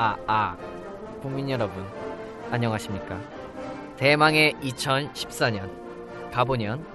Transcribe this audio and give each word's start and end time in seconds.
아, 0.00 0.16
아, 0.28 0.56
국민 1.20 1.50
여러분 1.50 1.84
안녕하십니까? 2.52 3.18
대망의 3.96 4.52
2014년 4.62 5.68
갑오년 6.30 6.86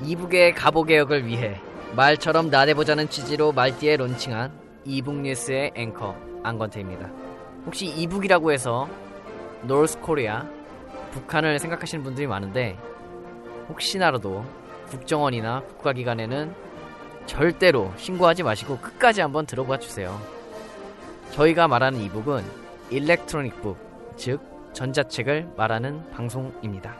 e-book의 0.00 0.54
갑오개혁을 0.54 1.26
위해 1.26 1.60
말처럼 1.94 2.48
나대보자는 2.48 3.10
취지로 3.10 3.52
말띠에 3.52 3.98
론칭한 3.98 4.52
e-book 4.86 5.16
뉴스의 5.16 5.72
앵커 5.74 6.16
안건태입니다. 6.42 7.10
혹시 7.66 7.84
e-book이라고 7.84 8.52
해서 8.52 8.88
North 9.64 10.00
Korea 10.00 10.48
북한을 11.10 11.58
생각하시는 11.58 12.02
분들이 12.02 12.26
많은데 12.26 12.78
혹시나라도 13.68 14.46
국정원이나 14.88 15.60
국가기관에는 15.60 16.54
절대로 17.26 17.92
신고하지 17.98 18.44
마시고 18.44 18.78
끝까지 18.78 19.20
한번 19.20 19.44
들어봐 19.44 19.78
주세요. 19.78 20.39
저희가 21.32 21.68
말하는 21.68 22.00
e-book은 22.00 22.44
electronic 22.90 23.62
book, 23.62 23.76
즉 24.16 24.40
전자책을 24.72 25.50
말하는 25.56 26.08
방송입니다. 26.10 26.96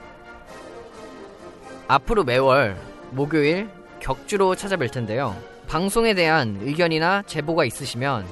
앞으로 1.88 2.24
매월 2.24 2.76
목요일 3.10 3.68
격주로 3.98 4.54
찾아뵐 4.54 4.92
텐데요. 4.92 5.36
방송에 5.66 6.14
대한 6.14 6.58
의견이나 6.62 7.22
제보가 7.26 7.64
있으시면 7.64 8.26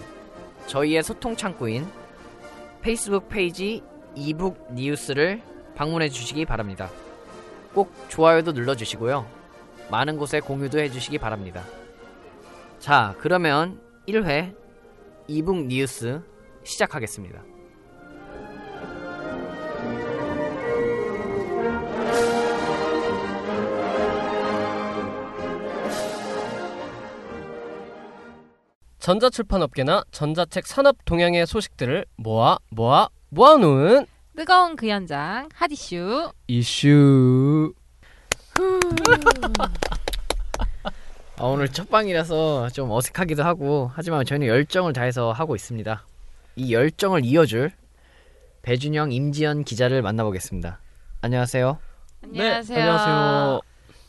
저희의 0.67 1.03
소통 1.03 1.37
창구인 1.37 1.87
페이스북 2.81 3.29
페이지 3.29 3.83
e-book 4.15 4.73
뉴스를 4.73 5.43
방문해 5.75 6.09
주시기 6.09 6.45
바랍니다. 6.45 6.89
꼭 7.75 7.93
좋아요도 8.09 8.53
눌러 8.53 8.75
주시고요. 8.75 9.27
많은 9.91 10.19
곳에 10.19 10.41
공유도 10.41 10.79
해 10.79 10.91
주시기 10.91 11.19
바랍니다. 11.19 11.63
자, 12.79 13.15
그러면 13.19 13.81
1회 14.07 14.55
이북 15.29 15.67
뉴스 15.67 16.23
시작하겠습니다. 16.65 17.45
전자출판업계나 28.99 30.05
전자책 30.11 30.67
산업 30.67 30.97
동향의 31.05 31.47
소식들을 31.47 32.05
모아 32.17 32.59
모아 32.71 33.09
모아놓은 33.31 34.07
뜨거운 34.37 34.77
그 34.77 34.89
현장 34.89 35.49
핫 35.55 35.71
이슈 35.71 36.31
이슈 36.47 37.73
아, 41.41 41.45
오늘 41.45 41.69
첫 41.69 41.89
방이라서 41.89 42.71
좀 42.71 42.91
어색하기도 42.91 43.43
하고 43.45 43.91
하지만 43.95 44.25
저희는 44.25 44.47
열정을 44.49 44.93
다해서 44.93 45.31
하고 45.33 45.55
있습니다. 45.55 46.05
이 46.57 46.73
열정을 46.75 47.25
이어줄 47.25 47.71
배준영, 48.63 49.13
임지연 49.13 49.65
기자를 49.65 50.03
만나보겠습니다. 50.03 50.81
안녕하세요. 51.21 51.79
안녕하세요. 52.25 52.77
네, 52.77 52.83
안녕하세요. 52.83 53.61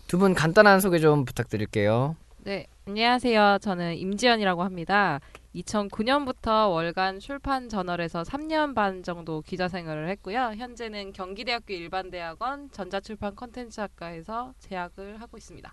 두 0.07 0.17
분 0.17 0.33
간단한 0.33 0.79
소개 0.79 0.97
좀 0.97 1.23
부탁드릴게요. 1.23 2.15
네, 2.39 2.65
안녕하세요. 2.87 3.59
저는 3.61 3.95
임지연이라고 3.97 4.63
합니다. 4.63 5.19
2009년부터 5.53 6.71
월간 6.71 7.19
출판 7.19 7.69
저널에서 7.69 8.23
3년 8.23 8.73
반 8.73 9.03
정도 9.03 9.41
기자 9.43 9.67
생활을 9.67 10.09
했고요. 10.09 10.53
현재는 10.57 11.13
경기대학교 11.13 11.73
일반대학원 11.75 12.71
전자출판 12.71 13.35
컨텐츠학과에서 13.35 14.53
재학을 14.59 15.21
하고 15.21 15.37
있습니다. 15.37 15.71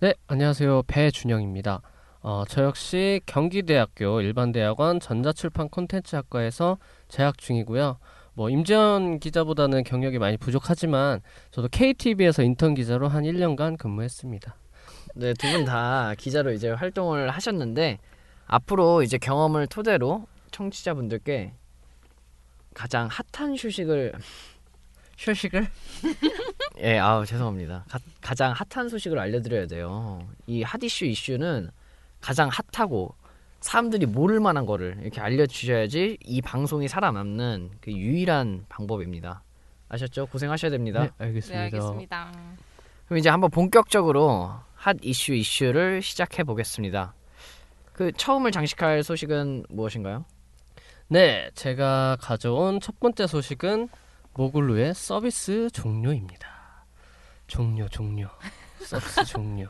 네, 0.00 0.14
안녕하세요. 0.28 0.82
배준영입니다. 0.86 1.80
어, 2.20 2.44
저 2.48 2.62
역시 2.64 3.20
경기대학교 3.26 4.20
일반대학원 4.20 5.00
전자출판 5.00 5.68
콘텐츠학과에서 5.70 6.78
재학 7.08 7.38
중이고요. 7.38 7.98
뭐 8.34 8.50
임지연 8.50 9.18
기자보다는 9.18 9.82
경력이 9.82 10.18
많이 10.18 10.36
부족하지만 10.36 11.20
저도 11.50 11.68
KTV에서 11.68 12.42
인턴 12.44 12.74
기자로 12.74 13.08
한 13.08 13.24
1년간 13.24 13.76
근무했습니다. 13.78 14.54
네, 15.16 15.34
두 15.34 15.48
분 15.50 15.64
다 15.64 16.14
기자로 16.16 16.52
이제 16.52 16.70
활동을 16.70 17.30
하셨는데 17.30 17.98
앞으로 18.46 19.02
이제 19.02 19.18
경험을 19.18 19.66
토대로 19.66 20.26
청취자분들께 20.52 21.52
가장 22.74 23.08
핫한 23.32 23.56
휴식을 23.56 24.12
휴식을 25.18 25.66
예, 26.80 26.98
아우 26.98 27.26
죄송합니다. 27.26 27.84
가, 27.88 27.98
가장 28.20 28.52
핫한 28.52 28.88
소식을 28.88 29.18
알려드려야 29.18 29.66
돼요. 29.66 30.26
이 30.46 30.62
핫이슈 30.62 31.06
이슈는 31.06 31.70
가장 32.20 32.48
핫하고 32.72 33.14
사람들이 33.60 34.06
모를 34.06 34.38
만한 34.38 34.64
거를 34.64 34.96
이렇게 35.02 35.20
알려주셔야지 35.20 36.18
이 36.24 36.42
방송이 36.42 36.86
살아남는 36.86 37.70
그 37.80 37.92
유일한 37.92 38.64
방법입니다. 38.68 39.42
아셨죠? 39.88 40.26
고생하셔야 40.26 40.70
됩니다. 40.70 41.02
네, 41.02 41.10
알겠습니다. 41.18 41.58
네, 41.58 41.64
알겠습니다. 41.64 42.32
그럼 43.06 43.18
이제 43.18 43.28
한번 43.28 43.50
본격적으로 43.50 44.52
핫 44.74 44.96
이슈 45.02 45.32
이슈를 45.32 46.02
시작해 46.02 46.44
보겠습니다. 46.44 47.14
그 47.92 48.12
처음을 48.12 48.52
장식할 48.52 49.02
소식은 49.02 49.64
무엇인가요? 49.70 50.24
네, 51.08 51.50
제가 51.54 52.18
가져온 52.20 52.78
첫 52.80 53.00
번째 53.00 53.26
소식은 53.26 53.88
모글루의 54.38 54.94
서비스 54.94 55.68
종료입니다. 55.72 56.48
종료, 57.48 57.88
종료. 57.88 58.28
서비스 58.78 59.24
종료. 59.24 59.66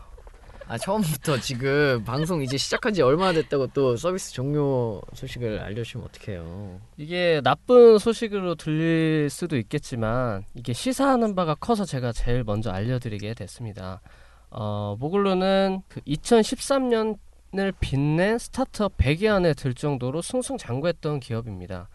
아 0.66 0.76
처음부터 0.76 1.40
지금 1.40 2.04
방송 2.04 2.42
이제 2.42 2.58
시작한 2.58 2.92
지 2.92 3.00
얼마나 3.00 3.32
됐다고 3.32 3.68
또 3.68 3.96
서비스 3.96 4.34
종료 4.34 5.00
소식을 5.14 5.60
알려주시면 5.60 6.06
어떡해요. 6.08 6.82
이게 6.98 7.40
나쁜 7.42 7.96
소식으로 7.96 8.56
들릴 8.56 9.30
수도 9.30 9.56
있겠지만 9.56 10.44
이게 10.54 10.74
시사하는 10.74 11.34
바가 11.34 11.54
커서 11.54 11.86
제가 11.86 12.12
제일 12.12 12.44
먼저 12.44 12.70
알려드리게 12.70 13.32
됐습니다. 13.32 14.02
어, 14.50 14.96
모글루는 15.00 15.80
그 15.88 16.02
2013년을 16.02 17.72
빛낸 17.80 18.36
스타트업 18.36 18.98
100위 18.98 19.32
안에 19.32 19.54
들 19.54 19.72
정도로 19.72 20.20
승승장구했던 20.20 21.20
기업입니다. 21.20 21.88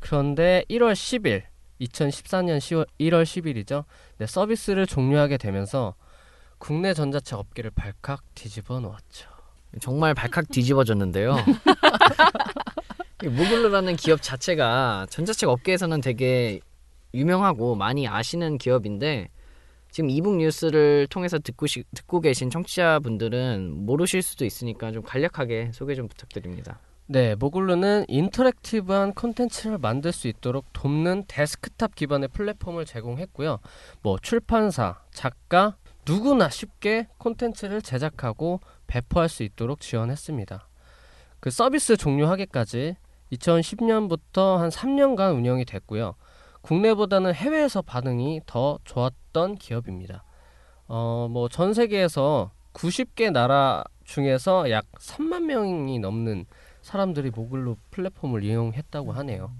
그런데 0.00 0.64
1월 0.68 0.92
10일, 0.92 1.44
2014년 1.80 2.58
10월, 2.58 2.86
1월 3.00 3.24
10일이죠. 3.24 3.84
네, 4.18 4.26
서비스를 4.26 4.86
종료하게 4.86 5.36
되면서 5.36 5.94
국내 6.58 6.94
전자책 6.94 7.38
업계를 7.38 7.70
발칵 7.70 8.22
뒤집어 8.34 8.80
놓았죠. 8.80 9.28
정말 9.80 10.14
발칵 10.14 10.48
뒤집어졌는데요. 10.48 11.36
이 13.24 13.28
모글루라는 13.28 13.96
기업 13.96 14.22
자체가 14.22 15.06
전자책 15.10 15.48
업계에서는 15.48 16.00
되게 16.00 16.60
유명하고 17.14 17.74
많이 17.74 18.06
아시는 18.06 18.58
기업인데 18.58 19.28
지금 19.90 20.10
e-book 20.10 20.36
뉴스를 20.36 21.06
통해서 21.08 21.38
듣고, 21.38 21.66
시, 21.66 21.84
듣고 21.94 22.20
계신 22.20 22.50
청취자분들은 22.50 23.86
모르실 23.86 24.20
수도 24.20 24.44
있으니까 24.44 24.92
좀 24.92 25.02
간략하게 25.02 25.70
소개 25.72 25.94
좀 25.94 26.08
부탁드립니다. 26.08 26.78
네, 27.08 27.36
모글루는 27.36 28.06
interactive한 28.08 29.14
콘텐츠를 29.14 29.78
만들 29.78 30.10
수 30.10 30.26
있도록 30.26 30.64
돕는 30.72 31.24
데스크탑 31.28 31.94
기반의 31.94 32.28
플랫폼을 32.28 32.84
제공했고요. 32.84 33.60
뭐 34.02 34.18
출판사, 34.20 35.00
작가 35.12 35.76
누구나 36.04 36.48
쉽게 36.48 37.06
콘텐츠를 37.18 37.80
제작하고 37.80 38.60
배포할 38.88 39.28
수 39.28 39.44
있도록 39.44 39.80
지원했습니다. 39.80 40.68
그 41.38 41.50
서비스 41.50 41.96
종료하기까지 41.96 42.96
2010년부터 43.32 44.56
한 44.56 44.70
3년간 44.70 45.36
운영이 45.36 45.64
됐고요. 45.64 46.16
국내보다는 46.62 47.34
해외에서 47.34 47.82
반응이 47.82 48.40
더 48.46 48.80
좋았던 48.84 49.56
기업입니다. 49.56 50.24
어, 50.88 51.28
뭐 51.30 51.48
전 51.48 51.72
세계에서 51.72 52.50
90개 52.72 53.30
나라 53.30 53.84
중에서 54.04 54.70
약 54.70 54.84
3만 54.98 55.44
명이 55.44 56.00
넘는 56.00 56.46
사람들이 56.86 57.30
모글로 57.30 57.76
플랫폼을 57.90 58.44
이용했다고 58.44 59.10
하네요. 59.10 59.50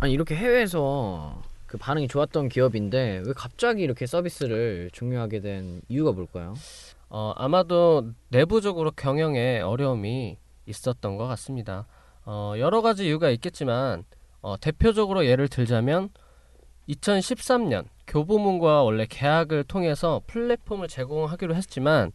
아니 0.00 0.12
이렇게 0.12 0.34
해외에서 0.34 1.40
그 1.66 1.78
반응이 1.78 2.08
좋았던 2.08 2.48
기업인데 2.48 3.22
왜 3.24 3.32
갑자기 3.36 3.82
이렇게 3.82 4.04
서비스를 4.04 4.90
종료하게 4.92 5.40
된 5.42 5.80
이유가 5.88 6.10
뭘까요? 6.10 6.54
어, 7.08 7.32
아마도 7.36 8.10
내부적으로 8.30 8.90
경영에 8.90 9.60
어려움이 9.60 10.38
있었던 10.66 11.16
것 11.16 11.28
같습니다. 11.28 11.86
어, 12.24 12.54
여러 12.58 12.82
가지 12.82 13.06
이유가 13.06 13.30
있겠지만 13.30 14.02
어, 14.40 14.56
대표적으로 14.60 15.24
예를 15.24 15.46
들자면 15.46 16.08
2013년 16.88 17.84
교보문과 18.08 18.82
원래 18.82 19.06
계약을 19.08 19.62
통해서 19.64 20.20
플랫폼을 20.26 20.88
제공하기로 20.88 21.54
했지만 21.54 22.10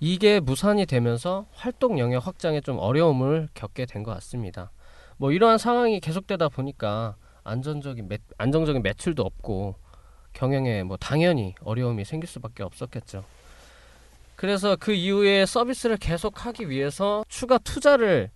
이게 0.00 0.40
무산이 0.40 0.86
되면서 0.86 1.46
활동 1.52 1.98
영역 1.98 2.26
확장에 2.26 2.60
좀 2.60 2.78
어려움을 2.78 3.48
겪게 3.54 3.86
된 3.86 4.02
것 4.02 4.12
같습니다. 4.14 4.72
뭐 5.18 5.30
이러한 5.32 5.58
상황이 5.58 6.00
계속되다 6.00 6.48
보니까 6.48 7.16
안전적인 7.44 8.08
매, 8.08 8.18
안정적인 8.38 8.82
매출도 8.82 9.22
없고 9.22 9.76
경영에 10.32 10.82
뭐 10.84 10.96
당연히 10.96 11.54
어려움이 11.62 12.04
생길 12.06 12.28
수밖에 12.28 12.62
없었겠죠. 12.62 13.24
그래서 14.36 14.76
그 14.76 14.92
이후에 14.92 15.44
서비스를 15.44 15.98
계속하기 15.98 16.70
위해서 16.70 17.22
추가 17.28 17.58
투자를 17.58 18.30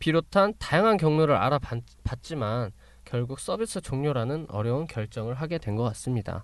비롯한 0.00 0.54
다양한 0.58 0.96
경로를 0.96 1.36
알아봤지만 1.36 2.72
결국 3.04 3.38
서비스 3.38 3.80
종료라는 3.80 4.46
어려운 4.48 4.86
결정을 4.88 5.34
하게 5.34 5.58
된 5.58 5.76
것 5.76 5.84
같습니다. 5.84 6.42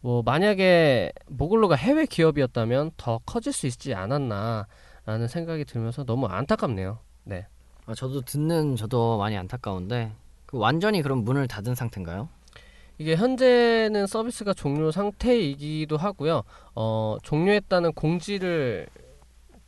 뭐 0.00 0.22
만약에 0.22 1.12
모글로가 1.26 1.74
해외 1.76 2.06
기업이었다면 2.06 2.92
더 2.96 3.20
커질 3.26 3.52
수 3.52 3.66
있지 3.66 3.94
않았나라는 3.94 5.28
생각이 5.28 5.64
들면서 5.64 6.04
너무 6.04 6.26
안타깝네요. 6.26 6.98
네. 7.24 7.46
아, 7.86 7.94
저도 7.94 8.22
듣는 8.22 8.76
저도 8.76 9.18
많이 9.18 9.36
안타까운데 9.36 10.12
그 10.46 10.58
완전히 10.58 11.02
그럼 11.02 11.24
문을 11.24 11.48
닫은 11.48 11.74
상태인가요? 11.74 12.28
이게 12.98 13.16
현재는 13.16 14.06
서비스가 14.06 14.52
종료 14.52 14.90
상태이기도 14.90 15.96
하고요. 15.96 16.42
어, 16.74 17.16
종료했다는 17.22 17.92
공지를 17.92 18.86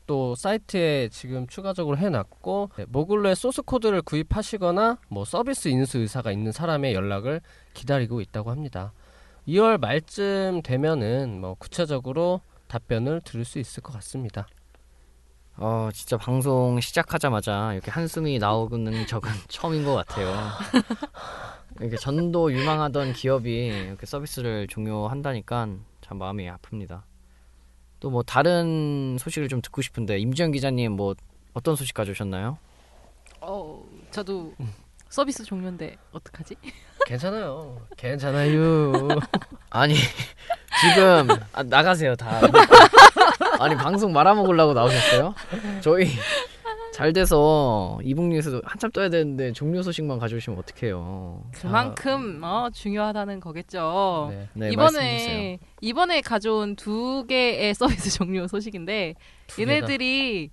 또 0.06 0.34
사이트에 0.34 1.08
지금 1.10 1.46
추가적으로 1.46 1.96
해놨고 1.96 2.70
네, 2.76 2.84
모글로의 2.88 3.36
소스 3.36 3.62
코드를 3.62 4.02
구입하시거나 4.02 4.98
뭐 5.08 5.24
서비스 5.24 5.68
인수 5.68 5.98
의사가 5.98 6.32
있는 6.32 6.52
사람의 6.52 6.92
연락을 6.94 7.40
기다리고 7.72 8.20
있다고 8.20 8.50
합니다. 8.50 8.92
2월 9.48 9.78
말쯤 9.78 10.62
되면은 10.62 11.40
뭐 11.40 11.54
구체적으로 11.54 12.40
답변을 12.68 13.22
들을 13.24 13.44
수 13.44 13.58
있을 13.58 13.82
것 13.82 13.92
같습니다. 13.94 14.46
어, 15.56 15.90
진짜 15.92 16.16
방송 16.16 16.80
시작하자마자 16.80 17.74
이렇게 17.74 17.90
한숨이 17.90 18.38
나오는 18.38 19.06
적은 19.06 19.30
처음인 19.48 19.84
것 19.84 19.94
같아요. 19.94 20.32
이렇게 21.80 21.96
전도 21.96 22.52
유망하던 22.52 23.12
기업이 23.12 23.66
이렇게 23.66 24.06
서비스를 24.06 24.66
종료한다니까 24.68 25.68
참 26.00 26.18
마음이 26.18 26.48
아픕니다. 26.48 27.02
또 28.00 28.10
뭐 28.10 28.22
다른 28.24 29.16
소식을 29.20 29.48
좀 29.48 29.60
듣고 29.62 29.80
싶은데 29.80 30.18
임지영 30.18 30.50
기자님 30.50 30.92
뭐 30.92 31.14
어떤 31.54 31.76
소식 31.76 31.94
가져오셨나요? 31.94 32.58
어, 33.40 33.84
저도 34.10 34.54
서비스 35.12 35.44
종료인데 35.44 35.96
어떡하지? 36.12 36.56
괜찮아요. 37.06 37.76
괜찮아요. 37.98 38.92
아니 39.68 39.94
지금 39.94 41.28
아, 41.52 41.62
나가세요 41.62 42.16
다. 42.16 42.40
아니 43.60 43.74
방송 43.76 44.10
말아먹으려고 44.14 44.72
나오셨어요? 44.72 45.34
저희 45.82 46.06
잘 46.94 47.12
돼서 47.12 47.98
이북뉴에서 48.02 48.62
한참 48.64 48.90
떠야 48.90 49.10
되는데 49.10 49.52
종료 49.52 49.82
소식만 49.82 50.18
가져오시면 50.18 50.58
어떡해요. 50.58 51.44
그만큼 51.52 52.40
어, 52.42 52.70
중요하다는 52.72 53.40
거겠죠. 53.40 54.28
네. 54.30 54.48
네. 54.54 54.70
이번에 54.72 55.58
이번에 55.82 56.20
가져온 56.22 56.74
두 56.74 57.26
개의 57.28 57.74
서비스 57.74 58.10
종료 58.10 58.46
소식인데. 58.46 59.14
얘네들이 59.58 60.50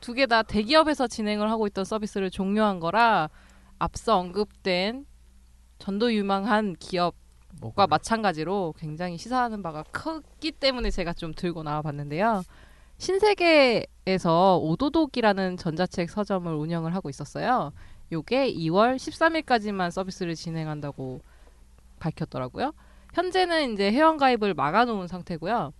두 0.00 0.14
개 0.14 0.26
다 0.26 0.42
대기업에서 0.44 1.08
진행을 1.08 1.50
하고 1.50 1.66
있던 1.66 1.84
서비스를 1.84 2.30
종료한 2.30 2.78
거라 2.78 3.28
앞서 3.78 4.18
언급된 4.18 5.06
전도 5.78 6.12
유망한 6.14 6.74
기업과. 6.78 7.86
마찬가지로 7.86 8.74
굉장히 8.78 9.16
시사하는 9.18 9.62
바가 9.62 9.82
크기 9.90 10.52
때문에 10.52 10.90
제가 10.90 11.12
좀 11.12 11.32
들고 11.34 11.62
나와봤는데요. 11.62 12.42
신세계에서 12.98 14.58
오도독이라는 14.58 15.56
전자책 15.56 16.10
서점을 16.10 16.52
운영을 16.52 16.94
하고 16.94 17.08
있었어요. 17.10 17.72
요게 18.12 18.52
2월 18.54 18.96
13일까지만 18.96 19.90
서비스를 19.90 20.34
진행한다고 20.34 21.20
밝혔더라고요. 21.98 22.72
현재는 23.14 23.72
이제 23.72 23.90
회원 23.90 24.16
가입을 24.16 24.54
막아놓은 24.54 25.08
상태고요. 25.08 25.72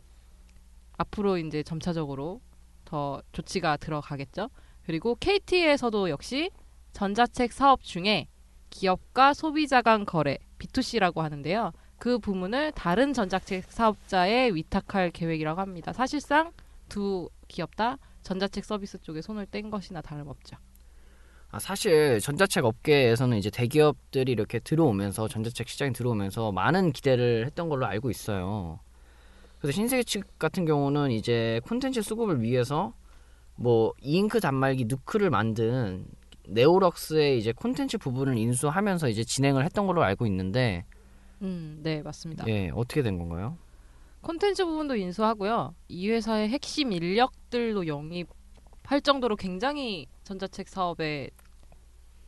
앞으로 0.99 1.39
이제 1.39 1.63
점차적으로 1.63 2.41
더 2.85 3.21
조치가 3.33 3.77
들어가겠죠. 3.77 4.49
그리고 4.85 5.15
KT에서도 5.17 6.11
역시 6.11 6.51
전자책 6.97 7.53
사업 7.53 7.83
중에 7.83 8.27
기업과 8.71 9.35
소비자 9.35 9.83
간 9.83 10.07
거래 10.07 10.39
B2C라고 10.59 11.19
하는데요. 11.19 11.73
그 11.99 12.19
부문을 12.19 12.73
다른 12.73 13.13
전자책 13.13 13.71
사업자에 13.71 14.49
위탁할 14.55 15.11
계획이라고 15.11 15.61
합니다. 15.61 15.93
사실상 15.93 16.53
두 16.89 17.29
기업 17.49 17.77
다 17.77 17.99
전자책 18.23 18.65
서비스 18.65 18.97
쪽에 19.03 19.21
손을 19.21 19.45
뗀 19.45 19.71
것이나 19.71 20.01
다름없죠. 20.01 20.57
아, 21.51 21.59
사실 21.59 22.19
전자책 22.19 22.65
업계에서는 22.65 23.37
이제 23.37 23.51
대기업들이 23.51 24.33
이렇게 24.33 24.59
들어오면서 24.59 25.29
전자책 25.29 25.69
시장에 25.69 25.93
들어오면서 25.93 26.51
많은 26.51 26.93
기대를 26.93 27.45
했던 27.45 27.69
걸로 27.69 27.85
알고 27.85 28.09
있어요. 28.09 28.81
그래서 29.59 29.75
신세계 29.75 30.03
측 30.03 30.39
같은 30.39 30.65
경우는 30.65 31.11
이제 31.11 31.61
콘텐츠 31.67 32.01
수급을 32.01 32.41
위해서 32.41 32.95
뭐 33.55 33.93
이잉크 34.01 34.41
단말기 34.41 34.87
누크를 34.87 35.29
만든 35.29 36.07
네오럭스의 36.49 37.39
이제 37.39 37.53
콘텐츠 37.53 37.99
부분을 37.99 38.37
인수하면서 38.39 39.09
이제 39.09 39.25
진행을 39.25 39.65
했던 39.65 39.87
걸로 39.87 40.03
알고 40.03 40.27
있는데 40.27 40.85
음, 41.43 41.81
네, 41.83 42.03
맞습니다. 42.03 42.47
예 42.49 42.71
어떻게 42.75 43.03
된 43.03 43.19
건가요? 43.19 43.59
콘텐츠 44.23 44.65
부분도 44.65 44.97
인수하고요. 44.97 45.75
이 45.89 46.11
회사의 46.11 46.49
핵심 46.49 46.93
인력들도 46.93 47.87
영입할 47.87 49.01
정도로 49.03 49.37
굉장히 49.37 50.07
전자책 50.25 50.69
사업에 50.69 51.31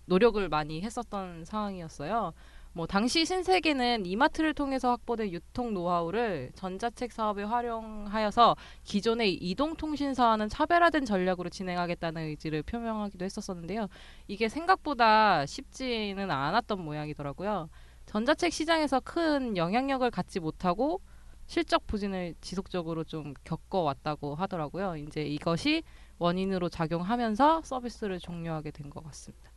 노력을 0.04 0.48
많이 0.48 0.80
했었던 0.80 1.44
상황이었어요. 1.44 2.32
뭐 2.72 2.86
당시 2.86 3.24
신세계는 3.24 4.06
이마트를 4.06 4.54
통해서 4.54 4.90
확보된 4.90 5.32
유통 5.32 5.74
노하우를 5.74 6.52
전자책 6.54 7.12
사업에 7.12 7.42
활용하여서 7.42 8.56
기존의 8.84 9.34
이동통신사와는 9.34 10.48
차별화된 10.48 11.04
전략으로 11.04 11.48
진행하겠다는 11.48 12.22
의지를 12.22 12.62
표명하기도 12.62 13.24
했었었는데요. 13.24 13.88
이게 14.28 14.48
생각보다 14.48 15.44
쉽지는 15.46 16.30
않았던 16.30 16.80
모양이더라고요. 16.80 17.68
전자책 18.06 18.52
시장에서 18.52 19.00
큰 19.00 19.56
영향력을 19.56 20.08
갖지 20.10 20.40
못하고 20.40 21.00
실적 21.46 21.87
부진을 21.87 22.34
지속적으로 22.40 23.04
좀 23.04 23.34
겪어왔다고 23.44 24.34
하더라고요. 24.34 24.96
이제 24.96 25.22
이것이 25.22 25.82
원인으로 26.18 26.68
작용하면서 26.68 27.62
서비스를 27.64 28.18
종료하게 28.20 28.70
된 28.70 28.90
것 28.90 29.02
같습니다. 29.04 29.48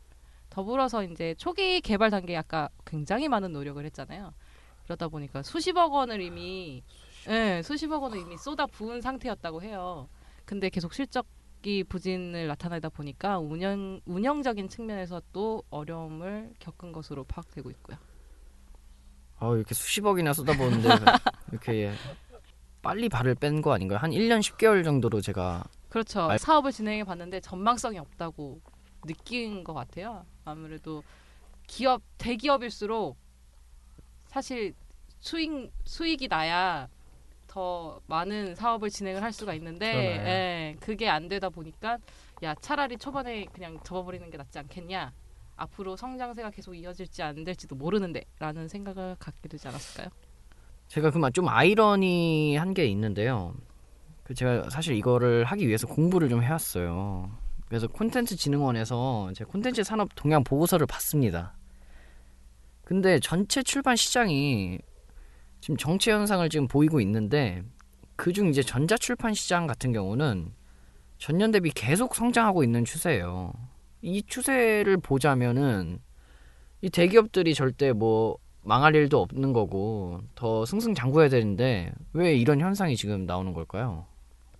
더불어서 0.56 1.02
이제 1.04 1.34
초기 1.38 1.80
개발 1.80 2.10
단계에 2.10 2.36
아까 2.36 2.68
굉장히 2.84 3.26
많은 3.26 3.52
노력을 3.52 3.82
했잖아요. 3.86 4.34
그러다 4.84 5.08
보니까 5.08 5.42
수십억 5.42 5.92
원을 5.94 6.20
이미 6.20 6.82
예, 7.28 7.62
수십억 7.64 8.02
원을 8.02 8.18
이미 8.18 8.36
쏟아 8.36 8.66
부은 8.66 9.00
상태였다고 9.00 9.62
해요. 9.62 10.08
근데 10.44 10.68
계속 10.68 10.92
실적이 10.92 11.84
부진을 11.88 12.48
나타내다 12.48 12.90
보니까 12.90 13.38
운영 13.38 14.00
운영적인 14.04 14.68
측면에서 14.68 15.22
또 15.32 15.62
어려움을 15.70 16.52
겪은 16.58 16.92
것으로 16.92 17.24
파악되고 17.24 17.70
있고요. 17.70 17.96
아 19.38 19.54
이렇게 19.54 19.74
수십억이나 19.74 20.34
쏟아부었는데 20.34 20.88
이렇게 21.50 21.72
예, 21.86 21.92
빨리 22.82 23.08
발을 23.08 23.36
뺀 23.36 23.62
거 23.62 23.72
아닌가요? 23.72 23.98
한 24.00 24.10
1년 24.10 24.40
10개월 24.40 24.84
정도로 24.84 25.22
제가 25.22 25.64
그렇죠. 25.88 26.22
알- 26.22 26.38
사업을 26.38 26.72
진행해 26.72 27.04
봤는데 27.04 27.40
전망성이 27.40 27.98
없다고 27.98 28.60
느낀 29.06 29.64
것 29.64 29.74
같아요. 29.74 30.24
아무래도 30.44 31.02
기업 31.66 32.02
대기업일수록 32.18 33.16
사실 34.26 34.74
수익 35.20 35.70
수익이 35.84 36.28
나야 36.28 36.88
더 37.46 38.00
많은 38.06 38.54
사업을 38.54 38.88
진행을 38.90 39.22
할 39.22 39.32
수가 39.32 39.54
있는데. 39.54 39.86
예, 39.86 40.76
그게 40.80 41.08
안 41.08 41.28
되다 41.28 41.50
보니까 41.50 41.98
야 42.42 42.54
차라리 42.54 42.96
초반에 42.96 43.44
그냥 43.52 43.78
접어버리는 43.84 44.28
게 44.30 44.36
낫지 44.36 44.58
않겠냐. 44.58 45.12
앞으로 45.56 45.96
성장세가 45.96 46.50
계속 46.50 46.74
이어질지 46.74 47.22
안 47.22 47.44
될지도 47.44 47.76
모르는데라는 47.76 48.68
생각을 48.68 49.16
갖게 49.18 49.48
되지 49.48 49.68
않았을까요? 49.68 50.08
제가 50.88 51.10
그만 51.10 51.32
좀 51.32 51.48
아이러니한 51.48 52.74
게 52.74 52.86
있는데요. 52.86 53.54
그 54.24 54.34
제가 54.34 54.70
사실 54.70 54.96
이거를 54.96 55.44
하기 55.44 55.68
위해서 55.68 55.86
공부를 55.86 56.28
좀 56.28 56.42
해왔어요. 56.42 57.30
그래서 57.72 57.86
콘텐츠 57.86 58.36
진흥원에서 58.36 59.30
제 59.34 59.44
콘텐츠 59.44 59.82
산업 59.82 60.14
동향 60.14 60.44
보고서를 60.44 60.86
봤습니다. 60.86 61.54
근데 62.84 63.18
전체 63.18 63.62
출판 63.62 63.96
시장이 63.96 64.78
지금 65.62 65.78
정체 65.78 66.12
현상을 66.12 66.46
지금 66.50 66.68
보이고 66.68 67.00
있는데 67.00 67.62
그중 68.16 68.48
이제 68.48 68.60
전자 68.62 68.98
출판 68.98 69.32
시장 69.32 69.66
같은 69.66 69.90
경우는 69.90 70.52
전년 71.16 71.50
대비 71.50 71.70
계속 71.70 72.14
성장하고 72.14 72.62
있는 72.62 72.84
추세예요. 72.84 73.54
이 74.02 74.22
추세를 74.22 74.98
보자면은 74.98 75.98
이 76.82 76.90
대기업들이 76.90 77.54
절대 77.54 77.94
뭐 77.94 78.36
망할 78.60 78.94
일도 78.94 79.18
없는 79.18 79.54
거고 79.54 80.20
더 80.34 80.66
승승장구해야 80.66 81.30
되는데 81.30 81.90
왜 82.12 82.34
이런 82.34 82.60
현상이 82.60 82.96
지금 82.96 83.24
나오는 83.24 83.54
걸까요? 83.54 84.04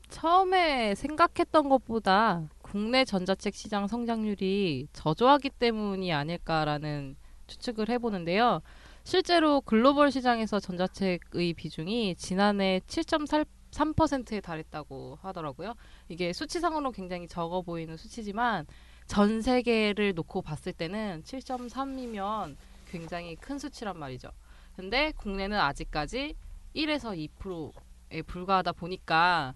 처음에 0.09 0.95
생각했던 0.95 1.69
것보다 1.69 2.49
국내 2.73 3.05
전자책 3.05 3.55
시장 3.55 3.87
성장률이 3.87 4.89
저조하기 4.95 5.51
때문이 5.51 6.11
아닐까라는 6.11 7.17
추측을 7.47 7.91
해보는데요. 7.91 8.63
실제로 9.05 9.61
글로벌 9.61 10.11
시장에서 10.11 10.59
전자책의 10.59 11.53
비중이 11.53 12.15
지난해 12.15 12.81
7.3%에 12.87 14.41
달했다고 14.41 15.19
하더라고요. 15.21 15.75
이게 16.09 16.33
수치상으로 16.33 16.93
굉장히 16.93 17.29
적어 17.29 17.61
보이는 17.61 17.95
수치지만 17.99 18.65
전 19.07 19.43
세계를 19.43 20.15
놓고 20.15 20.41
봤을 20.41 20.73
때는 20.73 21.25
7.3이면 21.27 22.57
굉장히 22.87 23.37
큰 23.37 23.59
수치란 23.59 23.99
말이죠. 23.99 24.31
근데 24.77 25.13
국내는 25.19 25.59
아직까지 25.59 26.37
1에서 26.75 27.31
2%에 27.39 28.23
불과하다 28.23 28.73
보니까 28.73 29.53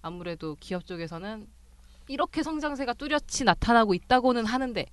아무래도 0.00 0.56
기업 0.58 0.86
쪽에서는 0.86 1.57
이렇게 2.08 2.42
성장세가 2.42 2.94
뚜렷이 2.94 3.44
나타나고 3.44 3.94
있다고는 3.94 4.46
하는데 4.46 4.86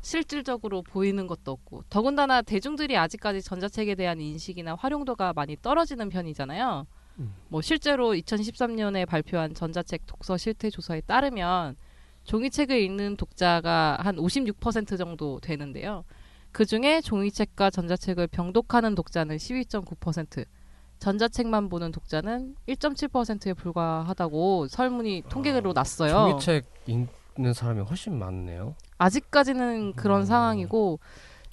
실질적으로 0.00 0.82
보이는 0.82 1.26
것도 1.26 1.52
없고 1.52 1.84
더군다나 1.88 2.42
대중들이 2.42 2.96
아직까지 2.96 3.42
전자책에 3.42 3.94
대한 3.94 4.20
인식이나 4.20 4.74
활용도가 4.74 5.32
많이 5.32 5.56
떨어지는 5.60 6.08
편이잖아요. 6.08 6.86
음. 7.18 7.34
뭐 7.48 7.60
실제로 7.60 8.12
2013년에 8.12 9.06
발표한 9.06 9.54
전자책 9.54 10.06
독서 10.06 10.36
실태 10.36 10.70
조사에 10.70 11.02
따르면 11.02 11.76
종이책을 12.24 12.80
읽는 12.80 13.16
독자가 13.16 13.98
한 14.00 14.16
56% 14.16 14.98
정도 14.98 15.40
되는데요. 15.40 16.04
그 16.52 16.66
중에 16.66 17.00
종이책과 17.00 17.70
전자책을 17.70 18.26
병독하는 18.28 18.94
독자는 18.94 19.36
12.9%, 19.36 20.44
전자책만 21.02 21.68
보는 21.68 21.90
독자는 21.90 22.54
1.7%에 22.68 23.54
불과하다고 23.54 24.68
설문이 24.68 25.24
통계로 25.28 25.72
났어요. 25.72 26.38
종이책 26.38 26.64
읽는 26.86 27.52
사람이 27.52 27.80
훨씬 27.80 28.16
많네요. 28.16 28.76
아직까지는 28.98 29.94
그런 29.94 30.20
음. 30.20 30.24
상황이고 30.24 31.00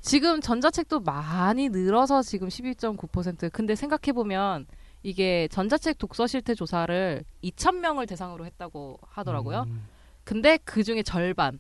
지금 0.01 0.39
전자책도 0.39 0.99
많이 0.99 1.69
늘어서 1.69 2.21
지금 2.21 2.47
12.9%. 2.47 3.51
근데 3.51 3.73
생각해 3.73 4.13
보면 4.13 4.67
이게 5.01 5.47
전자책 5.47 5.97
독서 5.97 6.27
실태 6.27 6.53
조사를 6.53 7.23
2,000명을 7.43 8.07
대상으로 8.07 8.45
했다고 8.45 8.99
하더라고요. 9.01 9.63
음. 9.67 9.87
근데 10.25 10.57
그 10.63 10.83
중에 10.83 11.01
절반, 11.01 11.57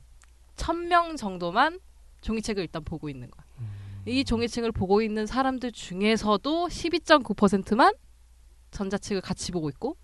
1,000명 0.57 1.17
정도만 1.17 1.79
종이책을 2.21 2.61
일단 2.61 2.83
보고 2.83 3.09
있는 3.09 3.31
거야. 3.31 3.48
음. 4.05 4.07
이 4.07 4.23
종이책을 4.23 4.71
보고 4.71 5.01
있는 5.01 5.25
사람들 5.25 5.71
중에서도 5.71 6.67
12.9%만 6.67 7.93
전자책을 8.71 9.21
같이 9.21 9.51
보고 9.51 9.69
있고 9.69 9.97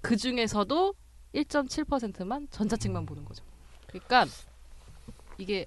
그 0.00 0.16
중에서도 0.16 0.94
1.7%만 1.34 2.48
전자책만 2.50 3.06
보는 3.06 3.24
거죠. 3.24 3.44
그러니까 3.86 4.26
이게 5.38 5.66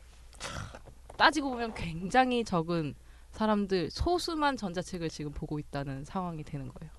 따지고 1.18 1.52
보면 1.52 1.74
굉장히 1.74 2.44
적은 2.44 2.96
사람들 3.32 3.92
소수만 3.92 4.58
전자책을 4.58 5.10
지금 5.10 5.32
보고 5.32 5.60
있다는 5.60 6.06
상황이 6.06 6.44
되는 6.44 6.68
거예요. 6.70 6.92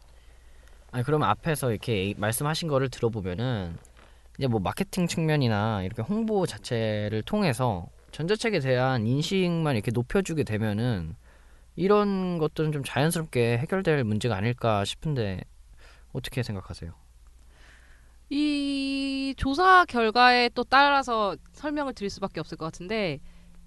아니 0.92 1.04
그럼 1.04 1.22
앞에서 1.22 1.70
이렇게 1.70 2.14
말씀하신 2.16 2.68
거를 2.68 2.88
들어보면은 2.88 3.76
이제 4.38 4.46
뭐 4.46 4.60
마케팅 4.60 5.06
측면이나 5.06 5.82
이렇게 5.82 6.02
홍보 6.02 6.46
자체를 6.46 7.22
통해서 7.22 7.88
전자책에 8.12 8.60
대한 8.60 9.06
인식만 9.06 9.76
이렇게 9.76 9.90
높여주게 9.90 10.44
되면은 10.44 11.14
이런 11.76 12.38
것들은 12.38 12.72
좀 12.72 12.82
자연스럽게 12.84 13.58
해결될 13.58 14.04
문제가 14.04 14.36
아닐까 14.36 14.84
싶은데 14.84 15.42
어떻게 16.12 16.42
생각하세요? 16.42 16.92
이 18.30 19.34
조사 19.36 19.84
결과에 19.84 20.50
또 20.50 20.62
따라서 20.64 21.36
설명을 21.52 21.94
드릴 21.94 22.10
수밖에 22.10 22.40
없을 22.40 22.56
것 22.56 22.64
같은데 22.66 23.18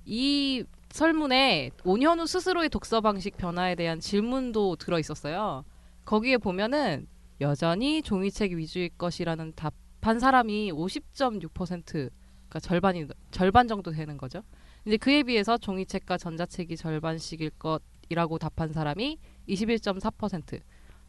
이 0.06 0.64
설문에 0.90 1.72
5년 1.80 2.20
후 2.20 2.28
스스로의 2.28 2.70
독서 2.70 3.02
방식 3.02 3.36
변화에 3.36 3.76
대한 3.76 4.00
질문도 4.00 4.76
들어 4.76 5.00
있었어요. 5.00 5.66
거기에 6.06 6.38
보면은 6.38 7.08
여전히 7.42 8.02
종이책 8.02 8.54
위주일 8.54 8.90
것이라는 8.98 9.54
답한 9.56 10.20
사람이 10.20 10.72
50.6% 10.72 12.12
그러니까 12.54 12.60
절반이 12.60 13.08
절반 13.32 13.68
정도 13.68 13.92
되는 13.92 14.16
거죠. 14.16 14.44
이제 14.86 14.98
그에 14.98 15.24
비해서 15.24 15.58
종이책과 15.58 16.18
전자책이 16.18 16.78
절반씩일 16.78 17.52
것이라고 17.58 18.38
답한 18.38 18.72
사람이 18.72 19.18
21.4%, 19.50 20.62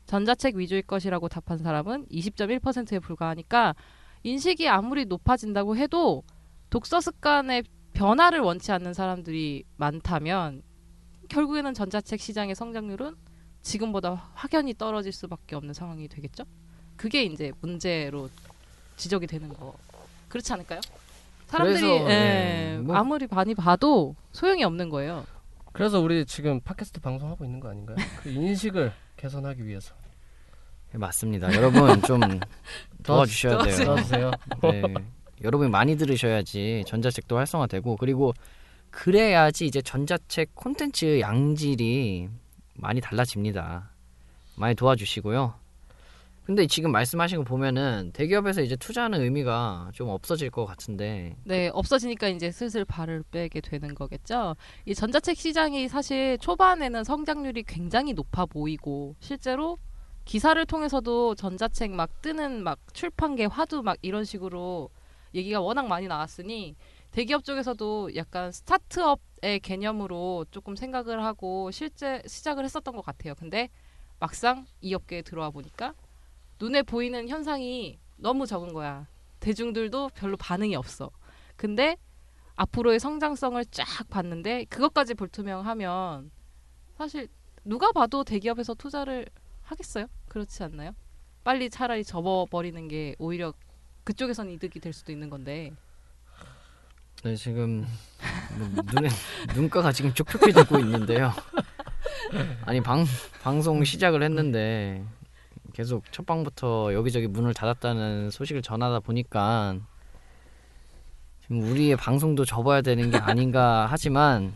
전자책 0.06 0.56
위주일 0.56 0.82
것이라고 0.82 1.28
답한 1.28 1.58
사람은 1.58 2.06
20.1%에 2.06 2.98
불과하니까 2.98 3.74
인식이 4.22 4.68
아무리 4.68 5.04
높아진다고 5.04 5.76
해도 5.76 6.22
독서 6.70 7.00
습관의 7.00 7.64
변화를 7.92 8.40
원치 8.40 8.72
않는 8.72 8.94
사람들이 8.94 9.64
많다면 9.76 10.62
결국에는 11.28 11.74
전자책 11.74 12.20
시장의 12.20 12.54
성장률은 12.54 13.16
지금보다 13.60 14.30
확연히 14.34 14.72
떨어질 14.74 15.12
수밖에 15.12 15.56
없는 15.56 15.74
상황이 15.74 16.08
되겠죠. 16.08 16.44
그게 16.96 17.24
이제 17.24 17.52
문제로 17.60 18.30
지적이 18.96 19.26
되는 19.26 19.48
거 19.48 19.74
그렇지 20.28 20.52
않을까요? 20.52 20.80
사람들이 21.58 21.80
그래서, 21.80 22.04
예, 22.10 22.14
네, 22.14 22.78
뭐- 22.82 22.96
아무리 22.96 23.26
많이 23.30 23.54
봐도 23.54 24.14
소용이 24.32 24.64
없는 24.64 24.88
거예요. 24.90 25.24
그래서 25.72 26.00
우리 26.00 26.24
지금 26.26 26.60
팟캐스트 26.60 27.00
방송하고 27.00 27.44
있는 27.44 27.60
거 27.60 27.68
아닌가요? 27.68 27.96
그 28.22 28.28
인식을 28.30 28.92
개선하기 29.16 29.64
위해서. 29.66 29.94
네, 30.92 30.98
맞습니다. 30.98 31.52
여러분 31.54 32.00
좀 32.02 32.20
도와주셔야 33.02 33.62
돼요. 33.62 33.84
도와주세요. 33.84 34.30
네. 34.62 34.82
여러분이 35.42 35.70
많이 35.70 35.96
들으셔야지 35.96 36.84
전자책도 36.86 37.36
활성화되고 37.36 37.96
그리고 37.96 38.32
그래야지 38.90 39.66
이제 39.66 39.82
전자책 39.82 40.54
콘텐츠 40.54 41.18
양질이 41.20 42.28
많이 42.74 43.00
달라집니다. 43.00 43.90
많이 44.56 44.74
도와주시고요. 44.76 45.54
근데 46.44 46.66
지금 46.66 46.92
말씀하신 46.92 47.38
거 47.38 47.44
보면은 47.44 48.10
대기업에서 48.12 48.60
이제 48.60 48.76
투자하는 48.76 49.22
의미가 49.22 49.90
좀 49.94 50.10
없어질 50.10 50.50
것 50.50 50.66
같은데 50.66 51.36
네, 51.44 51.70
없어지니까 51.72 52.28
이제 52.28 52.50
슬슬 52.50 52.84
발을 52.84 53.24
빼게 53.30 53.62
되는 53.62 53.94
거겠죠. 53.94 54.54
이 54.84 54.94
전자책 54.94 55.38
시장이 55.38 55.88
사실 55.88 56.36
초반에는 56.38 57.02
성장률이 57.02 57.62
굉장히 57.62 58.12
높아 58.12 58.44
보이고 58.44 59.16
실제로 59.20 59.78
기사를 60.26 60.64
통해서도 60.66 61.34
전자책 61.34 61.92
막 61.92 62.20
뜨는 62.20 62.62
막 62.62 62.78
출판계 62.92 63.46
화두 63.46 63.82
막 63.82 63.96
이런 64.02 64.24
식으로 64.24 64.90
얘기가 65.34 65.60
워낙 65.60 65.86
많이 65.86 66.08
나왔으니 66.08 66.76
대기업 67.10 67.44
쪽에서도 67.44 68.16
약간 68.16 68.52
스타트업의 68.52 69.60
개념으로 69.60 70.44
조금 70.50 70.76
생각을 70.76 71.24
하고 71.24 71.70
실제 71.70 72.20
시작을 72.26 72.64
했었던 72.64 72.94
것 72.94 73.02
같아요. 73.02 73.34
근데 73.34 73.70
막상 74.18 74.66
이 74.80 74.94
업계에 74.94 75.22
들어와 75.22 75.50
보니까 75.50 75.94
눈에 76.64 76.82
보이는 76.82 77.28
현상이 77.28 77.98
너무 78.16 78.46
적은 78.46 78.72
거야. 78.72 79.06
대중들도 79.40 80.08
별로 80.14 80.34
반응이 80.38 80.74
없어. 80.76 81.10
근데 81.56 81.98
앞으로의 82.56 82.98
성장성을 83.00 83.62
쫙 83.66 83.84
봤는데 84.08 84.64
그것까지 84.70 85.12
불투명하면 85.12 86.30
사실 86.96 87.28
누가 87.66 87.92
봐도 87.92 88.24
대기업에서 88.24 88.72
투자를 88.72 89.26
하겠어요? 89.60 90.06
그렇지 90.28 90.62
않나요? 90.62 90.92
빨리 91.42 91.68
차라리 91.68 92.02
접어버리는 92.02 92.88
게 92.88 93.14
오히려 93.18 93.52
그쪽에서는 94.04 94.50
이득이 94.52 94.80
될 94.80 94.94
수도 94.94 95.12
있는 95.12 95.28
건데 95.28 95.70
네, 97.24 97.36
지금 97.36 97.86
뭐 98.58 98.68
눈에 98.94 99.10
눈가가 99.54 99.92
지금 99.92 100.14
촉촉해지고 100.14 100.78
있는데요. 100.78 101.30
아니 102.64 102.80
방 102.80 103.04
방송 103.42 103.84
시작을 103.84 104.22
했는데 104.22 105.04
계속 105.74 106.04
첫 106.12 106.24
방부터 106.24 106.94
여기저기 106.94 107.26
문을 107.26 107.52
닫았다는 107.52 108.30
소식을 108.30 108.62
전하다 108.62 109.00
보니까 109.00 109.76
지금 111.42 111.62
우리의 111.62 111.96
방송도 111.96 112.44
접어야 112.44 112.80
되는 112.80 113.10
게 113.10 113.18
아닌가 113.18 113.86
하지만 113.90 114.54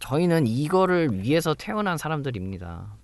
저희는 0.00 0.46
이거를 0.46 1.22
위해서 1.22 1.54
태어난 1.54 1.96
사람들입니다. 1.96 2.94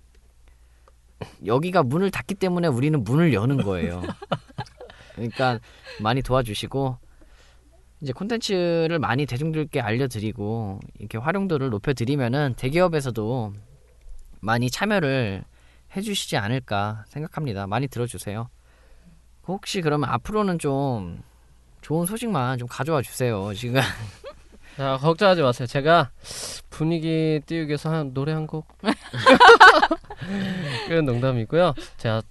여기가 1.47 1.81
문을 1.81 2.11
닫기 2.11 2.35
때문에 2.35 2.67
우리는 2.67 3.03
문을 3.03 3.33
여는 3.33 3.63
거예요. 3.63 4.03
그러니까 5.15 5.59
많이 5.99 6.21
도와주시고 6.21 6.97
이제 8.01 8.13
콘텐츠를 8.13 8.99
많이 8.99 9.25
대중들께 9.25 9.81
알려드리고 9.81 10.79
이렇게 10.99 11.17
활용도를 11.17 11.71
높여드리면은 11.71 12.53
대기업에서도 12.55 13.53
많이 14.41 14.69
참여를 14.69 15.43
해주시지 15.95 16.37
않을까 16.37 17.05
생각합니다. 17.07 17.67
많이 17.67 17.87
들어주세요. 17.87 18.49
혹시 19.47 19.81
그러면 19.81 20.09
앞으로는 20.09 20.59
좀 20.59 21.21
좋은 21.81 22.05
소식만 22.05 22.57
좀 22.57 22.67
가져와 22.67 23.01
주세요. 23.01 23.53
지금 23.53 23.81
자 24.77 24.97
걱정하지 24.99 25.41
마세요. 25.41 25.67
제가 25.67 26.11
분위기 26.69 27.39
띄우기 27.45 27.69
위해서 27.69 27.91
한 27.91 28.13
노래 28.13 28.33
한 28.33 28.47
곡. 28.47 28.67
그런 30.87 31.05
농담이고요. 31.05 31.73
제가 31.97 32.21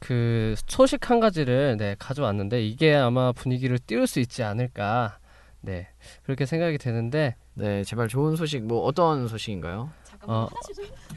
그 0.00 0.54
소식 0.66 1.10
한 1.10 1.20
가지를 1.20 1.76
네 1.78 1.96
가져왔는데 1.98 2.62
이게 2.62 2.94
아마 2.94 3.32
분위기를 3.32 3.78
띄울 3.78 4.06
수 4.06 4.20
있지 4.20 4.42
않을까. 4.42 5.18
네 5.60 5.88
그렇게 6.24 6.44
생각이 6.44 6.76
되는데 6.76 7.36
네 7.54 7.84
제발 7.84 8.08
좋은 8.08 8.36
소식 8.36 8.64
뭐 8.64 8.82
어떤 8.82 9.28
소식인가요? 9.28 9.90
어, 10.26 10.48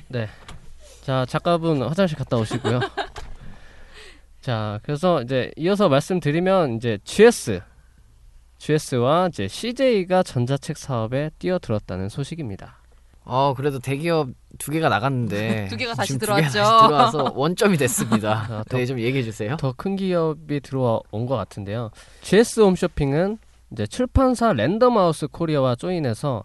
네. 0.08 0.30
자, 1.08 1.26
작가분 1.26 1.82
화장실 1.84 2.18
갔다 2.18 2.36
오시고요. 2.36 2.82
자, 4.42 4.78
그래서 4.84 5.22
이제 5.22 5.50
이어서 5.56 5.88
말씀드리면 5.88 6.76
이제 6.76 6.98
GS 7.06 7.62
GS와 8.58 9.30
이제 9.30 9.48
CJ가 9.48 10.22
전자책 10.22 10.76
사업에 10.78 11.30
뛰어들었다는 11.40 12.10
소식입니다. 12.10 12.80
어 13.24 13.54
그래도 13.56 13.80
대기업 13.80 14.28
두 14.58 14.70
개가 14.72 14.90
나갔는데 14.90 15.68
두 15.72 15.78
개가 15.78 15.94
다시 15.94 16.12
지금 16.14 16.20
두 16.20 16.26
개가 16.36 16.50
들어왔죠. 16.50 16.60
다시 16.60 16.88
들어와서 16.88 17.32
원점이 17.38 17.78
됐습니다. 17.78 18.46
아, 18.52 18.64
더- 18.68 18.78
네, 18.78 18.86
좀 18.86 19.00
얘기해 19.00 19.24
주세요. 19.24 19.56
더 19.56 19.72
큰 19.78 19.96
기업이 19.96 20.60
들어온 20.60 21.26
것 21.26 21.38
같은데요. 21.38 21.92
GS 22.22 22.60
홈쇼핑은 22.60 23.38
이제 23.72 23.88
출판사 23.88 24.52
랜덤하우스 24.52 25.28
코리아와 25.28 25.76
조인해서 25.76 26.44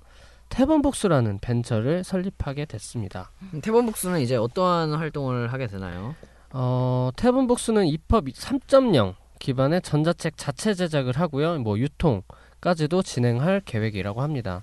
태범복수라는 0.52 1.38
벤처를 1.38 2.04
설립하게 2.04 2.66
됐습니다. 2.66 3.30
태범북스는 3.62 4.20
이제 4.20 4.36
어떠한 4.36 4.92
활동을 4.92 5.50
하게 5.50 5.66
되나요? 5.66 6.14
어, 6.50 7.08
태분복수는 7.16 7.86
입법 7.86 8.26
3.0 8.26 9.14
기반의 9.38 9.80
전자책 9.80 10.36
자체 10.36 10.74
제작을 10.74 11.18
하고요. 11.18 11.58
뭐 11.60 11.78
유통까지도 11.78 13.02
진행할 13.02 13.62
계획이라고 13.64 14.20
합니다. 14.20 14.62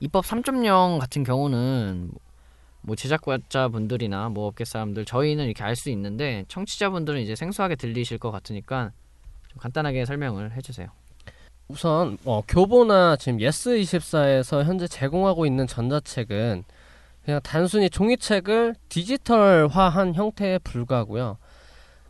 EPUB 0.00 0.24
3.0 0.24 0.98
같은 0.98 1.22
경우는 1.22 2.10
뭐 2.80 2.96
제작자분들이나 2.96 4.28
뭐 4.28 4.48
업계 4.48 4.64
사람들 4.64 5.04
저희는 5.04 5.44
이렇게 5.44 5.62
알 5.62 5.76
수 5.76 5.88
있는데 5.90 6.44
청취자분들은 6.48 7.20
이제 7.20 7.36
생소하게 7.36 7.76
들리실 7.76 8.18
것 8.18 8.32
같으니까 8.32 8.90
좀 9.48 9.58
간단하게 9.60 10.04
설명을 10.04 10.56
해주세요. 10.56 10.88
우선 11.68 12.18
어, 12.24 12.42
교보나 12.46 13.16
지금 13.16 13.38
예스24에서 13.38 14.64
현재 14.64 14.86
제공하고 14.86 15.46
있는 15.46 15.66
전자책은 15.66 16.64
그냥 17.24 17.40
단순히 17.42 17.88
종이책을 17.88 18.74
디지털화한 18.90 20.14
형태에 20.14 20.58
불과하고요. 20.58 21.38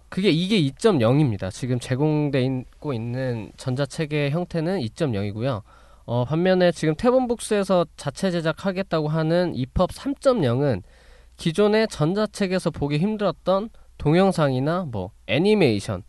그게 0.09 0.31
이게 0.31 0.61
2.0입니다. 0.61 1.51
지금 1.53 1.79
제공되고 1.79 2.93
있는 2.93 3.53
전자책의 3.57 4.33
형태는 4.33 4.81
2.0이고요. 4.81 5.63
어, 6.07 6.25
반면에 6.25 6.73
지금 6.73 6.95
태본북스에서 6.97 7.87
자체 7.97 8.31
제작하겠다고 8.31 9.09
하는 9.09 9.55
입법 9.55 9.91
3.0은 9.91 10.83
기존의 11.37 11.89
전자책에서 11.89 12.71
보기 12.71 12.99
힘들었던 12.99 13.71
동영상이나 13.99 14.87
뭐 14.91 15.13
애니메이션 15.27 16.03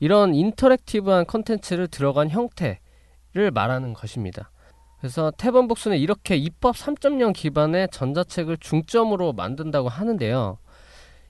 이런 0.00 0.34
인터랙티브한 0.34 1.26
컨텐츠를 1.26 1.88
들어간 1.88 2.30
형태를 2.30 3.50
말하는 3.52 3.92
것입니다. 3.94 4.50
그래서 4.98 5.30
태범복수는 5.30 5.98
이렇게 5.98 6.36
입법 6.36 6.74
3.0 6.74 7.32
기반의 7.34 7.88
전자책을 7.90 8.58
중점으로 8.58 9.32
만든다고 9.32 9.88
하는데요. 9.88 10.58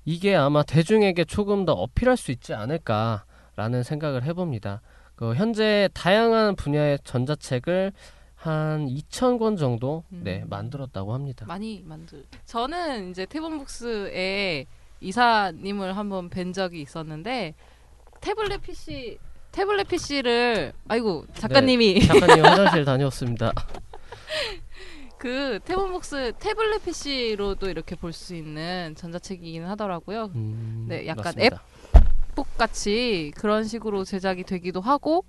이게 0.04 0.34
아마 0.34 0.62
대중에게 0.62 1.24
조금 1.24 1.64
더 1.64 1.72
어필할 1.72 2.16
수 2.16 2.32
있지 2.32 2.54
않을까라는 2.54 3.82
생각을 3.84 4.24
해봅니다. 4.24 4.80
그 5.14 5.34
현재 5.34 5.88
다양한 5.92 6.56
분야의 6.56 6.98
전자책을 7.04 7.92
한 8.34 8.86
2,000권 8.86 9.58
정도 9.58 10.02
네, 10.08 10.42
음. 10.42 10.48
만들었다고 10.48 11.12
합니다. 11.12 11.44
많이 11.46 11.82
만들. 11.84 12.24
저는 12.46 13.10
이제 13.10 13.26
태본북스의 13.26 14.66
이사님을 15.02 15.96
한번 15.96 16.30
뵌 16.30 16.52
적이 16.52 16.80
있었는데 16.80 17.54
태블릿 18.20 18.62
PC 18.62 19.18
태블릿 19.52 19.88
PC를 19.88 20.72
아이고 20.88 21.24
작가님이 21.34 22.06
작가님 22.06 22.44
화장실 22.44 22.84
다녀왔습니다. 22.84 23.52
그 25.18 25.58
태본북스 25.64 26.32
태블릿 26.38 26.84
PC로도 26.84 27.68
이렇게 27.68 27.94
볼 27.96 28.12
수 28.12 28.34
있는 28.34 28.94
전자책이긴 28.96 29.64
하더라고요. 29.66 30.30
음, 30.34 30.86
네, 30.88 31.06
약간 31.06 31.24
맞습니다. 31.24 31.62
북 32.34 32.56
같이 32.56 33.32
그런 33.36 33.64
식으로 33.64 34.04
제작이 34.04 34.44
되기도 34.44 34.80
하고 34.80 35.24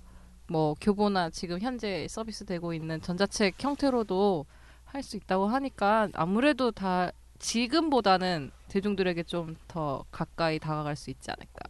뭐 0.48 0.74
교보나 0.80 1.30
지금 1.30 1.58
현재 1.60 2.06
서비스되고 2.08 2.72
있는 2.74 3.00
전자책 3.00 3.54
형태로도 3.58 4.46
할 4.84 5.02
수 5.02 5.16
있다고 5.16 5.46
하니까 5.46 6.08
아무래도 6.12 6.70
다 6.70 7.10
지금보다는 7.38 8.50
대중들에게 8.68 9.22
좀 9.24 9.56
더 9.66 10.04
가까이 10.10 10.58
다가갈 10.58 10.96
수 10.96 11.08
있지 11.10 11.30
않을까 11.30 11.60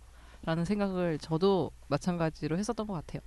라는 0.44 0.64
생각을 0.64 1.18
저도 1.18 1.70
마찬가지로 1.88 2.58
했었던 2.58 2.86
것 2.86 2.94
같아요. 2.94 3.22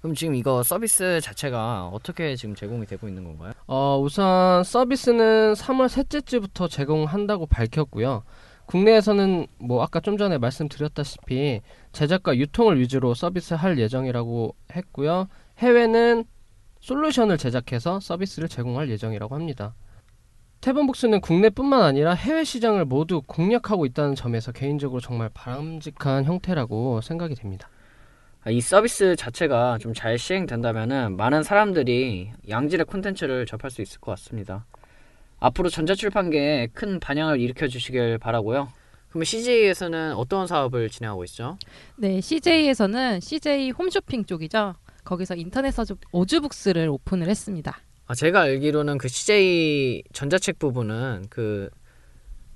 그럼 0.00 0.16
지금 0.16 0.34
이거 0.34 0.64
서비스 0.64 1.20
자체가 1.20 1.90
어떻게 1.92 2.34
지금 2.34 2.56
제공이 2.56 2.86
되고 2.86 3.06
있는 3.06 3.22
건가요? 3.22 3.52
어, 3.68 4.00
우선 4.00 4.64
서비스는 4.64 5.52
3월 5.52 5.88
셋째 5.88 6.20
주부터 6.20 6.66
제공한다고 6.66 7.46
밝혔고요. 7.46 8.24
국내에서는 8.66 9.46
뭐 9.58 9.82
아까 9.82 10.00
좀 10.00 10.16
전에 10.16 10.38
말씀드렸다시피 10.38 11.60
제작과 11.92 12.36
유통을 12.36 12.80
위주로 12.80 13.14
서비스할 13.14 13.78
예정이라고 13.78 14.56
했고요. 14.74 15.28
해외는 15.58 16.24
솔루션을 16.80 17.38
제작해서 17.38 18.00
서비스를 18.00 18.48
제공할 18.48 18.90
예정이라고 18.90 19.36
합니다. 19.36 19.74
태본북스는 20.62 21.20
국내뿐만 21.20 21.82
아니라 21.82 22.14
해외 22.14 22.44
시장을 22.44 22.84
모두 22.84 23.20
공략하고 23.26 23.84
있다는 23.84 24.14
점에서 24.14 24.52
개인적으로 24.52 25.00
정말 25.00 25.28
바람직한 25.34 26.24
형태라고 26.24 27.00
생각이 27.00 27.34
됩니다. 27.34 27.68
아, 28.44 28.50
이 28.50 28.60
서비스 28.60 29.16
자체가 29.16 29.78
좀 29.78 29.92
잘 29.92 30.18
시행된다면은 30.18 31.16
많은 31.16 31.42
사람들이 31.42 32.30
양질의 32.48 32.86
콘텐츠를 32.86 33.44
접할 33.44 33.70
수 33.72 33.82
있을 33.82 34.00
것 34.00 34.12
같습니다. 34.12 34.64
앞으로 35.40 35.68
전자출판계에 35.68 36.68
큰 36.72 37.00
반향을 37.00 37.40
일으켜 37.40 37.66
주시길 37.66 38.18
바라고요. 38.18 38.68
그러면 39.08 39.24
CJ에서는 39.24 40.14
어떤 40.14 40.46
사업을 40.46 40.88
진행하고 40.90 41.24
있죠? 41.24 41.58
네, 41.96 42.20
CJ에서는 42.20 43.18
CJ 43.18 43.72
홈쇼핑 43.72 44.24
쪽이죠. 44.26 44.74
거기서 45.04 45.34
인터넷 45.34 45.72
서점 45.72 45.96
오즈북스를 46.12 46.88
오픈을 46.88 47.28
했습니다. 47.28 47.76
아, 48.12 48.14
제가 48.14 48.42
알기로는 48.42 48.98
그 48.98 49.08
CJ 49.08 50.02
전자책 50.12 50.58
부분은 50.58 51.28
그 51.30 51.70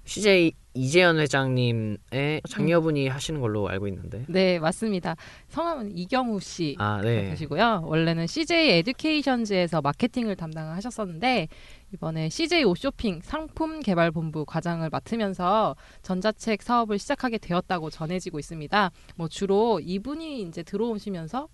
CJ 0.05 0.53
이재현 0.75 1.19
회장님의 1.19 2.43
장녀분이 2.47 3.09
하시는 3.09 3.41
걸로 3.41 3.67
알고 3.67 3.89
있는데. 3.89 4.27
네, 4.29 4.59
맞습니다. 4.59 5.17
성함은 5.49 5.97
이경우 5.97 6.41
씨. 6.41 6.77
아, 6.79 7.01
네. 7.03 7.31
하시고요. 7.31 7.85
원래는 7.87 8.27
CJ 8.27 8.69
에듀케이션즈에서 8.81 9.81
마케팅을 9.81 10.37
담당하셨었는데 10.37 11.49
이번에 11.95 12.29
CJ 12.29 12.65
오쇼핑 12.65 13.21
상품 13.23 13.81
개발 13.81 14.11
본부 14.11 14.45
과장을 14.45 14.87
맡으면서 14.91 15.75
전자책 16.03 16.61
사업을 16.61 16.99
시작하게 16.99 17.39
되었다고 17.39 17.89
전해지고 17.89 18.39
있습니다. 18.39 18.91
뭐 19.17 19.29
주로 19.29 19.81
이분이 19.81 20.43
이제 20.43 20.63
들어오시면서 20.63 21.49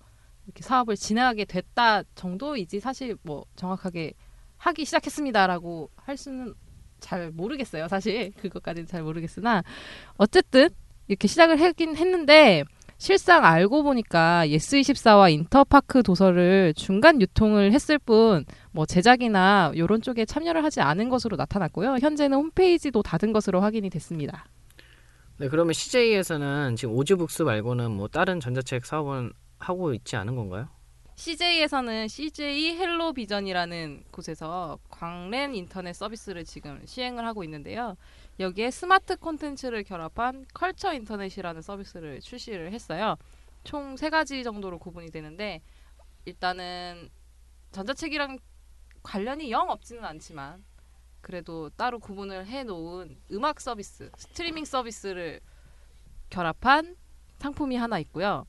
이렇게 0.47 0.63
사업을 0.63 0.97
진행하게 0.97 1.45
됐다 1.45 2.03
정도이지 2.15 2.81
사실 2.81 3.17
뭐 3.23 3.45
정확하게 3.57 4.13
하기 4.59 4.85
시작했습니다라고 4.85 5.91
할 5.97 6.17
수는 6.17 6.55
잘 7.01 7.31
모르겠어요. 7.31 7.89
사실 7.89 8.33
그것까지는 8.41 8.87
잘 8.87 9.03
모르겠으나 9.03 9.63
어쨌든 10.17 10.69
이렇게 11.09 11.29
시작을 11.29 11.61
하긴 11.61 11.97
했는데 11.97 12.65
실상 12.99 13.45
알고 13.45 13.83
보니까 13.83 14.47
예스24와 14.47 15.33
인터파크 15.33 16.05
도서를 16.05 16.73
중간 16.75 17.21
유통을 17.21 17.73
했을 17.73 17.99
뿐 17.99 18.45
뭐 18.73 18.87
제작이나 18.87 19.73
이런 19.75 20.01
쪽에 20.03 20.25
참여를 20.25 20.65
하지 20.65 20.81
않은 20.81 21.09
것으로 21.09 21.37
나타났고요. 21.37 21.99
현재는 22.01 22.37
홈페이지도 22.37 23.03
닫은 23.03 23.33
것으로 23.33 23.61
확인이 23.61 23.91
됐습니다. 23.91 24.47
네, 25.39 25.49
그러면 25.49 25.73
CJ에서는 25.73 26.77
지금 26.77 26.95
오즈북스 26.95 27.43
말고는 27.43 27.91
뭐 27.91 28.09
다른 28.09 28.41
전자책 28.41 28.87
사업은 28.87 29.33
하고 29.63 29.95
있지 29.95 30.17
않은 30.17 30.35
건가요? 30.37 30.69
CJ에서는 31.15 32.09
CJ 32.09 32.77
헬로 32.79 33.13
비전이라는 33.13 34.05
곳에서 34.11 34.79
광랜 34.89 35.55
인터넷 35.55 35.93
서비스를 35.93 36.45
지금 36.45 36.85
시행을 36.85 37.25
하고 37.25 37.45
있는데요. 37.45 37.97
여기에 38.41 38.71
스마트 38.71 39.17
콘텐츠를 39.17 39.85
결합한 39.85 40.47
culture 40.53 40.93
인터넷이라는 40.95 41.63
서비스를 41.63 42.21
출시를 42.21 42.73
했어요. 42.73 43.17
총 43.63 43.97
세 43.97 44.11
가지 44.11 44.43
정도로 44.43 44.79
구분이 44.79 45.11
되는데 45.11 45.61
일단은 46.25 47.09
전자책이랑 47.71 48.39
관련이 49.05 49.51
영 49.53 49.71
없지는 49.71 50.05
않지만 50.05 50.65
그래도 51.21 51.71
따로 51.71 52.01
구분을 52.01 52.47
해 52.47 52.65
놓은 52.65 53.17
음악 53.31 53.61
서비스, 53.61 54.11
스트리밍 54.17 54.65
서비스를 54.65 55.41
결합한 56.31 56.97
상품이 57.39 57.77
하나 57.77 57.99
있고요. 58.01 58.45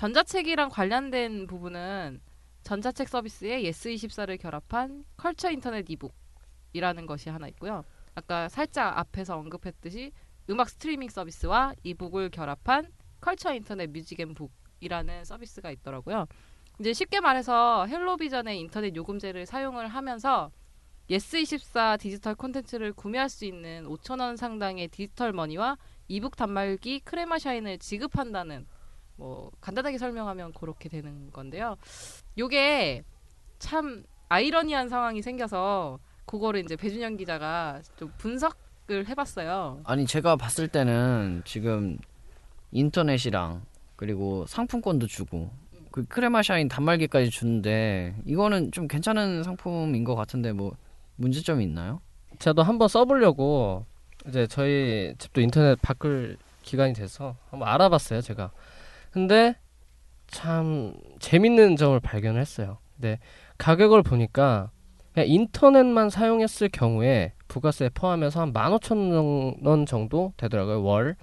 전자책이랑 0.00 0.70
관련된 0.70 1.46
부분은 1.46 2.22
전자책 2.62 3.06
서비스에 3.06 3.62
예스24를 3.64 4.40
결합한 4.40 5.04
culture 5.18 5.50
인터넷 5.50 5.84
e-book이라는 5.90 7.04
것이 7.04 7.28
하나 7.28 7.46
있고요. 7.48 7.84
아까 8.14 8.48
살짝 8.48 8.96
앞에서 8.96 9.36
언급했듯이 9.36 10.12
음악 10.48 10.70
스트리밍 10.70 11.10
서비스와 11.10 11.74
e-book을 11.82 12.30
결합한 12.30 12.90
culture 13.20 13.52
인터넷 13.52 13.90
music 13.90 14.18
and 14.20 14.32
book이라는 14.32 15.24
서비스가 15.26 15.70
있더라고요. 15.70 16.24
이제 16.80 16.94
쉽게 16.94 17.20
말해서 17.20 17.84
헬로비전의 17.84 18.58
인터넷 18.58 18.96
요금제를 18.96 19.44
사용을 19.44 19.86
하면서 19.86 20.50
예스24 21.10 22.00
디지털 22.00 22.34
콘텐츠를 22.36 22.94
구매할 22.94 23.28
수 23.28 23.44
있는 23.44 23.84
5천 23.84 24.22
원 24.22 24.38
상당의 24.38 24.88
디지털 24.88 25.34
money와 25.34 25.76
e-book 26.08 26.36
단말기 26.36 27.00
크레마 27.00 27.38
샤인을 27.38 27.76
지급한다는 27.76 28.66
뭐 29.20 29.50
간단하게 29.60 29.98
설명하면 29.98 30.54
그렇게 30.54 30.88
되는 30.88 31.30
건데요. 31.30 31.76
요게 32.38 33.04
참 33.58 34.02
아이러니한 34.30 34.88
상황이 34.88 35.20
생겨서 35.20 35.98
그거를 36.24 36.60
이제 36.60 36.74
배준영 36.74 37.18
기자가 37.18 37.82
좀 37.98 38.10
분석을 38.16 39.08
해봤어요. 39.08 39.82
아니 39.84 40.06
제가 40.06 40.36
봤을 40.36 40.68
때는 40.68 41.42
지금 41.44 41.98
인터넷이랑 42.72 43.62
그리고 43.96 44.46
상품권도 44.46 45.06
주고 45.06 45.50
그 45.90 46.04
크레마 46.06 46.42
샤인 46.42 46.68
단말기까지 46.68 47.28
주는데 47.28 48.14
이거는 48.24 48.72
좀 48.72 48.88
괜찮은 48.88 49.42
상품인 49.42 50.04
것 50.04 50.14
같은데 50.14 50.52
뭐 50.52 50.74
문제점이 51.16 51.62
있나요? 51.64 52.00
저도 52.38 52.62
한번 52.62 52.88
써보려고 52.88 53.84
이제 54.26 54.46
저희 54.46 55.14
집도 55.18 55.42
인터넷 55.42 55.78
바꿀 55.82 56.38
기간이 56.62 56.94
돼서 56.94 57.36
한번 57.50 57.68
알아봤어요 57.68 58.22
제가 58.22 58.50
근데 59.10 59.56
참 60.26 60.94
재밌는 61.18 61.76
점을 61.76 61.98
발견했어요. 61.98 62.78
근데 62.94 63.18
가격을 63.58 64.02
보니까 64.02 64.70
그냥 65.12 65.28
인터넷만 65.28 66.10
사용했을 66.10 66.68
경우에 66.68 67.32
부가세 67.48 67.90
포함해서 67.92 68.40
한 68.40 68.52
15,000원 68.52 69.86
정도 69.86 70.32
되더라고요 70.36 70.82
월. 70.82 71.16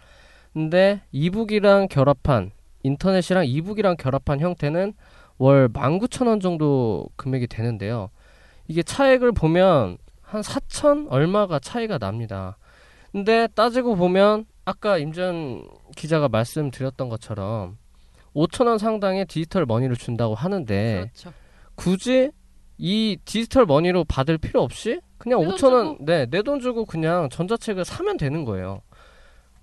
근데 0.54 1.02
이북이랑 1.12 1.88
결합한 1.88 2.52
인터넷이랑 2.84 3.46
이북이랑 3.46 3.96
결합한 3.98 4.40
형태는 4.40 4.94
월 5.38 5.70
19,000원 5.70 6.42
정도 6.42 7.08
금액이 7.16 7.48
되는데요. 7.48 8.10
이게 8.68 8.84
차액을 8.84 9.32
보면 9.32 9.98
한 10.22 10.42
4천 10.42 11.08
얼마가 11.10 11.60
차이가 11.60 11.98
납니다. 11.98 12.58
근데 13.12 13.48
따지고 13.56 13.96
보면 13.96 14.46
아까 14.68 14.98
임전 14.98 15.66
기자가 15.96 16.28
말씀드렸던 16.28 17.08
것처럼 17.08 17.78
5천 18.36 18.68
원 18.68 18.78
상당의 18.78 19.26
디지털 19.26 19.66
머니를 19.66 19.96
준다고 19.96 20.36
하는데 20.36 21.10
그렇죠. 21.14 21.32
굳이 21.76 22.32
이 22.78 23.18
디지털 23.24 23.66
머니로 23.66 24.04
받을 24.04 24.38
필요 24.38 24.62
없이 24.62 25.00
그냥 25.18 25.40
내돈 25.40 25.56
5천 25.56 25.74
원, 25.74 25.98
네, 26.06 26.26
내 26.26 26.42
돈 26.42 26.60
주고 26.60 26.84
그냥 26.86 27.30
전자책을 27.30 27.86
사면 27.86 28.18
되는 28.18 28.44
거예요. 28.44 28.82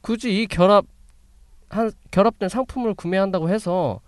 굳이 0.00 0.40
이 0.42 0.46
결합 0.46 0.86
한 1.68 1.92
결합된 2.10 2.48
상품을 2.48 2.94
구매한다고 2.94 3.50
해서 3.50 4.00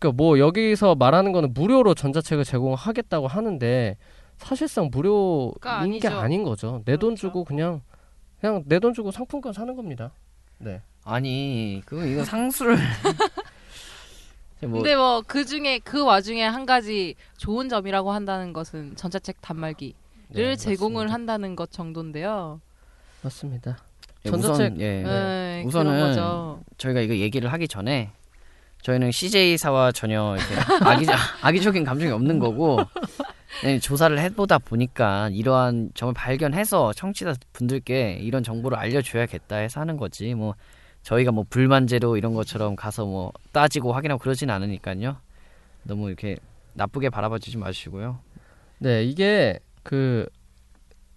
그뭐 0.00 0.40
여기서 0.40 0.96
말하는 0.96 1.30
거는 1.30 1.54
무료로 1.54 1.94
전자책을 1.94 2.44
제공하겠다고 2.44 3.28
하는데 3.28 3.96
사실상 4.38 4.88
무료인 4.90 5.52
그러니까 5.60 6.08
게. 6.08 6.14
아닌 6.16 6.42
거죠. 6.42 6.82
내돈 6.84 7.10
그렇죠. 7.10 7.28
주고 7.28 7.44
그냥 7.44 7.82
그냥 8.40 8.62
내 8.66 8.78
돈 8.78 8.94
주고 8.94 9.10
상품권 9.10 9.52
사는 9.52 9.74
겁니다. 9.76 10.10
네. 10.58 10.80
아니 11.04 11.82
그 11.86 12.06
이거 12.06 12.24
상수를 12.24 12.76
뭐 14.62 14.72
근데 14.82 14.94
뭐 14.96 15.22
그 15.26 15.44
중에 15.46 15.78
그 15.78 16.04
와중에 16.04 16.44
한 16.44 16.66
가지 16.66 17.14
좋은 17.38 17.68
점이라고 17.68 18.12
한다는 18.12 18.52
것은 18.52 18.94
전자책 18.96 19.40
단말기를 19.40 19.94
네, 20.34 20.56
제공을 20.56 21.04
맞습니다. 21.06 21.14
한다는 21.14 21.56
것 21.56 21.70
정도인데요. 21.72 22.60
맞습니다. 23.22 23.78
예, 24.26 24.30
전자책- 24.30 24.50
우선 24.52 24.80
예 24.80 25.02
네, 25.02 25.62
우선은. 25.66 26.62
저희가 26.76 27.00
이거 27.00 27.14
얘기를 27.16 27.50
하기 27.52 27.68
전에 27.68 28.10
저희는 28.82 29.12
CJ사와 29.12 29.92
전혀 29.92 30.36
이렇게 30.36 30.84
악의, 30.84 31.06
악의적인 31.42 31.84
감정이 31.84 32.10
없는 32.12 32.38
거고 32.38 32.76
네, 32.78 32.84
조사를 33.82 34.18
해보다 34.18 34.58
보니까 34.58 35.28
이러한 35.30 35.90
점을 35.94 36.12
발견해서 36.14 36.92
청취자 36.94 37.34
분들께 37.52 38.18
이런 38.20 38.42
정보를 38.42 38.78
알려줘야겠다 38.78 39.56
해서 39.56 39.80
하는 39.80 39.96
거지 39.96 40.34
뭐 40.34 40.54
저희가 41.02 41.32
뭐 41.32 41.44
불만제로 41.48 42.16
이런 42.16 42.34
것처럼 42.34 42.76
가서 42.76 43.04
뭐 43.04 43.32
따지고 43.52 43.92
확인하고 43.92 44.20
그러진 44.20 44.50
않으니까요 44.50 45.16
너무 45.82 46.08
이렇게 46.08 46.36
나쁘게 46.74 47.10
바라봐 47.10 47.38
주지 47.38 47.58
마시고요 47.58 48.20
네, 48.82 49.04
이게 49.04 49.58
그 49.82 50.26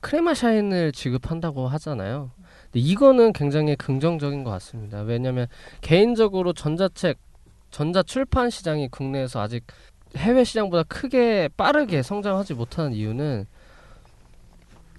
크레마 0.01 0.33
샤인을 0.33 0.91
지급한다고 0.91 1.69
하잖아요. 1.69 2.31
근데 2.65 2.79
이거는 2.81 3.31
굉장히 3.31 3.77
긍정적인 3.77 4.43
것 4.43 4.51
같습니다. 4.51 5.01
왜냐하면 5.01 5.47
개인적으로 5.79 6.51
전자책, 6.51 7.17
전자 7.71 8.03
출판 8.03 8.49
시장이 8.49 8.89
국내에서 8.89 9.39
아직 9.39 9.65
해외 10.15 10.43
시장보다 10.43 10.83
크게 10.83 11.49
빠르게 11.57 12.01
성장하지 12.03 12.53
못하는 12.53 12.93
이유는 12.93 13.45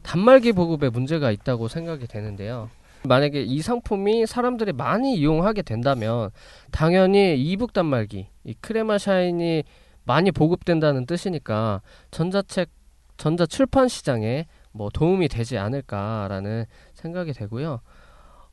단말기 0.02 0.52
보급에 0.52 0.88
문제가 0.90 1.30
있다고 1.30 1.68
생각이 1.68 2.06
되는데요. 2.06 2.68
만약에 3.04 3.42
이 3.42 3.60
상품이 3.62 4.26
사람들이 4.26 4.72
많이 4.72 5.14
이용하게 5.16 5.62
된다면 5.62 6.30
당연히 6.70 7.36
이북 7.38 7.72
단말기, 7.72 8.28
이 8.44 8.54
크레마 8.60 8.98
샤인이 8.98 9.62
많이 10.04 10.30
보급된다는 10.32 11.06
뜻이니까 11.06 11.80
전자책 12.10 12.70
전자 13.16 13.46
출판 13.46 13.88
시장에 13.88 14.46
뭐 14.72 14.90
도움이 14.92 15.28
되지 15.28 15.56
않을까라는 15.58 16.64
생각이 16.94 17.32
되고요. 17.32 17.80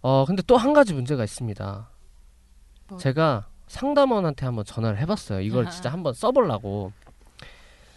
어 0.02 0.26
근데 0.26 0.41
또 0.47 0.56
한 0.58 0.74
가지 0.74 0.93
문제가 0.93 1.24
있습니다. 1.24 1.89
뭐? 2.89 2.97
제가 2.97 3.47
상담원한테 3.71 4.45
한번 4.45 4.65
전화를 4.65 4.99
해봤어요. 4.99 5.39
이걸. 5.39 5.69
진짜 5.69 5.89
한번 5.89 6.13
써보려고. 6.13 6.91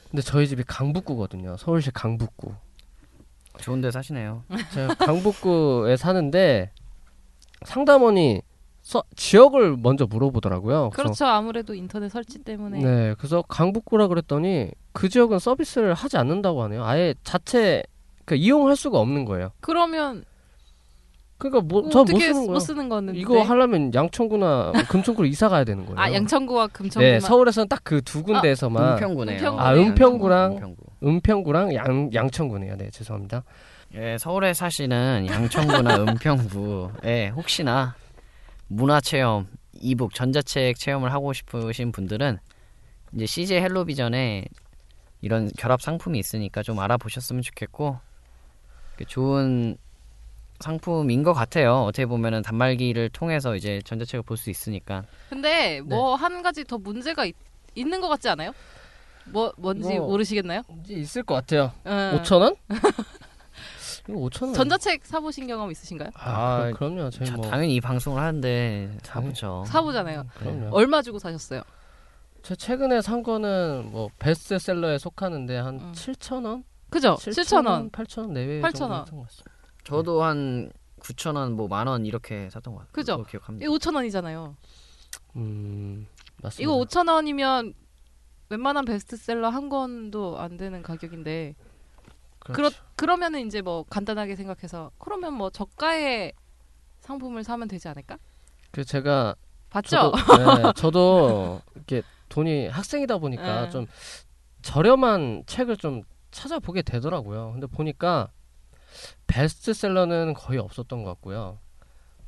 근데 0.09 0.23
저희 0.23 0.47
집이 0.47 0.63
강북구거든요. 0.65 1.57
서울시 1.57 1.91
강북구. 1.91 2.55
좋은 3.59 3.81
데 3.81 3.93
사시네요 3.93 4.43
제가 4.73 4.95
강북구에 4.95 5.97
사는데 5.97 6.73
상담원이 7.65 8.43
서, 8.83 9.03
지역을 9.15 9.77
먼저 9.77 10.07
물어보더라고요. 10.07 10.91
그렇죠. 10.91 11.25
아무래도 11.25 11.73
인터넷 11.75 12.09
설치 12.09 12.39
때문에 12.39 12.81
네, 12.81 13.15
그래서 13.17 13.43
강북구라 13.43 14.09
그랬더니 14.09 14.71
그 14.93 15.09
지역은 15.09 15.39
서비스를 15.39 15.95
하지 15.95 16.17
않는다고 16.17 16.63
하네요. 16.65 16.85
아예 16.85 17.15
자체 17.23 17.83
그 18.25 18.35
이용할 18.35 18.77
수가 18.77 18.99
없는 18.99 19.25
거예요. 19.25 19.51
그러면 19.61 20.25
그러니까 21.51 21.61
뭐저못 21.75 22.09
어떻게 22.11 22.21
쓰는 22.27 22.35
거예요. 22.47 22.53
못 22.53 22.59
쓰는 22.61 22.89
거는 22.89 23.15
이거 23.17 23.43
하려면 23.43 23.93
양천구나 23.95 24.73
금천구로 24.89 25.27
이사 25.29 25.49
가야 25.49 25.65
되는 25.65 25.85
거예요. 25.85 25.99
아 26.01 26.13
양천구와 26.13 26.69
금천구만 26.69 27.13
네, 27.13 27.21
서울에서는 27.21 27.69
딱 27.69 27.81
그 27.85 28.01
두 28.03 28.23
군데에서만 28.23 28.95
은평구네요 28.95 29.37
은평구. 29.37 29.61
아, 29.61 29.75
은평구랑 29.75 30.53
은평구. 30.53 30.83
은평구랑 31.05 31.75
양 31.75 32.11
양천구네요. 32.15 32.77
네, 32.77 32.89
죄송합니다. 32.91 33.45
예, 33.95 34.17
서울에 34.19 34.55
사시는 34.55 35.27
양천구나 35.29 35.97
은평구에 36.09 37.29
혹시나 37.37 37.95
문화 38.67 39.01
체험, 39.01 39.47
이북, 39.75 40.15
전자책 40.15 40.79
체험을 40.79 41.13
하고 41.13 41.33
싶으신 41.35 41.93
분들은 41.93 42.39
이제 43.15 43.27
CJ 43.27 43.61
헬로비전에 43.61 44.47
이런 45.21 45.51
결합 45.59 45.81
상품이 45.83 46.19
있으니까 46.19 46.63
좀 46.63 46.81
알아보셨으면 46.81 47.43
좋겠고 47.43 47.99
그 48.97 49.05
좋은 49.05 49.77
상품인 50.61 51.23
것 51.23 51.33
같아요. 51.33 51.83
어떻게 51.83 52.07
보면은 52.07 52.43
단말기를 52.43 53.11
통해서 53.11 53.57
이제 53.57 53.81
전자책을 53.85 54.23
볼 54.23 54.37
수 54.37 54.51
있으니까 54.51 55.03
근데 55.31 55.81
뭐 55.83 56.15
한 56.17 56.43
가지 56.43 56.65
더 56.65 56.79
문제가 56.79 57.25
있, 57.25 57.35
있는 57.75 58.01
것 58.01 58.09
같지 58.09 58.29
않아요? 58.29 58.53
뭐 59.27 59.53
뭔지 59.57 59.99
뭐- 59.99 60.09
모르시겠나요? 60.09 60.63
이제 60.85 60.95
있을 60.95 61.23
것 61.23 61.35
같아요. 61.35 61.73
응. 61.87 62.21
5천 62.23 62.41
원? 62.41 62.55
이거 64.09 64.19
5천 64.19 64.43
원. 64.45 64.55
전자책 64.55 65.05
사보신 65.07 65.47
경험 65.47 65.71
있으신가요? 65.71 66.11
아, 66.15 66.71
그, 66.77 66.85
럼요 66.85 67.09
저희 67.11 67.27
자, 67.29 67.37
뭐 67.37 67.49
당연히 67.49 67.75
이 67.77 67.81
방송을 67.81 68.21
하는데 68.23 68.99
사보죠. 69.03 69.65
사보잖아요. 69.67 70.27
그럼요. 70.35 70.69
얼마 70.77 71.01
주고 71.01 71.19
사셨어요? 71.19 71.63
제 72.43 72.55
최근에 72.55 73.01
산 73.01 73.23
거는 73.23 73.91
뭐 73.91 74.11
베스트셀러에 74.19 74.99
속하는데 74.99 75.57
한 75.57 75.75
음. 75.81 75.93
7천 75.95 76.45
원? 76.45 76.65
그죠? 76.91 77.15
7천 77.15 77.67
원. 77.67 77.91
8천 77.91 78.19
원 78.21 78.33
내외 78.35 78.61
8,000원. 78.61 78.73
정도 78.75 79.17
것 79.17 79.23
같습니다. 79.29 79.51
저도 79.85 80.23
한 80.23 80.71
9천 81.01 81.37
원, 81.37 81.53
뭐 81.53 81.69
만 81.69 81.87
원 81.87 82.07
이렇게 82.07 82.49
샀던 82.51 82.75
것 82.75 82.81
같아요. 82.81 82.93
그죠? 82.93 83.25
기억합니다. 83.25 83.65
이거 83.65 83.75
5천 83.77 83.95
원이잖아요. 83.95 84.57
음, 85.37 86.07
맞습니다. 86.43 86.63
이거 86.63 86.85
5천 86.85 87.09
원이면 87.11 87.75
웬만한 88.51 88.85
베스트셀러 88.85 89.49
한 89.49 89.69
권도 89.69 90.39
안 90.39 90.57
되는 90.57 90.83
가격인데 90.83 91.55
그렇 92.39 92.55
그렇죠. 92.55 92.83
그러면은 92.97 93.47
이제 93.47 93.63
뭐 93.63 93.85
간단하게 93.89 94.37
생각해서 94.37 94.91
그러면 94.99 95.35
뭐 95.35 95.51
저가의 95.51 96.33
상품을 97.01 97.43
사면 97.45 97.69
되지 97.69 97.89
않을까? 97.89 98.19
그 98.71 98.85
제가 98.85 99.35
봤죠? 99.71 100.13
저도, 100.13 100.57
네, 100.57 100.73
저도 100.77 101.61
이렇게 101.75 102.03
돈이 102.29 102.69
학생이다 102.69 103.19
보니까 103.19 103.63
네. 103.65 103.71
좀 103.71 103.87
저렴한 104.63 105.45
책을 105.47 105.77
좀 105.77 106.03
찾아보게 106.31 106.83
되더라고요. 106.83 107.53
근데 107.53 107.67
보니까 107.67 108.31
베스트셀러는 109.27 110.35
거의 110.35 110.59
없었던 110.59 111.03
것 111.03 111.11
같고요. 111.11 111.59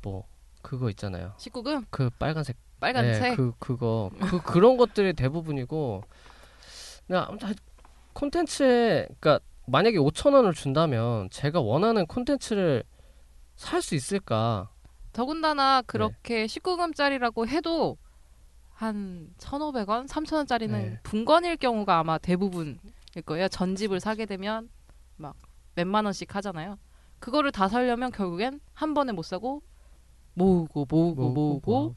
뭐 0.01 0.27
그거 0.61 0.89
있잖아요. 0.91 1.33
19금 1.37 1.85
그 1.89 2.09
빨간색 2.11 2.57
빨간색. 2.79 3.21
네, 3.21 3.35
그 3.35 3.53
그거 3.59 4.11
그 4.19 4.41
그런 4.41 4.77
것들이 4.77 5.13
대부분이고 5.13 6.03
그냥 7.07 7.25
아무튼 7.27 7.53
콘텐츠에 8.13 9.07
그러니까 9.19 9.39
만약에 9.65 9.97
5천 9.97 10.33
원을 10.33 10.53
준다면 10.53 11.29
제가 11.29 11.59
원하는 11.61 12.05
콘텐츠를 12.05 12.83
살 13.55 13.81
수 13.81 13.95
있을까? 13.95 14.69
더군다나 15.13 15.81
네. 15.81 15.85
그렇게 15.87 16.45
19금짜리라고 16.45 17.47
해도 17.47 17.97
한 18.69 19.33
1,500원, 19.39 20.07
3,000원짜리는 20.07 20.71
네. 20.71 20.99
분권일 21.01 21.57
경우가 21.57 21.97
아마 21.97 22.19
대부분일 22.19 22.77
거예요. 23.25 23.47
전집을 23.47 23.99
사게 23.99 24.27
되면 24.27 24.69
막 25.15 25.35
몇만 25.77 26.05
원씩 26.05 26.35
하잖아요. 26.35 26.77
그거를 27.19 27.51
다 27.51 27.67
살려면 27.67 28.11
결국엔 28.11 28.59
한 28.73 28.93
번에 28.93 29.11
못 29.11 29.23
사고 29.23 29.61
모으고 30.33 30.85
모으고 30.89 31.29
모으고 31.29 31.95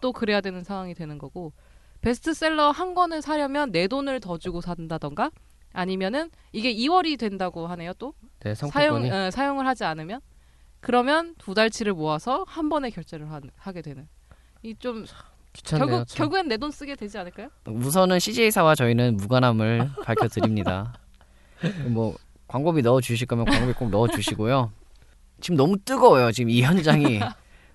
또 0.00 0.12
그래야 0.12 0.40
되는 0.40 0.64
상황이 0.64 0.94
되는 0.94 1.18
거고 1.18 1.52
베스트셀러 2.00 2.70
한 2.70 2.94
권을 2.94 3.20
사려면 3.22 3.70
내 3.72 3.86
돈을 3.86 4.20
더 4.20 4.38
주고 4.38 4.60
산다던가 4.62 5.30
아니면은 5.72 6.30
이게 6.52 6.74
2월이 6.74 7.18
된다고 7.18 7.66
하네요 7.68 7.92
또 7.94 8.14
네, 8.40 8.54
사용 8.54 9.04
어, 9.10 9.30
사용을 9.30 9.66
하지 9.66 9.84
않으면 9.84 10.20
그러면 10.80 11.34
두 11.38 11.52
달치를 11.54 11.92
모아서 11.92 12.44
한 12.48 12.68
번에 12.70 12.88
결제를 12.90 13.30
하, 13.30 13.40
하게 13.56 13.82
되는 13.82 14.08
이좀 14.62 15.04
귀찮네요. 15.52 15.86
결국 15.86 16.08
참. 16.08 16.18
결국엔 16.18 16.48
내 16.48 16.56
돈 16.56 16.70
쓰게 16.70 16.96
되지 16.96 17.18
않을까요? 17.18 17.48
우선은 17.66 18.18
CJ사와 18.18 18.74
저희는 18.74 19.16
무관함을 19.18 19.90
밝혀드립니다. 20.04 20.94
뭐 21.88 22.14
광고비 22.50 22.82
넣어 22.82 23.00
주실 23.00 23.28
거면 23.28 23.44
광고비 23.44 23.74
꼭 23.74 23.90
넣어 23.90 24.08
주시고요. 24.08 24.72
지금 25.40 25.56
너무 25.56 25.76
뜨거워요. 25.84 26.32
지금 26.32 26.50
이 26.50 26.62
현장이 26.62 27.20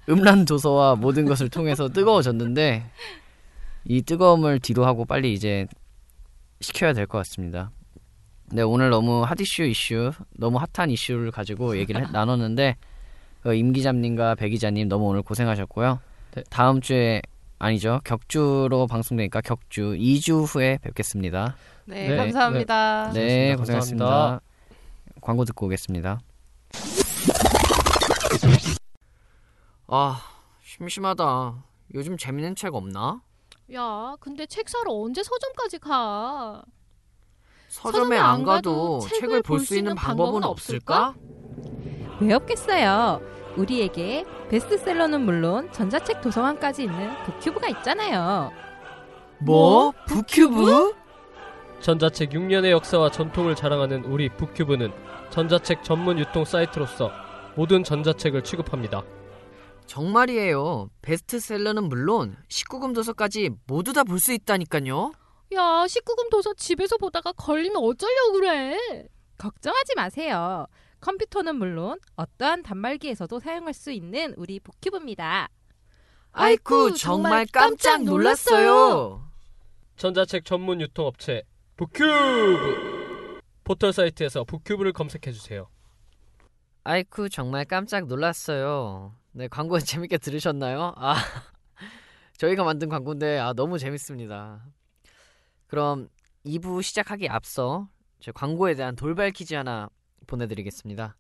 음란 0.10 0.44
도서와 0.44 0.96
모든 0.96 1.26
것을 1.26 1.48
통해서 1.50 1.88
뜨거워졌는데 1.88 2.84
이 3.86 4.02
뜨거움을 4.02 4.60
뒤로 4.60 4.86
하고 4.86 5.06
빨리 5.06 5.34
이제 5.34 5.66
시켜야 6.60 6.92
될 6.94 7.06
것 7.08 7.18
같습니다. 7.20 7.72
네 8.52 8.62
오늘 8.64 8.90
너무 8.90 9.24
핫 9.24 9.40
이슈 9.40 9.64
이슈 9.64 10.12
너무 10.38 10.60
핫한 10.74 10.90
이슈를 10.92 11.32
가지고 11.32 11.78
얘기를 11.78 12.02
해- 12.06 12.12
나눴는데 12.12 12.76
어, 13.46 13.54
임 13.54 13.72
기자님과 13.74 14.36
배 14.36 14.50
기자님 14.50 14.90
너무 14.90 15.06
오늘 15.06 15.22
고생하셨고요. 15.22 16.00
네. 16.36 16.44
다음 16.50 16.82
주에 16.82 17.22
아니죠 17.60 18.02
격주로 18.04 18.88
방송되니까 18.88 19.40
격주 19.42 19.96
2주 19.98 20.46
후에 20.46 20.80
뵙겠습니다. 20.82 21.56
네, 21.86 22.10
네, 22.10 22.18
감사합니다. 22.18 23.12
네 23.14 23.56
고생하셨습니다. 23.56 23.56
고생하셨습니다. 23.58 24.06
감사합니다. 24.06 24.42
광고 25.26 25.44
듣고 25.44 25.66
오겠습니다. 25.66 26.20
아 29.88 30.22
심심하다. 30.64 31.64
요즘 31.96 32.16
재밌는 32.16 32.54
책 32.56 32.76
없나? 32.76 33.22
야, 33.74 34.16
근데 34.20 34.46
책 34.46 34.70
사러 34.70 34.92
언제 34.94 35.24
서점까지 35.24 35.80
가? 35.80 36.64
서점에 37.70 38.18
안 38.20 38.44
가도 38.44 39.00
책을 39.00 39.42
볼 39.42 39.62
수 39.62 39.76
있는 39.76 39.96
방법은 39.96 40.44
없을까? 40.44 41.16
왜 42.22 42.34
없겠어요? 42.36 43.20
우리에게 43.58 44.26
베스트셀러는 44.50 45.22
물론 45.26 45.72
전자책 45.72 46.22
도서관까지 46.22 46.84
있는 46.84 47.12
북큐브가 47.24 47.68
있잖아요. 47.70 48.52
뭐? 49.40 49.92
북큐브? 50.06 50.94
전자책 51.90 52.32
6년의 52.32 52.72
역사와 52.72 53.12
전통을 53.12 53.54
자랑하는 53.54 54.06
우리 54.06 54.28
북큐브는 54.28 54.92
전자책 55.30 55.84
전문 55.84 56.18
유통 56.18 56.44
사이트로서 56.44 57.12
모든 57.56 57.84
전자책을 57.84 58.44
취급합니다. 58.44 59.04
정말이에요. 59.86 60.90
베스트셀러는 61.04 61.84
물론 61.84 62.38
19금 62.50 62.96
도서까지 62.96 63.52
모두 63.68 63.94
다 63.94 64.04
볼 64.04 64.20
수 64.20 64.34
있다니까요. 64.34 65.14
야, 65.54 65.86
19금 65.86 66.32
도서 66.32 66.56
집에서 66.56 66.98
보다가 66.98 67.34
걸리면 67.34 67.78
어쩌려고 67.78 68.34
그래? 68.34 68.80
걱정하지 69.38 69.94
마세요. 69.96 70.66
컴퓨터는 71.02 71.56
물론 71.56 72.00
어떠한 72.16 72.64
단말기에서도 72.64 73.40
사용할 73.40 73.76
수 73.76 73.92
있는 73.92 74.34
우리 74.38 74.60
북큐브입니다. 74.60 75.50
아이쿠 76.32 76.96
정말 76.96 77.46
깜짝 77.54 78.02
놀랐어요. 78.04 79.22
전자책 79.98 80.46
전문 80.46 80.82
유통업체 80.82 81.44
북큐브 81.78 83.42
포털 83.66 83.92
사이트에서 83.92 84.46
북큐브를 84.46 84.94
검색해 84.94 85.34
주세요. 85.34 85.68
아이쿠 86.86 87.28
정말 87.28 87.66
깜짝 87.66 88.06
놀랐어요. 88.08 89.14
네 89.34 89.50
광고 89.50 89.78
재밌게 89.80 90.20
들으셨나요? 90.20 90.94
아 90.96 91.16
저희가 92.38 92.64
만든 92.64 92.88
광고인데 92.88 93.40
아 93.40 93.52
너무 93.52 93.78
재밌습니다. 93.78 94.66
그럼 95.68 96.08
2부 96.46 96.82
시작하기 96.82 97.28
앞서 97.28 97.90
제 98.20 98.32
광고에 98.32 98.76
대한 98.76 98.96
돌발 98.96 99.32
퀴즈 99.32 99.54
하나 99.54 99.90
보내드리겠습니다. 100.28 101.18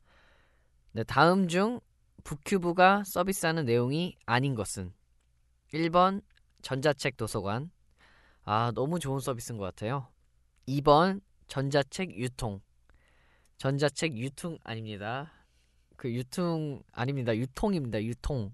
네 0.93 1.03
다음 1.03 1.49
중 1.49 1.81
북큐브가 2.23 3.03
서비스하는 3.05 3.65
내용이 3.65 4.15
아닌 4.25 4.55
것은 4.55 4.93
1번 5.73 6.21
전자책 6.61 7.17
도서관 7.17 7.71
아 8.45 8.71
너무 8.73 8.99
좋은 8.99 9.19
서비스인 9.19 9.57
것 9.57 9.65
같아요. 9.65 10.07
2번 10.67 11.21
전자책 11.47 12.11
유통 12.17 12.61
전자책 13.57 14.17
유통 14.17 14.57
아닙니다. 14.63 15.31
그 15.97 16.13
유통 16.13 16.81
아닙니다. 16.91 17.35
유통입니다. 17.35 18.03
유통. 18.03 18.51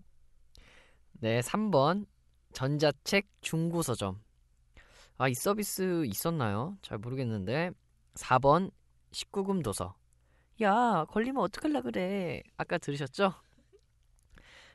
네, 1.14 1.42
3번 1.42 2.06
전자책 2.54 3.28
중고 3.42 3.82
서점. 3.82 4.22
아, 5.18 5.28
이 5.28 5.34
서비스 5.34 6.06
있었나요? 6.06 6.78
잘 6.82 6.98
모르겠는데. 6.98 7.72
4번 8.16 8.72
19금 9.12 9.64
도서. 9.64 9.96
야, 10.62 11.06
걸리면 11.10 11.42
어떡할라 11.44 11.82
그래. 11.82 12.44
아까 12.58 12.78
들으셨죠? 12.78 13.34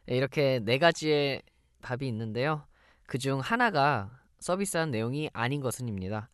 네, 0.06 0.16
이렇게 0.16 0.60
네 0.60 0.78
가지의 0.78 1.42
답이 1.82 2.06
있는데요. 2.08 2.66
그 3.06 3.18
중 3.18 3.40
하나가 3.40 4.20
서비스한 4.40 4.90
내용이 4.90 5.30
아닌 5.32 5.60
것은입니다. 5.60 6.28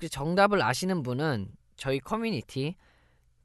혹시 0.00 0.08
정답을 0.08 0.62
아시는 0.62 1.02
분은 1.02 1.52
저희 1.76 2.00
커뮤니티 2.00 2.74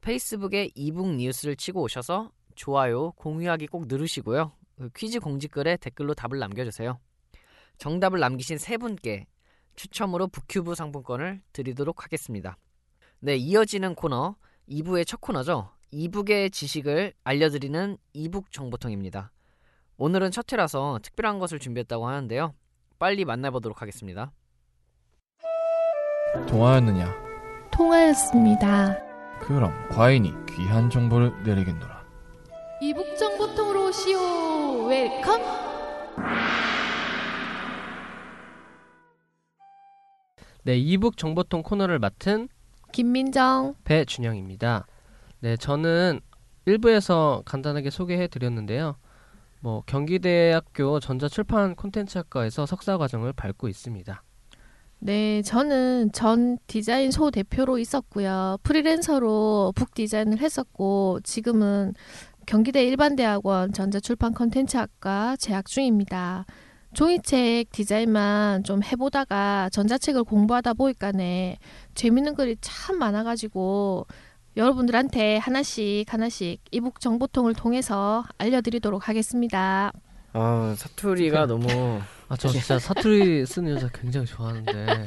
페이스북에 0.00 0.70
e-book 0.74 1.14
뉴스를 1.14 1.54
치고 1.54 1.82
오셔서 1.82 2.32
좋아요, 2.54 3.12
공유하기 3.12 3.66
꼭 3.66 3.88
누르시고요. 3.88 4.52
그 4.78 4.88
퀴즈 4.96 5.20
공지글에 5.20 5.76
댓글로 5.76 6.14
답을 6.14 6.38
남겨주세요. 6.38 6.98
정답을 7.76 8.20
남기신 8.20 8.56
세 8.56 8.78
분께 8.78 9.26
추첨으로 9.74 10.28
북큐브 10.28 10.74
상품권을 10.74 11.42
드리도록 11.52 12.04
하겠습니다. 12.04 12.56
네, 13.18 13.36
이어지는 13.36 13.94
코너 13.94 14.36
2부의 14.66 15.06
첫 15.06 15.20
코너죠. 15.20 15.70
이북의 15.90 16.52
지식을 16.52 17.12
알려드리는 17.22 17.98
이북 18.14 18.50
정보통입니다. 18.50 19.30
오늘은 19.98 20.30
첫 20.30 20.50
회라서 20.50 21.00
특별한 21.02 21.38
것을 21.38 21.58
준비했다고 21.58 22.08
하는데요. 22.08 22.54
빨리 22.98 23.26
만나보도록 23.26 23.82
하겠습니다. 23.82 24.32
통하였느냐? 26.44 27.14
통하였습니다. 27.70 28.98
그럼 29.40 29.72
과인이 29.90 30.32
귀한 30.48 30.90
정보를 30.90 31.32
내리겠노라. 31.44 32.04
e-book정보통으로 32.82 33.88
오시오. 33.88 34.86
Welcome. 34.86 35.40
네, 40.64 40.76
e-book 40.76 41.16
정보통 41.16 41.62
코너를 41.62 41.98
맡은 41.98 42.48
김민정. 42.92 43.74
배준영입니다. 43.84 44.86
네, 45.40 45.56
저는 45.56 46.20
1부에서 46.66 47.42
간단하게 47.44 47.90
소개해 47.90 48.26
드렸는데요. 48.26 48.96
뭐 49.60 49.82
경기대학교 49.86 51.00
전자출판 51.00 51.76
콘텐츠학과에서 51.76 52.66
석사 52.66 52.98
과정을 52.98 53.32
밟고 53.32 53.68
있습니다. 53.68 54.22
네, 54.98 55.42
저는 55.42 56.10
전 56.12 56.58
디자인 56.66 57.10
소 57.10 57.30
대표로 57.30 57.78
있었고요. 57.78 58.58
프리랜서로 58.62 59.72
book 59.76 59.94
디자인을 59.94 60.38
했었고 60.38 61.20
지금은 61.22 61.94
경기대 62.46 62.84
일반대학원 62.84 63.72
전자출판 63.72 64.32
콘텐츠학과 64.32 65.36
재학 65.36 65.66
중입니다. 65.66 66.46
종이책 66.94 67.70
디자인만 67.72 68.64
좀 68.64 68.82
해보다가 68.82 69.68
전자책을 69.70 70.24
공부하다 70.24 70.74
보니까네 70.74 71.58
재밌는 71.94 72.34
글이 72.34 72.56
참 72.62 72.98
많아가지고 72.98 74.06
여러분들한테 74.56 75.36
하나씩 75.36 76.10
하나씩 76.10 76.62
이북 76.70 77.00
정보통을 77.00 77.52
통해서 77.52 78.24
알려드리도록 78.38 79.08
하겠습니다. 79.08 79.92
아, 80.32 80.74
사투리가 80.78 81.46
너무 81.46 82.00
아, 82.28 82.36
저 82.36 82.48
진짜 82.48 82.78
사투리 82.78 83.46
쓰는 83.46 83.76
여자 83.76 83.88
굉장히 83.88 84.26
좋아하는데 84.26 85.06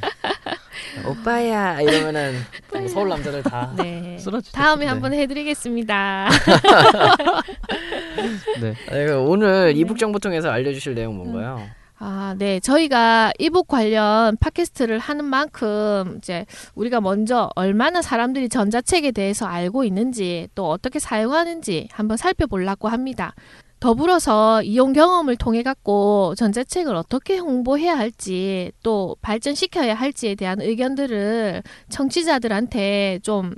오빠야 1.06 1.82
이러면은 1.82 2.36
뭐 2.72 2.88
서울 2.88 3.10
남자들 3.10 3.44
다 3.44 3.74
네. 3.78 4.18
쓰러지. 4.18 4.54
다음에 4.54 4.86
네. 4.86 4.90
한번 4.90 5.14
해드리겠습니다. 5.14 6.30
네. 8.62 8.74
아, 8.90 8.98
이거 8.98 9.22
오늘 9.22 9.74
이북 9.76 9.98
정보 9.98 10.20
통해서 10.20 10.50
알려주실 10.50 10.96
내용 10.96 11.18
뭔가요? 11.18 11.68
아, 12.02 12.34
네. 12.38 12.62
저희가 12.62 13.34
이북 13.40 13.68
관련 13.68 14.38
팟캐스트를 14.38 15.00
하는 15.00 15.26
만큼 15.26 16.16
이제 16.18 16.46
우리가 16.76 17.02
먼저 17.02 17.50
얼마나 17.56 18.02
사람들이 18.02 18.48
전자책에 18.48 19.12
대해서 19.12 19.46
알고 19.46 19.84
있는지 19.84 20.48
또 20.56 20.70
어떻게 20.70 21.00
사용하는지 21.00 21.90
한번 21.92 22.16
살펴보려고 22.16 22.88
합니다. 22.88 23.36
더불어서 23.80 24.62
이용 24.64 24.94
경험을 24.94 25.38
통해 25.38 25.64
갖고 25.64 26.36
전자책을 26.36 26.96
어떻게 26.96 27.38
홍보해야 27.38 27.98
할지 27.98 28.72
또 28.84 29.16
발전시켜야 29.22 29.94
할지에 29.94 30.36
대한 30.36 30.60
의견들을 30.62 31.64
청취자들한테 31.90 33.20
좀 33.24 33.56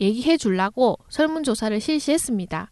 얘기해 0.00 0.36
주려고 0.36 0.98
설문조사를 1.08 1.80
실시했습니다. 1.80 2.68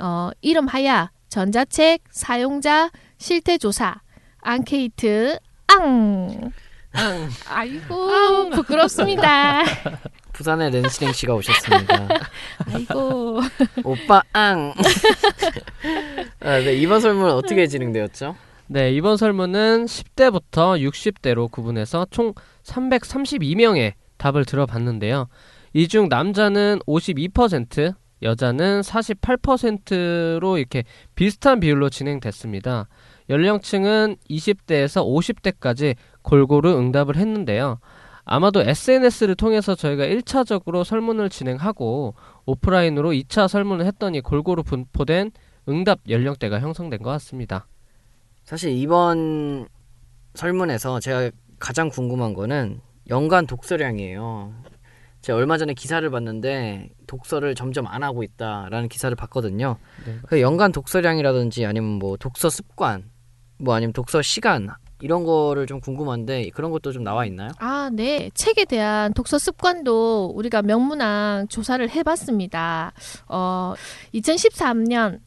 어, 0.00 0.30
이름하여 0.40 1.10
전자책 1.28 2.02
사용자 2.10 2.90
실태조사 3.18 4.00
앙케이트 4.40 5.38
앙. 5.66 6.52
아이고 7.48 8.50
부끄럽습니다. 8.50 9.62
부산의 10.38 10.70
낸시랭 10.70 11.12
씨가 11.12 11.34
오셨습니다. 11.34 12.08
아이고 12.72 13.40
오빠 13.82 14.22
앙. 14.32 14.72
아, 16.40 16.58
네, 16.60 16.74
이번 16.74 17.00
설문은 17.00 17.32
어떻게 17.32 17.66
진행되었죠? 17.66 18.36
네, 18.68 18.92
이번 18.92 19.16
설문은 19.16 19.86
10대부터 19.86 20.80
60대로 20.88 21.50
구분해서 21.50 22.06
총 22.10 22.34
332명의 22.62 23.94
답을 24.16 24.44
들어봤는데요. 24.44 25.28
이 25.74 25.88
중 25.88 26.08
남자는 26.08 26.78
52%, 26.86 27.94
여자는 28.22 28.80
48%로 28.82 30.58
이렇게 30.58 30.84
비슷한 31.16 31.58
비율로 31.60 31.90
진행됐습니다. 31.90 32.88
연령층은 33.28 34.16
20대에서 34.30 35.04
50대까지 35.04 35.96
골고루 36.22 36.78
응답을 36.78 37.16
했는데요. 37.16 37.78
아마도 38.30 38.60
SNS를 38.60 39.34
통해서 39.34 39.74
저희가 39.74 40.04
1차적으로 40.04 40.84
설문을 40.84 41.30
진행하고 41.30 42.14
오프라인으로 42.44 43.10
2차 43.12 43.48
설문을 43.48 43.86
했더니 43.86 44.20
골고루 44.20 44.62
분포된 44.62 45.30
응답 45.68 46.00
연령대가 46.08 46.60
형성된 46.60 47.00
것 47.00 47.10
같습니다. 47.10 47.66
사실 48.44 48.70
이번 48.72 49.66
설문에서 50.34 51.00
제가 51.00 51.30
가장 51.58 51.88
궁금한 51.88 52.34
거는 52.34 52.80
연간 53.08 53.46
독서량이에요. 53.46 54.52
제가 55.22 55.38
얼마 55.38 55.56
전에 55.56 55.72
기사를 55.72 56.08
봤는데 56.08 56.90
독서를 57.06 57.54
점점 57.54 57.86
안 57.86 58.02
하고 58.02 58.22
있다라는 58.22 58.88
기사를 58.88 59.14
봤거든요. 59.16 59.76
네, 60.06 60.18
그 60.26 60.40
연간 60.42 60.70
독서량이라든지 60.70 61.64
아니면 61.64 61.98
뭐 61.98 62.18
독서 62.18 62.50
습관, 62.50 63.10
뭐 63.58 63.74
아니면 63.74 63.94
독서 63.94 64.20
시간 64.20 64.68
이런 65.00 65.24
거를 65.24 65.66
좀 65.66 65.80
궁금한데 65.80 66.50
그런 66.50 66.70
것도 66.70 66.92
좀 66.92 67.04
나와 67.04 67.24
있나요? 67.24 67.50
아, 67.58 67.90
네. 67.92 68.30
책에 68.34 68.64
대한 68.64 69.12
독서 69.14 69.38
습관도 69.38 70.32
우리가 70.34 70.62
명문항 70.62 71.48
조사를 71.48 71.88
해봤습니다. 71.90 72.92
어, 73.28 73.74
2013년 74.14 75.20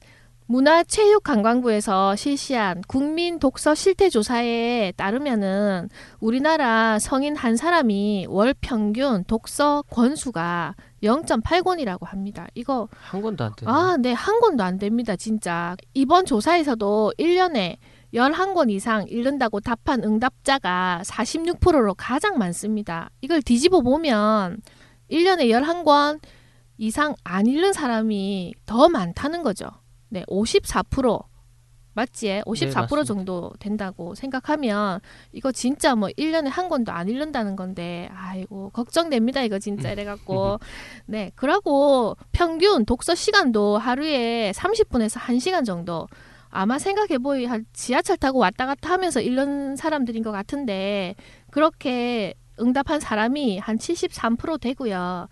문화체육관광부에서 0.51 2.15
실시한 2.17 2.81
국민 2.87 3.39
독서 3.39 3.73
실태 3.73 4.09
조사에 4.09 4.91
따르면은 4.97 5.89
우리나라 6.19 6.99
성인 6.99 7.37
한 7.37 7.55
사람이 7.55 8.27
월 8.29 8.53
평균 8.59 9.23
독서 9.23 9.83
권수가 9.89 10.75
0.8권이라고 11.03 12.05
합니다. 12.05 12.47
이거 12.53 12.89
한 12.99 13.21
권도 13.21 13.43
안 13.45 13.53
되네. 13.55 13.71
아, 13.71 13.97
네. 13.97 14.11
한 14.11 14.39
권도 14.41 14.63
안 14.63 14.77
됩니다. 14.77 15.15
진짜. 15.15 15.75
이번 15.93 16.25
조사에서도 16.25 17.13
1년에 17.17 17.77
11권 18.13 18.69
이상 18.71 19.05
읽는다고 19.07 19.59
답한 19.59 20.03
응답자가 20.03 21.01
46%로 21.05 21.93
가장 21.93 22.37
많습니다. 22.37 23.09
이걸 23.21 23.41
뒤집어 23.41 23.81
보면 23.81 24.61
1년에 25.09 25.49
11권 25.49 26.19
이상 26.77 27.15
안 27.23 27.45
읽는 27.45 27.73
사람이 27.73 28.53
더 28.65 28.89
많다는 28.89 29.43
거죠. 29.43 29.69
네, 30.09 30.23
54% 30.27 31.23
맞지? 31.93 32.41
54% 32.45 32.73
맞습니다. 32.73 33.03
정도 33.03 33.51
된다고 33.59 34.15
생각하면 34.15 34.99
이거 35.33 35.51
진짜 35.51 35.95
뭐 35.95 36.09
1년에 36.09 36.47
한 36.49 36.69
권도 36.69 36.91
안 36.91 37.09
읽는다는 37.09 37.55
건데 37.55 38.09
아이고 38.13 38.69
걱정됩니다. 38.69 39.41
이거 39.43 39.59
진짜 39.59 39.91
이래 39.91 40.05
갖고 40.05 40.59
네, 41.05 41.31
그러고 41.35 42.15
평균 42.31 42.85
독서 42.85 43.13
시간도 43.13 43.77
하루에 43.77 44.51
30분에서 44.55 45.19
1시간 45.19 45.65
정도 45.65 46.07
아마 46.51 46.77
생각해 46.77 47.17
보이 47.17 47.45
한 47.45 47.65
지하철 47.73 48.17
타고 48.17 48.39
왔다 48.39 48.65
갔다 48.65 48.91
하면서 48.91 49.21
읽는 49.21 49.75
사람들인 49.77 50.21
것 50.23 50.31
같은데 50.31 51.15
그렇게 51.49 52.33
응답한 52.59 52.99
사람이 52.99 53.57
한 53.59 53.77
73% 53.77 54.59
되고요. 54.61 55.27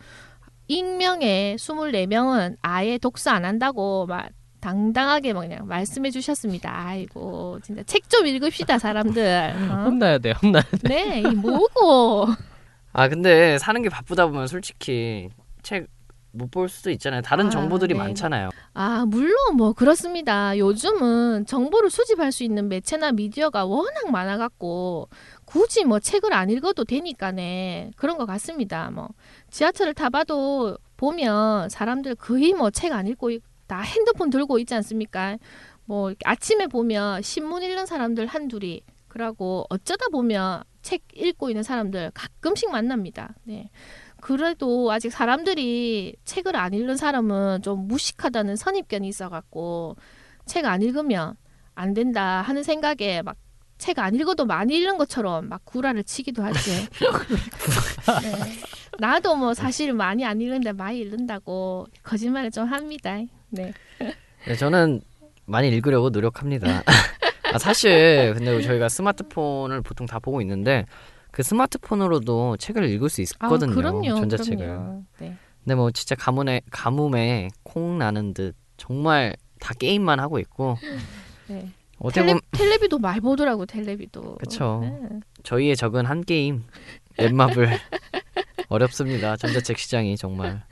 익명의 0.68 1.58
24명은 1.58 2.56
아예 2.62 2.98
독서 2.98 3.32
안 3.32 3.44
한다고 3.46 4.06
막 4.06 4.30
당당하게 4.62 5.34
막 5.34 5.42
그냥 5.42 5.68
말씀해 5.68 6.12
주셨습니다. 6.12 6.72
아이고 6.88 7.60
진짜 7.64 7.84
책 7.84 8.10
좀 8.10 8.26
읽읍시다 8.26 8.80
사람들. 8.80 9.54
어? 9.70 9.74
혼나야 9.86 10.18
돼, 10.18 10.32
혼나야 10.32 10.64
돼. 10.64 10.88
네, 10.88 11.20
이 11.22 11.28
뭐고? 11.36 12.28
아 12.92 13.08
근데 13.08 13.58
사는 13.60 13.82
게 13.82 13.90
바쁘다 13.90 14.26
보면 14.28 14.48
솔직히 14.48 15.30
책 15.62 15.88
못 16.32 16.50
볼 16.52 16.70
수도 16.70 16.90
있잖아요. 16.92 17.22
다른 17.22 17.48
아, 17.48 17.50
정보들이 17.50 17.94
네. 17.94 18.00
많잖아요. 18.00 18.50
아, 18.74 19.06
물론 19.08 19.34
뭐 19.56 19.74
그렇습니다. 19.74 20.58
요즘은 20.58 21.46
정보를 21.46 21.90
수집할 21.90 22.32
수 22.32 22.44
있는 22.44 22.70
매체나 22.70 23.12
미디어가 23.14 23.66
워낙 23.66 24.12
많아갖고 24.12 25.10
굳이 25.46 25.86
뭐 25.86 26.00
책을 26.00 26.32
안 26.34 26.50
읽어도 26.50 26.84
되니까네. 26.86 27.92
그런 27.96 28.18
것 28.18 28.26
같습니다. 28.26 28.92
뭐 28.92 29.10
지하철을 29.50 29.94
타봐도 29.94 30.78
보면 30.98 31.70
사람들 31.70 32.16
거의 32.16 32.54
뭐 32.54 32.70
책 32.72 32.94
안 32.94 33.08
읽고 33.08 33.32
있- 33.32 33.44
다 33.68 33.82
핸드폰 33.82 34.30
들고 34.30 34.58
있지 34.60 34.74
않습니까? 34.76 35.38
뭐 35.86 36.14
아침에 36.26 36.68
보면 36.68 37.22
신문 37.22 37.62
읽는 37.64 37.86
사람들 37.86 38.26
한둘이 38.28 38.82
그러고 39.08 39.66
어쩌다 39.70 40.06
보면 40.12 40.64
책 40.82 41.02
읽고 41.14 41.50
있는 41.50 41.62
사람들 41.64 42.12
가끔씩 42.14 42.72
만납니다. 42.72 43.34
네. 43.44 43.70
그래도 44.38 44.92
아직 44.92 45.12
사람들이 45.12 46.16
책을 46.24 46.56
안 46.56 46.74
읽는 46.74 46.98
사람은 46.98 47.62
좀 47.64 47.88
무식하다는 47.88 48.56
선입견이 48.56 49.08
있어갖고 49.08 49.96
책 50.46 50.66
안 50.66 50.82
읽으면 50.82 51.36
안 51.76 51.94
된다 51.94 52.42
하는 52.42 52.64
생각에 52.64 53.22
막 53.24 53.36
책 53.80 53.98
안 53.98 54.14
읽어도 54.14 54.46
많이 54.46 54.78
읽는 54.78 54.98
것처럼 54.98 55.48
막 55.48 55.64
구라를 55.66 56.04
치기도 56.04 56.44
하지. 56.44 56.70
네. 58.22 58.32
나도 59.00 59.36
뭐 59.36 59.54
사실 59.54 59.94
많이 59.94 60.26
안 60.26 60.40
읽는데 60.42 60.74
많이 60.74 61.00
읽는다고 61.00 61.88
거짓말을 62.04 62.52
좀 62.52 62.66
합니다. 62.66 63.18
네. 63.50 63.74
네, 64.46 64.56
저는 64.56 65.02
많이 65.46 65.70
읽으려고 65.70 66.10
노력합니다. 66.10 66.84
아, 67.54 67.58
사실 67.58 68.34
근데 68.36 68.62
저희가 68.62 68.90
스마트폰을 68.90 69.82
보통 69.82 70.06
다 70.06 70.20
보고 70.20 70.42
있는데 70.42 70.86
그 71.32 71.44
스마트폰으로도 71.44 72.58
책을 72.58 72.86
읽을 72.90 73.10
수 73.10 73.22
있거든요. 73.22 73.72
아, 73.72 73.76
그럼요. 73.76 74.16
전자책을. 74.16 74.58
그럼요. 74.66 75.04
네. 75.20 75.36
근데 75.64 75.76
뭐 75.76 75.92
진짜 75.92 76.16
가뭄에 76.16 76.62
가뭄에 76.72 77.50
콩 77.64 77.98
나는 77.98 78.34
듯 78.34 78.56
정말 78.78 79.36
다 79.60 79.74
게임만 79.78 80.20
하고 80.20 80.40
있고 80.40 80.78
네. 81.48 81.70
어떻게 82.00 82.26
텔레, 82.26 82.40
텔레비도 82.52 83.00
많이 83.00 83.20
보더라고 83.20 83.66
텔레비도. 83.66 84.38
그쵸. 84.38 84.80
네. 84.82 85.20
저희의 85.44 85.76
적은 85.76 86.06
한게임 86.06 86.64
넷마블 87.18 87.70
어렵습니다. 88.70 89.36
전자책 89.36 89.78
시장이 89.78 90.16
정말. 90.16 90.64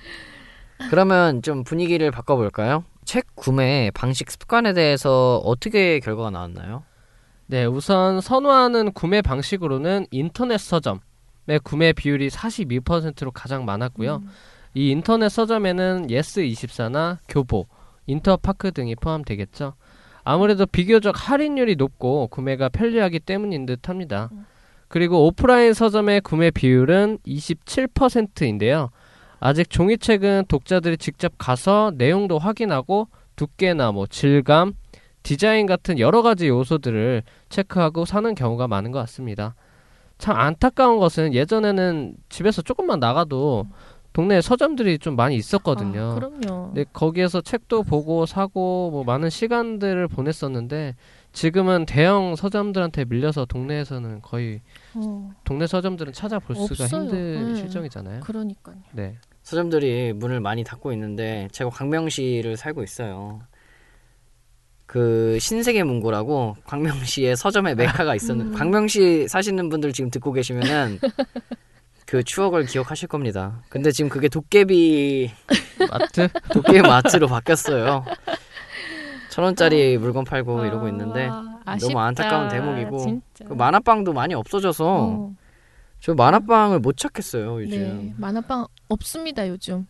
그러면 0.90 1.42
좀 1.42 1.64
분위기를 1.64 2.12
바꿔볼까요? 2.12 2.84
책 3.06 3.36
구매 3.36 3.92
방식 3.94 4.30
습관에 4.32 4.74
대해서 4.74 5.38
어떻게 5.44 6.00
결과가 6.00 6.30
나왔나요? 6.30 6.84
네, 7.50 7.64
우선 7.64 8.20
선호하는 8.20 8.92
구매 8.92 9.22
방식으로는 9.22 10.08
인터넷 10.12 10.58
서점의 10.58 11.00
구매 11.64 11.94
비율이 11.94 12.30
42%로 12.30 13.32
가장 13.32 13.64
많았고요. 13.64 14.18
음. 14.18 14.30
이 14.74 14.92
인터넷 14.92 15.30
서점에는 15.30 16.08
예스24나 16.08 17.20
교보, 17.30 17.68
인터파크 18.06 18.74
등이 18.74 18.96
포함되겠죠. 18.98 19.76
아무래도 20.26 20.66
비교적 20.66 21.16
할인율이 21.16 21.78
높고 21.78 22.28
구매가 22.28 22.68
편리하기 22.68 23.22
때문인 23.22 23.66
듯 23.66 23.88
합니다. 23.88 24.30
그리고 24.90 25.26
오프라인 25.26 25.74
서점의 25.74 26.22
구매 26.22 26.52
비율은 26.52 27.20
27%인데요. 27.26 28.90
아직 29.40 29.70
종이책은 29.70 30.46
독자들이 30.50 30.98
직접 30.98 31.34
가서 31.38 31.94
내용도 31.96 32.40
확인하고 32.40 33.08
두께나 33.38 33.94
뭐 33.94 34.06
질감, 34.06 34.74
디자인 35.28 35.66
같은 35.66 36.00
여러 36.00 36.22
가지 36.22 36.48
요소들을 36.48 37.22
체크하고 37.50 38.06
사는 38.06 38.34
경우가 38.34 38.70
많은 38.70 38.92
것 38.92 39.00
같습니다. 39.00 39.56
참 40.18 40.38
안타까운 40.38 41.00
것은 41.00 41.34
예전에는 41.34 42.16
집에서 42.30 42.62
조금만 42.62 43.02
나가도 43.02 43.68
동네 44.14 44.40
서점들이 44.40 45.00
좀 45.00 45.18
많이 45.18 45.36
있었거든요. 45.36 46.12
아, 46.12 46.16
그럼요. 46.16 46.68
근데 46.68 46.86
거기에서 46.94 47.42
책도 47.42 47.84
보고 47.84 48.26
사고 48.26 48.90
뭐 48.90 49.04
많은 49.04 49.30
시간들을 49.30 50.08
보냈었는데 50.08 50.96
지금은 51.34 51.86
대형 51.86 52.38
서점들한테 52.38 53.04
밀려서 53.04 53.44
동네에서는 53.44 54.22
거의 54.22 54.62
어, 54.94 55.30
동네 55.44 55.68
서점들은 55.68 56.14
찾아볼 56.14 56.56
수가 56.56 56.86
없어요. 56.86 57.02
힘든 57.04 57.54
네. 57.54 57.60
실정이잖아요. 57.60 58.22
그러니까요. 58.22 58.78
네. 58.94 59.18
서점들이 59.44 60.14
문을 60.14 60.40
많이 60.40 60.64
닫고 60.64 60.94
있는데 60.94 61.50
제가 61.52 61.70
광명시를 61.70 62.56
살고 62.56 62.82
있어요. 62.82 63.42
그 64.88 65.38
신세계 65.40 65.84
문고라고 65.84 66.56
광명시에 66.66 67.36
서점의 67.36 67.76
메카가 67.76 68.16
있었는데 68.16 68.52
음. 68.52 68.58
광명시 68.58 69.28
사시는 69.28 69.70
분들 69.70 69.92
지금 69.92 70.10
듣고 70.10 70.32
계시면은 70.32 71.00
그 72.08 72.24
추억을 72.24 72.66
기억하실 72.66 73.10
겁니다. 73.10 73.62
근데 73.68 73.92
지금 73.92 74.10
그게 74.10 74.30
도깨비 74.30 75.30
마트 75.92 76.30
도깨비 76.54 76.82
마트로 76.82 77.28
바뀌었어요. 77.28 78.06
천 79.30 79.44
원짜리 79.44 79.98
물건 79.98 80.24
팔고 80.24 80.64
이러고 80.64 80.88
있는데 80.88 81.28
아, 81.66 81.78
너무 81.80 82.00
안타까운 82.00 82.48
아쉽다, 82.48 82.62
대목이고. 82.66 83.22
그 83.46 83.54
만화방도 83.54 84.14
많이 84.14 84.34
없어져서 84.34 84.86
어, 84.88 85.36
저 86.00 86.14
만화방을 86.14 86.80
못 86.80 86.96
찾겠어요 86.96 87.62
요즘. 87.62 87.78
네, 87.78 88.14
만화방 88.18 88.66
없습니다 88.88 89.48
요즘. 89.50 89.86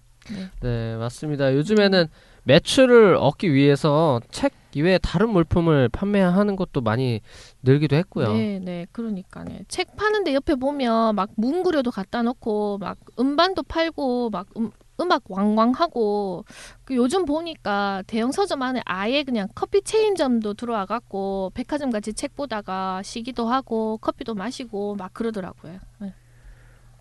네, 0.62 0.95
맞습니다. 0.98 1.54
요즘에는 1.54 2.08
매출을 2.43 3.16
얻기 3.16 3.54
위해서 3.54 4.20
책 4.32 4.54
이외에 4.78 4.99
다른 4.99 5.30
물품을 5.30 5.89
판매하는 5.89 6.55
것도 6.55 6.82
많이 6.82 7.21
늘기도 7.63 7.95
했고요. 7.95 8.34
네, 8.34 8.59
네, 8.59 8.86
그러니까요. 8.91 9.47
책 9.67 9.95
파는데 9.95 10.36
옆에 10.36 10.53
보면 10.53 11.15
막 11.15 11.32
문구류도 11.36 11.89
갖다 11.89 12.21
놓고 12.21 12.78
막 12.78 12.99
음반도 13.19 13.63
팔고 13.63 14.30
막 14.30 14.47
음, 14.55 14.69
음악 15.01 15.23
왕왕하고 15.30 16.45
그 16.84 16.95
요즘 16.95 17.25
보니까 17.25 18.03
대형 18.05 18.32
서점 18.32 18.61
안에 18.61 18.82
아예 18.86 19.23
그냥 19.23 19.47
커피 19.55 19.82
체인점도 19.82 20.53
들어와 20.53 20.86
갖고 20.86 21.51
백화점 21.55 21.89
같이 21.89 22.13
책 22.13 22.36
보다가 22.36 23.01
쉬기도 23.03 23.47
하고 23.47 23.97
커피도 23.97 24.36
마시고 24.36 24.95
막 24.95 25.11
그러더라고요. 25.13 25.80
네. 25.99 26.13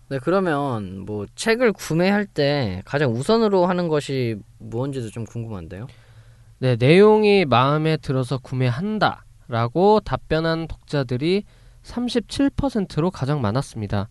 네 0.09 0.19
그러면 0.23 1.01
뭐 1.01 1.27
책을 1.35 1.73
구매할 1.73 2.27
때 2.27 2.81
가장 2.87 3.13
우선으로 3.13 3.67
하는 3.67 3.89
것이 3.89 4.37
무언지도 4.59 5.11
좀 5.11 5.25
궁금한데요. 5.25 5.89
네, 6.59 6.77
내용이 6.77 7.45
마음에 7.45 7.97
들어서 7.99 8.39
구매한다 8.39 9.25
라고 9.49 10.01
답변한 10.01 10.67
독자들이 10.67 11.45
37%로 11.83 13.11
가장 13.11 13.41
많았습니다. 13.41 14.09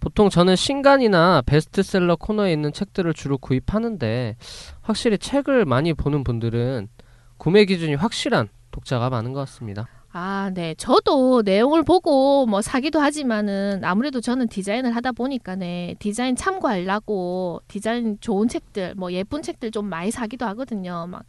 보통 0.00 0.28
저는 0.28 0.56
신간이나 0.56 1.42
베스트셀러 1.46 2.16
코너에 2.16 2.52
있는 2.52 2.72
책들을 2.72 3.14
주로 3.14 3.38
구입하는데 3.38 4.36
확실히 4.82 5.16
책을 5.16 5.64
많이 5.64 5.94
보는 5.94 6.24
분들은 6.24 6.88
구매 7.38 7.64
기준이 7.64 7.94
확실한 7.94 8.48
독자가 8.72 9.08
많은 9.08 9.32
것 9.32 9.40
같습니다. 9.40 9.86
아, 10.12 10.50
네. 10.54 10.74
저도 10.78 11.42
내용을 11.42 11.82
보고 11.82 12.46
뭐 12.46 12.62
사기도 12.62 13.00
하지만은 13.00 13.84
아무래도 13.84 14.20
저는 14.20 14.48
디자인을 14.48 14.96
하다 14.96 15.12
보니까 15.12 15.56
네 15.56 15.94
디자인 15.98 16.36
참고하려고 16.36 17.60
디자인 17.68 18.16
좋은 18.20 18.48
책들, 18.48 18.94
뭐 18.96 19.12
예쁜 19.12 19.42
책들 19.42 19.70
좀 19.70 19.86
많이 19.86 20.10
사기도 20.10 20.46
하거든요. 20.46 21.06
막, 21.06 21.24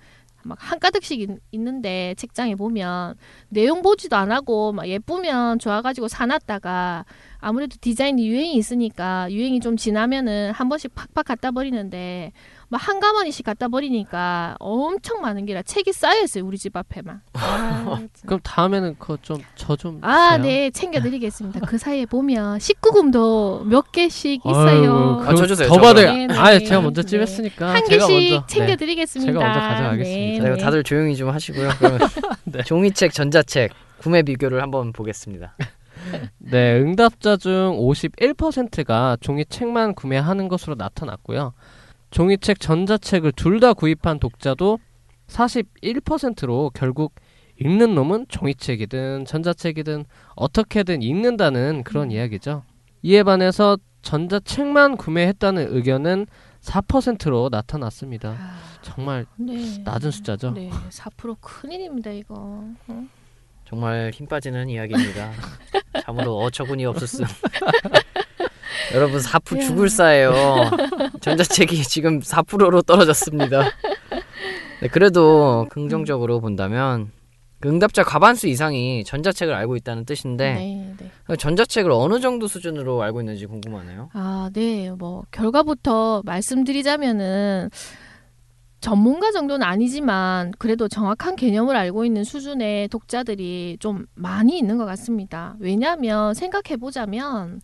막 0.48 0.58
한가득씩 0.60 1.22
있, 1.22 1.30
있는데 1.52 2.16
책장에 2.18 2.56
보면 2.56 3.16
내용 3.50 3.82
보지도 3.82 4.16
안 4.16 4.32
하고 4.32 4.72
막 4.72 4.88
예쁘면 4.88 5.60
좋아가지고 5.60 6.08
사놨다가 6.08 7.06
아무래도 7.40 7.78
디자인이 7.80 8.28
유행이 8.28 8.56
있으니까 8.56 9.32
유행이 9.32 9.60
좀 9.60 9.78
지나면은 9.78 10.52
한 10.52 10.70
번씩 10.70 10.96
팍팍 10.96 11.26
갖다 11.26 11.52
버리는데 11.52 12.32
막한 12.70 13.00
가마니씩 13.00 13.46
갖다 13.46 13.68
버리니까 13.70 14.56
엄청 14.60 15.22
많은 15.22 15.46
게라 15.46 15.62
책이 15.62 15.94
쌓여있어요 15.94 16.44
우리 16.46 16.58
집 16.58 16.76
앞에만. 16.76 17.22
아, 17.34 17.84
진짜. 17.98 18.22
그럼 18.26 18.40
다음에는 18.44 18.96
그거 19.00 19.18
좀 19.22 19.42
저 19.56 19.76
좀 19.78 20.00
아, 20.04 20.38
네, 20.38 20.70
챙겨드리겠습니다. 20.72 21.62
그 21.62 21.78
사이에 21.78 22.06
보면 22.06 22.58
19금도 22.58 23.64
몇 23.66 23.92
개씩 23.92 24.42
있어요. 24.46 25.24
아, 25.26 25.34
저 25.36 25.46
주세요, 25.46 25.68
더 25.70 25.76
저. 25.76 25.82
받아요. 25.82 26.14
네, 26.14 26.28
네. 26.28 26.34
아, 26.38 26.58
제가 26.60 26.82
먼저 26.82 27.02
네. 27.04 27.08
찝했으니까 27.08 27.70
한 27.74 27.86
제가 27.86 28.08
개씩 28.08 28.32
먼저 28.32 28.46
네. 28.48 28.54
챙겨드리겠습니다. 28.54 29.32
제가 29.32 29.44
먼저 29.46 29.60
가져가겠습니다. 29.60 30.44
네, 30.44 30.50
네. 30.56 30.58
다들 30.58 30.84
조용히 30.84 31.16
좀 31.16 31.30
하시고요. 31.30 31.70
그러면 31.80 32.00
네. 32.46 32.64
종이책, 32.64 33.14
전자책 33.14 33.72
구매 34.00 34.24
비교를 34.24 34.62
한번 34.62 34.92
보겠습니다. 34.94 35.56
네, 36.38 36.80
응답자 36.80 37.38
중 37.38 37.78
51%가 37.80 39.18
종이책만 39.22 39.96
구매하는 39.96 40.48
것으로 40.48 40.76
나타났고요. 40.76 41.54
종이책, 42.12 42.60
전자책을 42.60 43.34
둘 43.34 43.60
다 43.60 43.74
구입한 43.74 44.20
독자도 44.20 44.80
41%로 45.28 46.72
결국 46.74 47.14
읽는 47.60 47.96
놈은 47.96 48.28
종이책이든 48.30 49.26
전자책이든 49.26 50.06
어떻게든 50.36 51.02
읽는다는 51.02 51.84
그런 51.84 52.12
이야기죠. 52.12 52.64
이에 53.02 53.24
반해서 53.24 53.78
전자책만 54.04 54.96
구매했다는 54.98 55.76
의견은 55.76 56.28
4%로 56.62 57.50
나타났습니다. 57.52 58.30
아, 58.30 58.58
정말 58.82 59.26
네. 59.38 59.82
낮은 59.84 60.12
숫자죠. 60.12 60.52
네, 60.52 60.70
4% 60.90 61.38
큰일입니다, 61.42 62.12
이거. 62.12 62.64
어? 62.88 63.08
정말 63.66 64.12
힘 64.14 64.28
빠지는 64.28 64.70
이야기입니다. 64.70 65.32
참으로 66.06 66.38
어처구니 66.38 66.86
없었음. 66.86 67.26
여러분 68.94 69.20
4% 69.20 69.62
죽을 69.62 69.90
싸예요. 69.90 70.34
전자책이 71.22 71.84
지금 71.90 72.20
4%로 72.20 72.82
떨어졌습니다. 72.82 73.64
네, 74.82 74.88
그래도 74.90 75.68
긍정적으로 75.70 76.40
본다면 76.40 77.12
그 77.60 77.70
응답자 77.70 78.04
과반수 78.04 78.48
이상이 78.48 79.04
전자책을 79.04 79.54
알고 79.54 79.76
있다는 79.78 80.06
뜻인데 80.06 80.54
네, 80.54 80.94
네. 81.00 81.36
전자책을 81.36 81.92
어느 81.92 82.20
정도 82.20 82.48
수준으로 82.48 83.02
알고 83.02 83.22
있는지 83.22 83.48
궁금하네요. 83.48 84.10
아, 84.14 84.50
네. 84.54 84.92
뭐 84.92 85.24
결과부터 85.32 86.22
말씀드리자면은 86.24 87.70
전문가 88.80 89.32
정도는 89.32 89.66
아니지만 89.66 90.54
그래도 90.60 90.88
정확한 90.88 91.36
개념을 91.36 91.76
알고 91.76 92.06
있는 92.06 92.24
수준의 92.24 92.90
독자들이 92.90 93.78
좀 93.80 94.06
많이 94.14 94.58
있는 94.58 94.78
것 94.78 94.86
같습니다. 94.86 95.56
왜냐하면 95.60 96.36
생각해 96.36 96.78
보자면 96.80 97.60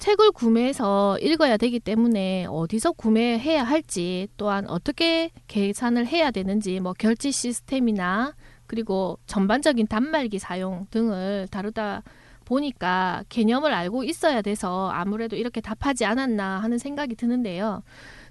책을 0.00 0.32
구매해서 0.32 1.18
읽어야 1.18 1.58
되기 1.58 1.78
때문에 1.78 2.46
어디서 2.48 2.92
구매해야 2.92 3.62
할지 3.62 4.28
또한 4.38 4.66
어떻게 4.66 5.30
계산을 5.46 6.06
해야 6.06 6.30
되는지 6.30 6.80
뭐 6.80 6.94
결제 6.94 7.30
시스템이나 7.30 8.34
그리고 8.66 9.18
전반적인 9.26 9.88
단말기 9.88 10.38
사용 10.38 10.86
등을 10.90 11.48
다루다 11.50 12.02
보니까 12.46 13.24
개념을 13.28 13.74
알고 13.74 14.02
있어야 14.04 14.40
돼서 14.40 14.88
아무래도 14.90 15.36
이렇게 15.36 15.60
답하지 15.60 16.06
않았나 16.06 16.58
하는 16.60 16.78
생각이 16.78 17.14
드는데요. 17.14 17.82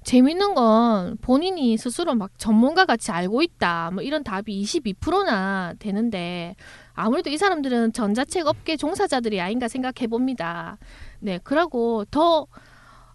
재밌는 0.03 0.55
건 0.55 1.17
본인이 1.21 1.77
스스로 1.77 2.15
막 2.15 2.31
전문가 2.37 2.85
같이 2.85 3.11
알고 3.11 3.41
있다. 3.43 3.91
뭐 3.93 4.01
이런 4.01 4.23
답이 4.23 4.63
22%나 4.63 5.75
되는데 5.77 6.55
아무래도 6.93 7.29
이 7.29 7.37
사람들은 7.37 7.93
전자책 7.93 8.47
업계 8.47 8.75
종사자들이 8.75 9.39
아닌가 9.39 9.67
생각해 9.67 10.07
봅니다. 10.09 10.77
네, 11.19 11.39
그러고 11.43 12.05
더 12.11 12.47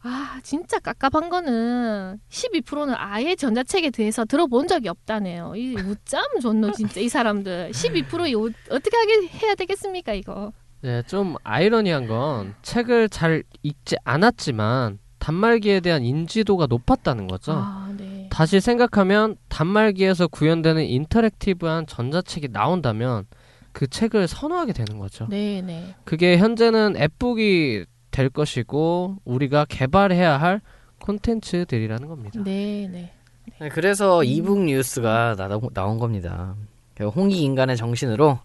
아, 0.07 0.39
진짜 0.43 0.79
깝깝한 0.79 1.31
거는 1.31 2.19
12%는 2.29 2.95
아예 2.97 3.35
전자책에 3.35 3.89
대해서 3.89 4.27
들어본 4.27 4.69
적이 4.69 4.91
없다네요. 4.91 5.55
이 5.57 5.77
우짬 5.77 6.23
좋노 6.43 6.73
진짜 6.73 7.01
이 7.01 7.09
사람들. 7.09 7.71
12%이 7.71 8.35
어떻게 8.71 8.97
하게 8.97 9.29
해야 9.29 9.55
되겠습니까, 9.55 10.13
이거? 10.13 10.53
네, 10.83 11.03
좀 11.07 11.37
아이러니한 11.43 12.07
건 12.07 12.55
책을 12.61 13.09
잘 13.09 13.43
읽지 13.63 13.97
않았지만 14.05 14.99
단말기에 15.19 15.81
대한 15.81 16.05
인지도가 16.05 16.67
높았다는 16.67 17.27
거죠. 17.27 17.53
아, 17.53 17.91
네. 17.97 18.29
다시 18.31 18.61
생각하면 18.61 19.37
단말기에서 19.49 20.27
구현되는 20.29 20.85
인터랙티브한 20.85 21.87
전자책이 21.87 22.49
나온다면 22.49 23.25
그 23.73 23.87
책을 23.87 24.29
선호하게 24.29 24.75
되는 24.75 24.99
거죠. 24.99 25.27
네, 25.31 25.63
네. 25.63 25.95
그게 26.05 26.37
현재는 26.37 26.97
앱북이 26.99 27.87
될 28.15 28.29
것이고 28.29 29.17
우리가 29.25 29.65
개발해야 29.69 30.41
할 30.41 30.61
콘텐츠들이라는 31.01 32.07
겁니다. 32.07 32.41
네, 32.45 32.89
네. 32.91 33.13
네, 33.61 33.69
그래서 33.69 34.23
이북 34.23 34.61
뉴스가 34.61 35.35
나, 35.37 35.49
나온 35.75 35.99
겁니다. 35.99 36.55
그 36.95 37.09
홍익 37.09 37.37
인간의 37.37 37.77
정신으로 37.77 38.39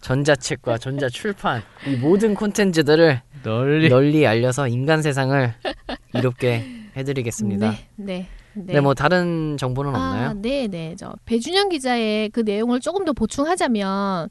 전자책과 0.00 0.78
전자 0.78 1.08
출판 1.08 1.62
이 1.86 1.94
모든 1.94 2.34
콘텐츠들을 2.34 3.20
널리 3.44 3.88
널리 3.88 4.26
알려서 4.26 4.66
인간 4.66 5.02
세상을 5.02 5.54
이롭게 6.14 6.64
해드리겠습니다. 6.96 7.70
네, 7.70 7.78
네. 7.94 8.28
네, 8.54 8.80
뭐 8.80 8.92
다른 8.92 9.56
정보는 9.56 9.94
없나요? 9.94 10.30
아, 10.30 10.34
네, 10.34 10.66
네. 10.66 10.96
저 10.98 11.14
배준영 11.26 11.68
기자의 11.68 12.30
그 12.30 12.40
내용을 12.40 12.80
조금 12.80 13.04
더 13.04 13.12
보충하자면 13.12 14.28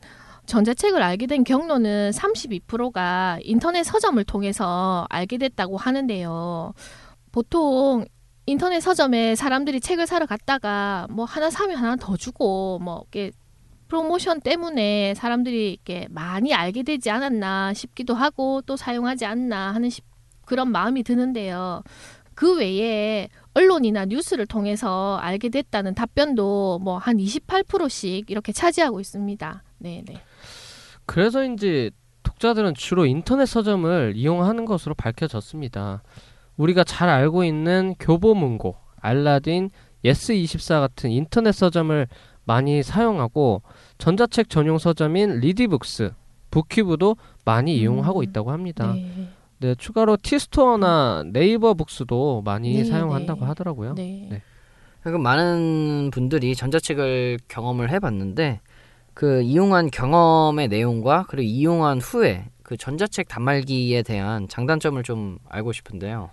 전자책을 0.56 1.02
알게 1.02 1.28
된 1.28 1.46
경로는 1.46 2.12
32%가 2.12 3.40
인터넷 3.42 3.84
서점을 3.84 4.22
통해서 4.26 5.06
알게 5.10 5.38
됐다고 5.38 5.78
하는데요. 5.78 6.74
보통 7.32 8.04
인터넷 8.46 8.82
서점에 8.82 9.36
사람들이 9.36 9.80
책을 9.80 10.08
사러 10.08 10.26
갔다가 10.26 11.08
뭐 11.10 11.24
하나 11.24 11.50
사면 11.50 11.78
하나 11.78 11.96
더 11.96 12.18
주고 12.18 12.80
뭐 12.80 13.00
이렇게 13.14 13.32
프로모션 13.88 14.42
때문에 14.42 15.14
사람들이 15.14 15.72
이렇게 15.72 16.08
많이 16.10 16.54
알게 16.54 16.84
되지 16.84 17.10
않았나 17.10 17.74
싶기도 17.74 18.14
하고 18.14 18.62
또 18.66 18.76
사용하지 18.76 19.26
않나 19.26 19.74
하는 19.74 19.90
시- 19.90 20.02
그런 20.46 20.70
마음이 20.72 21.04
드는데요. 21.04 21.82
그 22.36 22.58
외에 22.58 23.30
언론이나 23.54 24.04
뉴스를 24.06 24.46
통해서 24.48 25.18
알게 25.22 25.48
됐다는 25.50 25.96
답변도 25.96 26.80
뭐 26.80 26.98
한 26.98 27.18
28%씩 27.20 28.30
이렇게 28.30 28.52
차지하고 28.52 29.00
있습니다. 29.00 29.64
네, 29.78 30.04
네. 30.06 30.16
그래서인지 31.06 31.92
독자들은 32.24 32.76
주로 32.76 33.06
인터넷 33.06 33.46
서점을 33.46 34.14
이용하는 34.16 34.66
것으로 34.66 34.96
밝혀졌습니다. 34.96 36.04
우리가 36.58 36.84
잘 36.84 37.10
알고 37.10 37.44
있는 37.44 37.96
교보문고, 38.00 38.76
알라딘, 38.98 39.72
예스24 40.04 40.80
같은 40.80 41.10
인터넷 41.12 41.52
서점을 41.52 42.08
많이 42.44 42.84
사용하고 42.84 43.62
전자책 43.98 44.50
전용 44.50 44.78
서점인 44.78 45.40
리디북스, 45.40 46.12
북큐브도 46.50 47.16
많이 47.46 47.78
이용하고 47.78 48.20
음, 48.20 48.24
있다고 48.24 48.52
합니다. 48.52 48.94
네. 48.94 49.30
네, 49.60 49.76
추가로 49.76 50.18
티스토어나 50.18 51.24
네이버 51.32 51.76
북스도 51.76 52.42
많이 52.44 52.78
네, 52.78 52.84
사용한다고 52.84 53.42
네. 53.42 53.46
하더라고요. 53.46 53.94
네. 53.94 54.28
네. 54.30 54.42
그 55.04 55.10
많은 55.10 56.10
분들이 56.12 56.56
전자책을 56.56 57.40
경험을 57.48 57.92
해봤는데 57.92 58.60
그 59.14 59.42
이용한 59.42 59.92
경험의 59.92 60.68
내용과 60.68 61.26
그리고 61.28 61.44
이용한 61.48 62.00
후에 62.00 62.46
그 62.64 62.78
전자책 62.78 63.28
단말기에 63.28 64.04
대한 64.04 64.48
장단점을 64.48 65.02
좀 65.04 65.38
알고 65.50 65.72
싶은데요. 65.74 66.30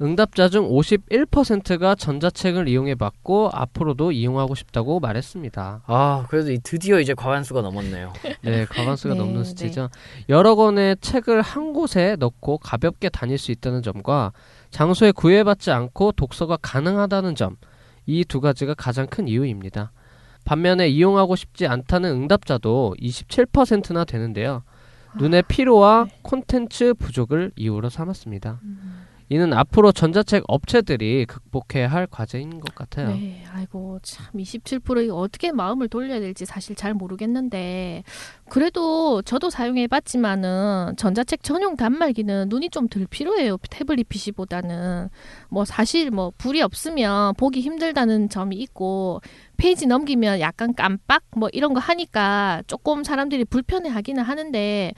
응답자 0.00 0.48
중 0.48 0.68
51%가 0.68 1.94
전자책을 1.94 2.66
이용해 2.66 2.94
봤고 2.96 3.50
앞으로도 3.52 4.10
이용하고 4.12 4.54
싶다고 4.54 4.98
말했습니다. 5.00 5.82
아 5.86 6.26
그래도 6.28 6.50
이- 6.50 6.58
드디어 6.62 6.98
이제 6.98 7.14
과반수가 7.14 7.60
넘었네요. 7.62 8.12
네, 8.42 8.64
과반수가 8.66 9.14
네, 9.14 9.20
넘는 9.20 9.42
네. 9.42 9.44
수치죠. 9.44 9.90
여러 10.28 10.54
권의 10.56 10.96
책을 11.00 11.42
한 11.42 11.72
곳에 11.72 12.16
넣고 12.18 12.58
가볍게 12.58 13.08
다닐 13.10 13.38
수 13.38 13.52
있다는 13.52 13.82
점과 13.82 14.32
장소에 14.70 15.12
구애받지 15.12 15.70
않고 15.70 16.12
독서가 16.12 16.58
가능하다는 16.62 17.34
점, 17.36 17.56
이 18.06 18.24
두 18.24 18.40
가지가 18.40 18.74
가장 18.74 19.06
큰 19.06 19.28
이유입니다. 19.28 19.92
반면에 20.44 20.88
이용하고 20.88 21.36
싶지 21.36 21.66
않다는 21.66 22.10
응답자도 22.10 22.96
27%나 23.00 24.04
되는데요. 24.04 24.62
눈의 25.18 25.42
피로와 25.46 26.06
네. 26.08 26.18
콘텐츠 26.22 26.94
부족을 26.94 27.52
이유로 27.56 27.90
삼았습니다. 27.90 28.60
이는 29.32 29.54
앞으로 29.54 29.92
전자책 29.92 30.44
업체들이 30.46 31.24
극복해야 31.24 31.88
할 31.88 32.06
과제인 32.06 32.60
것 32.60 32.74
같아요. 32.74 33.08
네, 33.08 33.42
아이고 33.50 33.98
참 34.02 34.26
27% 34.36 35.04
이거 35.04 35.14
어떻게 35.16 35.52
마음을 35.52 35.88
돌려야 35.88 36.20
될지 36.20 36.44
사실 36.44 36.76
잘 36.76 36.92
모르겠는데 36.92 38.04
그래도 38.50 39.22
저도 39.22 39.48
사용해 39.48 39.86
봤지만은 39.86 40.96
전자책 40.98 41.42
전용 41.42 41.76
단말기는 41.76 42.50
눈이 42.50 42.68
좀 42.68 42.88
덜 42.90 43.06
필요해요. 43.06 43.56
태블릿 43.70 44.10
PC보다는 44.10 45.08
뭐 45.48 45.64
사실 45.64 46.10
뭐 46.10 46.30
불이 46.36 46.60
없으면 46.60 47.32
보기 47.36 47.62
힘들다는 47.62 48.28
점이 48.28 48.56
있고 48.56 49.22
페이지 49.56 49.86
넘기면 49.86 50.40
약간 50.40 50.74
깜빡 50.74 51.22
뭐 51.36 51.48
이런 51.52 51.72
거 51.72 51.80
하니까 51.80 52.62
조금 52.66 53.02
사람들이 53.02 53.46
불편해 53.46 53.88
하기는 53.88 54.22
하는데 54.22 54.92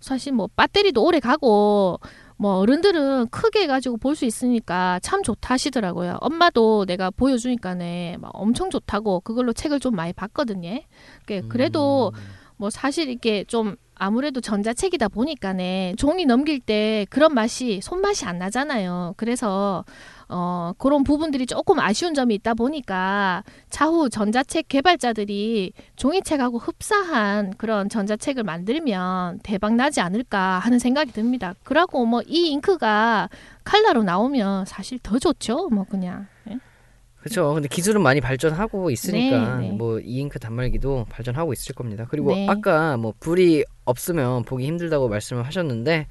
사실 0.00 0.32
뭐 0.32 0.48
배터리도 0.56 1.04
오래 1.04 1.20
가고 1.20 1.98
뭐 2.36 2.56
어른들은 2.56 3.28
크게 3.28 3.62
해가지고 3.62 3.96
볼 3.98 4.14
수 4.16 4.24
있으니까 4.24 4.98
참 5.02 5.22
좋다 5.22 5.54
하시더라고요. 5.54 6.18
엄마도 6.20 6.84
내가 6.86 7.10
보여주니까네 7.10 8.16
막 8.20 8.30
엄청 8.34 8.70
좋다고 8.70 9.20
그걸로 9.20 9.52
책을 9.52 9.80
좀 9.80 9.94
많이 9.96 10.12
봤거든요. 10.12 10.80
그- 11.26 11.46
그래도 11.48 12.12
음. 12.14 12.20
뭐 12.56 12.70
사실 12.70 13.08
이게 13.08 13.44
좀 13.44 13.76
아무래도 13.96 14.40
전자책이다 14.40 15.08
보니까네 15.08 15.94
종이 15.98 16.26
넘길 16.26 16.58
때 16.60 17.06
그런 17.10 17.34
맛이 17.34 17.80
손맛이 17.82 18.24
안 18.26 18.38
나잖아요. 18.38 19.14
그래서 19.16 19.84
어 20.28 20.72
그런 20.78 21.04
부분들이 21.04 21.46
조금 21.46 21.78
아쉬운 21.78 22.14
점이 22.14 22.34
있다 22.34 22.54
보니까 22.54 23.44
차후 23.70 24.10
전자책 24.10 24.68
개발자들이 24.68 25.72
종이책하고 25.96 26.58
흡사한 26.58 27.54
그런 27.56 27.88
전자책을 27.88 28.42
만들면 28.42 29.40
대박 29.42 29.74
나지 29.74 30.00
않을까 30.00 30.58
하는 30.58 30.78
생각이 30.78 31.12
듭니다. 31.12 31.54
그러고 31.62 32.04
뭐 32.04 32.22
이 32.26 32.50
잉크가 32.52 33.28
칼라로 33.64 34.02
나오면 34.02 34.64
사실 34.66 34.98
더 35.02 35.18
좋죠. 35.18 35.68
뭐 35.70 35.84
그냥. 35.84 36.26
예? 36.50 36.58
그렇죠. 37.16 37.54
근데 37.54 37.68
기술은 37.68 38.02
많이 38.02 38.20
발전하고 38.20 38.90
있으니까 38.90 39.58
네, 39.58 39.68
네. 39.68 39.72
뭐 39.72 39.98
e-ink 40.00 40.38
단말기도 40.38 41.06
발전하고 41.08 41.52
있을 41.52 41.74
겁니다. 41.74 42.06
그리고 42.08 42.34
네. 42.34 42.46
아까 42.48 42.96
뭐 42.96 43.14
불이 43.20 43.64
없으면 43.84 44.44
보기 44.44 44.66
힘들다고 44.66 45.08
말씀을 45.08 45.46
하셨는데 45.46 46.06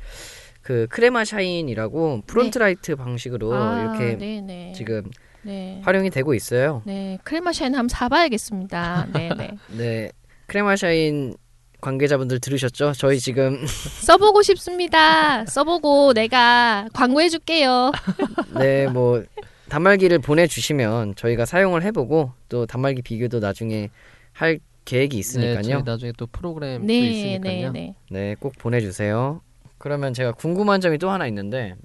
그 0.64 0.88
크레마 0.89 1.26
샤인이라고 1.26 2.24
front 2.26 2.61
light 2.61 2.95
방식으로 2.95 3.53
아, 3.53 3.82
이렇게 3.82 4.18
네네. 4.18 4.72
지금 4.74 5.03
네. 5.43 5.82
활용이 5.84 6.09
되고 6.09 6.34
있어요. 6.34 6.82
네, 6.86 7.20
크레마 7.24 7.51
샤인 7.51 7.76
한번 7.76 7.89
사봐야겠습니다. 7.89 9.07
네, 9.14 9.30
네. 9.38 9.51
네. 9.78 10.11
크레마 10.47 10.78
샤인 10.78 11.36
관계자분들 11.82 12.39
들으셨죠? 12.39 12.93
저희 12.93 13.20
지금 13.20 13.59
써보고 14.05 14.41
싶습니다. 14.41 15.45
써보고 15.45 16.14
내가 16.14 16.88
광고해줄게요. 16.93 17.91
네, 18.57 18.88
뭐 18.88 19.22
단말기를 19.68 20.20
보내 20.20 20.47
주시면 20.47 21.16
저희가 21.16 21.45
사용을 21.45 21.84
해 21.84 21.91
보고 21.91 22.32
또 22.47 22.66
단말기 22.66 23.01
비교도 23.01 23.39
나중에 23.39 23.89
할 24.32 24.59
계획이 24.86 25.18
네, 25.18 25.20
있으니까요. 25.20 25.61
저희 25.61 25.84
나중에 25.84 26.14
또 26.18 26.26
프로그램 26.28 26.82
또 26.82 26.88
네, 26.88 26.99
있으니까요. 26.99 27.72
네, 27.74 27.80
네. 27.80 27.95
네, 28.09 28.36
꼭 28.39 28.53
보내주세요. 28.57 29.41
그러면 29.84 30.13
제가 30.13 30.31
궁금한 30.31 30.79
점이 30.79 30.97
또 30.97 31.09
하나 31.09 31.27
있는데 31.27 31.75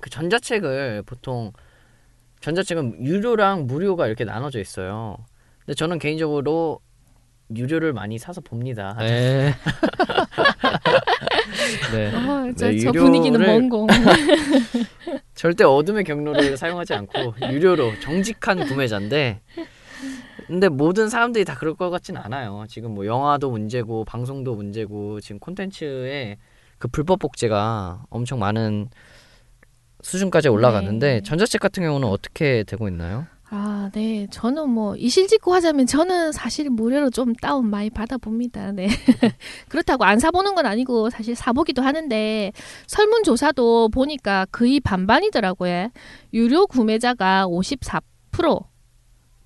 그 0.00 0.10
전자책을 0.10 1.04
보통 1.06 1.52
전자책은 2.40 3.06
유료랑 3.06 3.68
무료가 3.68 4.08
이렇게 4.08 4.24
나눠져 4.24 4.58
있어요. 4.58 5.16
근데 5.60 5.74
저는 5.74 6.00
개인적으로 6.00 6.80
유료를 7.54 7.92
많이 7.92 8.18
사서 8.18 8.40
봅니다. 8.40 8.96
네. 8.98 9.54
네. 11.94 12.08
어, 12.16 12.52
저, 12.56 12.68
네, 12.72 12.78
저 12.80 12.90
유료를- 12.90 12.98
분위기는 12.98 13.40
뭔고. 13.46 13.86
절대 15.36 15.62
어둠의 15.62 16.02
경로를 16.02 16.56
사용하지 16.56 16.94
않고 16.94 17.34
유료로 17.48 18.00
정직한 18.00 18.66
구매자인데 18.66 19.40
근데 20.48 20.68
모든 20.68 21.08
사람들이 21.08 21.44
다 21.44 21.54
그럴 21.54 21.76
것 21.76 21.90
같진 21.90 22.16
않아요. 22.16 22.64
지금 22.68 22.92
뭐 22.92 23.06
영화도 23.06 23.52
문제고 23.52 24.04
방송도 24.04 24.56
문제고 24.56 25.20
지금 25.20 25.38
콘텐츠에 25.38 26.36
그 26.80 26.88
불법 26.88 27.18
복제가 27.20 28.04
엄청 28.08 28.40
많은 28.40 28.88
수준까지 30.02 30.48
올라갔는데 30.48 31.14
네. 31.14 31.20
전자책 31.20 31.60
같은 31.60 31.82
경우는 31.82 32.08
어떻게 32.08 32.64
되고 32.64 32.88
있나요? 32.88 33.26
아, 33.50 33.90
네. 33.92 34.26
저는 34.30 34.70
뭐 34.70 34.96
이실직고 34.96 35.52
하자면 35.52 35.86
저는 35.86 36.32
사실 36.32 36.70
무료로 36.70 37.10
좀 37.10 37.34
다운 37.34 37.68
많이 37.68 37.90
받아봅니다. 37.90 38.72
네. 38.72 38.88
그렇다고 39.68 40.04
안 40.04 40.18
사보는 40.18 40.54
건 40.54 40.64
아니고 40.64 41.10
사실 41.10 41.34
사보기도 41.34 41.82
하는데 41.82 42.52
설문조사도 42.86 43.90
보니까 43.90 44.46
거의 44.50 44.80
반반이더라고요. 44.80 45.90
유료 46.32 46.66
구매자가 46.66 47.46
54%, 47.46 48.64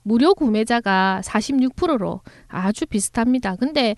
무료 0.05 0.35
구매자가 0.35 1.21
46%로 1.25 2.21
아주 2.47 2.87
비슷합니다. 2.87 3.57
근데 3.57 3.97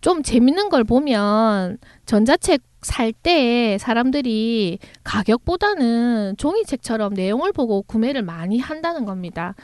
좀 0.00 0.22
재밌는 0.22 0.68
걸 0.68 0.84
보면 0.84 1.78
전자책 2.06 2.62
살 2.82 3.12
때 3.12 3.76
사람들이 3.80 4.78
가격보다는 5.02 6.36
종이책처럼 6.38 7.14
내용을 7.14 7.52
보고 7.52 7.82
구매를 7.82 8.22
많이 8.22 8.60
한다는 8.60 9.04
겁니다. 9.04 9.54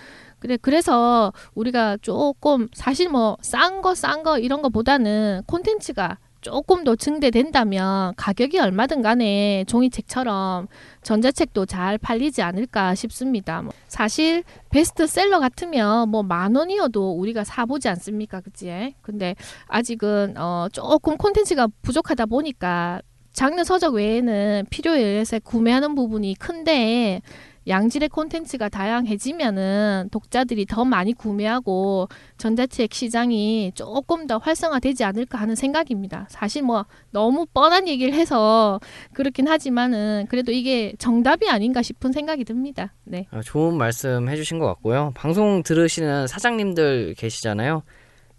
그래 0.41 0.59
그래서 0.61 1.33
우리가 1.55 1.97
조금 2.03 2.69
사실 2.75 3.09
뭐 3.09 3.37
싼 3.41 3.81
거 3.83 3.93
싼 3.95 4.25
거 4.25 4.39
이런 4.39 4.61
거보다는 4.63 5.43
콘텐츠가 5.47 6.19
조금 6.45 6.85
더 6.85 6.95
증대된다면 6.95 8.13
가격이 8.17 8.59
얼마든 8.59 9.01
간에 9.01 9.65
종이책처럼 9.67 10.69
전자책도 11.03 11.65
잘 11.65 11.97
팔리지 11.97 12.43
않을까 12.43 12.95
싶습니다. 12.95 13.63
뭐 13.63 13.73
사실 13.89 14.45
베스트셀러 14.71 15.41
같으면 15.41 16.11
뭐 16.11 16.23
만 16.23 16.55
원이어도 16.55 17.13
우리가 17.19 17.45
사보지 17.45 17.89
않습니까, 17.89 18.41
그치? 18.43 18.95
근데 19.01 19.35
아직은 19.69 20.35
어 20.37 20.69
조금 20.73 21.17
콘텐츠가 21.17 21.67
부족하다 21.83 22.27
보니까 22.27 23.01
장르 23.33 23.65
서적 23.65 23.95
외에는 23.95 24.67
필요에 24.71 25.01
의해서 25.03 25.39
구매하는 25.41 25.95
부분이 25.95 26.35
큰데 26.37 27.21
양질의 27.67 28.11
콘텐츠가 28.11 28.69
다양해지면은 28.69 30.09
독자들이 30.11 30.67
더 30.67 30.85
많이 30.85 31.13
구매하고 31.13 32.09
전자책 32.37 32.93
시장이 32.93 33.73
조금 33.75 34.27
더 34.27 34.39
활성화되지 34.39 35.05
않을까 35.05 35.39
하는 35.39 35.55
생각입니다. 35.55 36.27
사실 36.29 36.63
뭐 36.63 36.85
너무 37.11 37.47
뻔한 37.47 37.89
얘기를 37.89 38.13
해서 38.13 38.81
그렇긴 39.13 39.49
하지만은 39.49 40.27
그래도 40.29 40.53
이게 40.53 40.95
정답이 40.99 41.49
아닌가 41.49 41.83
싶은 41.83 42.13
생각이 42.13 42.45
듭니다. 42.45 42.93
네. 43.05 43.27
아, 43.31 43.41
좋은 43.43 43.77
말씀 43.77 44.29
해주신 44.29 44.59
것 44.59 44.67
같고요. 44.67 45.13
방송 45.15 45.63
들으시는 45.63 46.27
사장님들 46.27 47.15
계시잖아요. 47.17 47.83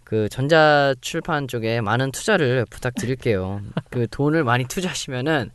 그 0.04 0.28
전자 0.28 0.94
출판 1.00 1.48
쪽에 1.48 1.80
많은 1.80 2.12
투자를 2.12 2.64
부탁드릴게요. 2.70 3.60
그 3.90 4.06
돈을 4.08 4.44
많이 4.44 4.64
투자하시면은 4.64 5.50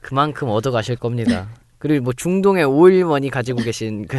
그만큼 0.00 0.48
얻어가실 0.48 0.94
겁니다. 0.94 1.48
그리고 1.78 2.04
뭐 2.04 2.12
중동의 2.12 2.64
오일머니 2.64 3.30
가지고 3.30 3.62
계신 3.62 4.06
그 4.08 4.18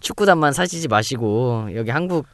축구단만 0.00 0.52
사시지 0.52 0.88
마시고 0.88 1.68
여기 1.74 1.90
한국 1.90 2.26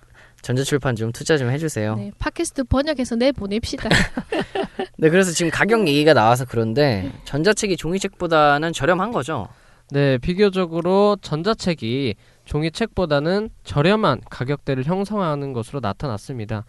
전자출판 0.43 0.97
좀 0.97 1.13
투자 1.13 1.37
좀 1.37 1.51
해주세요. 1.51 1.97
네, 1.97 2.13
팟캐스트 2.19 2.65
번역해서 2.65 3.17
내 3.17 3.33
보냅시다. 3.33 3.89
네, 4.97 5.11
그래서 5.11 5.33
지금 5.33 5.51
가격 5.51 5.87
얘기가 5.87 6.15
나와서 6.15 6.45
그런데 6.49 7.11
전자책이 7.25 7.77
종이책보다는 7.77 8.73
저렴한 8.73 9.13
거죠. 9.13 9.49
네, 9.91 10.19
비교적으로 10.19 11.17
전자책이 11.23 12.15
종이책보다는 12.45 13.51
저렴한 13.65 14.21
가격대를 14.31 14.85
형성하는 14.85 15.53
것으로 15.53 15.81
나타났습니다. 15.81 16.65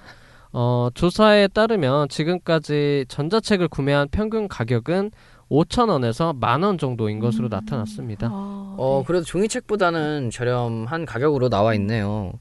어, 0.52 0.90
조사에 0.94 1.48
따르면 1.48 2.10
지금까지 2.10 3.06
전자책을 3.08 3.68
구매한 3.68 4.08
평균 4.10 4.48
가격은 4.48 5.12
5,000원에서 5.50 6.36
만 6.38 6.64
원 6.64 6.78
정도인 6.78 7.20
것으로 7.20 7.48
음. 7.48 7.50
나타났습니다. 7.50 8.28
아, 8.32 8.76
어, 8.78 9.00
네. 9.02 9.08
그래도 9.08 9.26
종이책보다는 9.26 10.30
저렴한 10.32 11.06
가격으로 11.06 11.50
나와 11.50 11.74
있네요. 11.76 12.34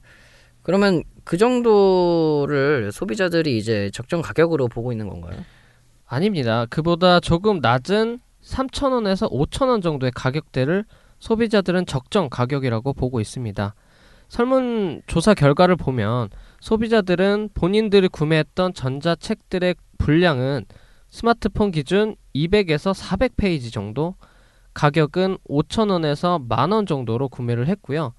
그러면 0.61 1.03
그 1.23 1.37
정도를 1.37 2.91
소비자들이 2.91 3.57
이제 3.57 3.89
적정 3.93 4.21
가격으로 4.21 4.67
보고 4.67 4.91
있는 4.91 5.07
건가요? 5.09 5.39
아닙니다. 6.05 6.65
그보다 6.69 7.19
조금 7.19 7.59
낮은 7.59 8.19
3,000원에서 8.43 9.31
5,000원 9.31 9.81
정도의 9.81 10.11
가격대를 10.13 10.85
소비자들은 11.19 11.85
적정 11.85 12.29
가격이라고 12.29 12.93
보고 12.93 13.19
있습니다. 13.19 13.73
설문 14.29 15.01
조사 15.07 15.33
결과를 15.33 15.75
보면 15.75 16.29
소비자들은 16.61 17.49
본인들이 17.53 18.07
구매했던 18.09 18.73
전자책들의 18.73 19.75
분량은 19.97 20.65
스마트폰 21.09 21.71
기준 21.71 22.15
200에서 22.35 22.93
400페이지 22.93 23.73
정도, 23.73 24.15
가격은 24.73 25.37
5,000원에서 25.49 26.45
만원 26.47 26.85
정도로 26.85 27.29
구매를 27.29 27.67
했고요. 27.67 28.13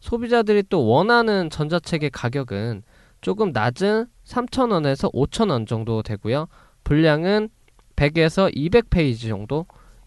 소비자들이 0.00 0.64
또 0.68 0.86
원하는 0.86 1.48
전자책의 1.48 2.10
가격은 2.10 2.82
조금 3.20 3.52
낮은 3.52 4.06
3,000원에서 4.24 5.12
5,000원 5.14 5.66
정도 5.66 6.02
되고요. 6.02 6.48
분량은 6.82 7.48
100에서 7.96 8.54
200페이지 8.54 9.28
정도 9.28 9.66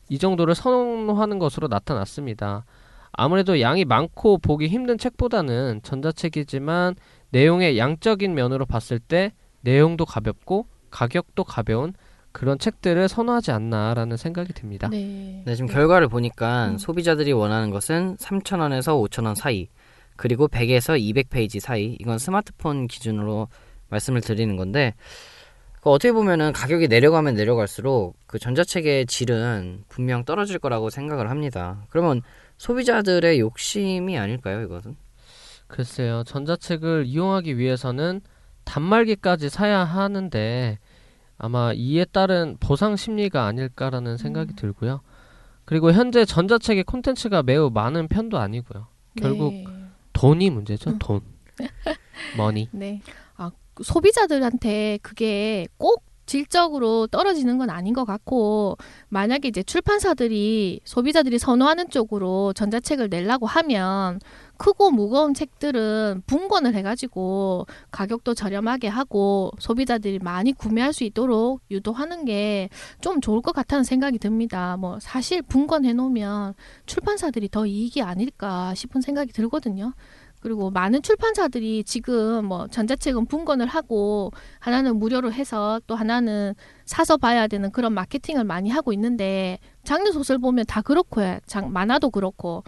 이 0.10 0.20
정도를 0.20 0.54
선호하는 0.54 1.40
것으로 1.40 1.68
나타났습니다. 1.68 2.66
아무래도 3.12 3.60
양이 3.60 3.86
많고 3.86 4.38
보기 4.38 4.68
힘든 4.68 4.98
책보다는 4.98 5.82
전자책이지만 5.82 6.96
내용의 7.32 7.78
양적인 7.78 8.36
면으로 8.36 8.66
봤을 8.66 9.00
때 9.00 9.32
내용도 9.62 10.06
가볍고 10.06 10.68
가격도 10.92 11.44
가벼운 11.44 11.94
그런 12.38 12.60
책들을 12.60 13.08
선호하지 13.08 13.50
않나라는 13.50 14.16
생각이 14.16 14.54
듭니다. 14.54 14.88
네. 14.90 15.42
네, 15.44 15.56
지금 15.56 15.68
결과를 15.68 16.08
보니까 16.08 16.68
음. 16.68 16.78
소비자들이 16.78 17.32
원하는 17.32 17.72
것은 17.72 18.18
3,000원에서 18.18 18.94
5,000원 19.10 19.34
사이, 19.34 19.70
그리고 20.16 20.48
100에서 20.48 21.02
200페이지 21.02 21.60
사이. 21.60 21.98
이건 22.00 22.20
스마트폰 22.20 22.86
기준으로 22.86 23.48
말씀을 23.90 24.22
드리는 24.22 24.56
건데 24.56 24.94
그 25.82 25.90
어떻게 25.90 26.12
보면은 26.12 26.54
가격이 26.54 26.90
내려가면 26.90 27.34
내려갈수록 27.34 28.16
그 28.28 28.38
전자책의 28.38 29.08
질은 29.08 29.86
분명 29.90 30.24
떨어질 30.24 30.60
거라고 30.60 30.92
생각을 30.92 31.32
합니다. 31.32 31.86
그러면 31.90 32.22
소비자들의 32.58 33.40
욕심이 33.40 34.16
아닐까요, 34.16 34.62
이것은? 34.62 34.96
글쎄요, 35.66 36.24
전자책을 36.24 37.06
이용하기 37.08 37.58
위해서는 37.58 38.22
단말기까지 38.64 39.50
사야 39.50 39.80
하는데 39.84 40.78
아마 41.38 41.72
이에 41.74 42.06
따른 42.06 42.58
보상 42.60 42.96
심리가 42.96 43.46
아닐까라는 43.46 44.18
생각이 44.18 44.54
음. 44.54 44.56
들고요. 44.56 45.02
그리고 45.66 45.92
현재 45.92 46.26
전자책의 46.26 46.84
콘텐츠가 46.86 47.44
매우 47.44 47.70
많은 47.70 48.08
편도 48.08 48.38
아니고요. 48.38 48.88
결국 49.16 49.54
네. 49.54 49.66
돈이 50.14 50.50
문제죠, 50.50 50.98
돈. 50.98 51.22
머니. 52.38 52.70
네. 52.72 53.02
아, 53.36 53.52
소비자들한테 53.82 55.00
그게 55.02 55.68
꼭 55.78 56.04
질적으로 56.26 57.08
떨어지는 57.08 57.58
건 57.58 57.70
아닌 57.70 57.94
것 57.94 58.06
같고 58.06 58.78
만약에 59.10 59.48
이제 59.48 59.64
출판사들이 59.64 60.82
소비자들이 60.84 61.40
선호하는 61.40 61.90
쪽으로 61.90 62.54
전자책을 62.54 63.10
내려고 63.10 63.48
하면 63.48 64.20
크고 64.58 64.92
무거운 64.92 65.34
책들은 65.34 66.24
분권을 66.26 66.76
해가지고 66.76 67.68
가격도 67.92 68.34
저렴하게 68.34 68.88
하고 68.88 69.52
소비자들이 69.60 70.20
많이 70.20 70.54
구매할 70.54 70.94
수 70.94 71.04
있도록 71.04 71.62
유도하는 71.72 72.26
게 72.26 72.70
좀 73.02 73.22
좋을 73.22 73.42
것 73.42 73.54
같다는 73.54 73.84
생각이 73.84 74.18
듭니다. 74.20 74.78
뭐 74.78 75.00
사실 75.00 75.42
분권해 75.42 75.94
놓으면 75.94 76.54
출판사들이 76.86 77.50
더 77.50 77.66
이익이 77.66 78.02
아닐까 78.02 78.74
싶은 78.76 79.02
생각이 79.02 79.32
들거든요. 79.34 79.94
그리고 80.40 80.70
많은 80.70 81.02
출판사들이 81.02 81.84
지금 81.84 82.46
뭐 82.46 82.68
전자책은 82.68 83.26
분권을 83.26 83.66
하고 83.66 84.32
하나는 84.60 84.98
무료로 84.98 85.32
해서 85.34 85.82
또 85.88 85.96
하나는 85.96 86.54
사서 86.86 87.18
봐야 87.18 87.48
되는 87.48 87.72
그런 87.72 87.94
마케팅을 87.94 88.44
많이 88.44 88.70
하고 88.70 88.94
있는데 88.94 89.58
장르 89.84 90.12
소설 90.12 90.38
보면 90.38 90.66
다 90.68 90.82
그렇고요. 90.82 91.40
장 91.48 91.74
만화도 91.74 92.12
그렇고 92.12 92.50
뭐 92.50 92.64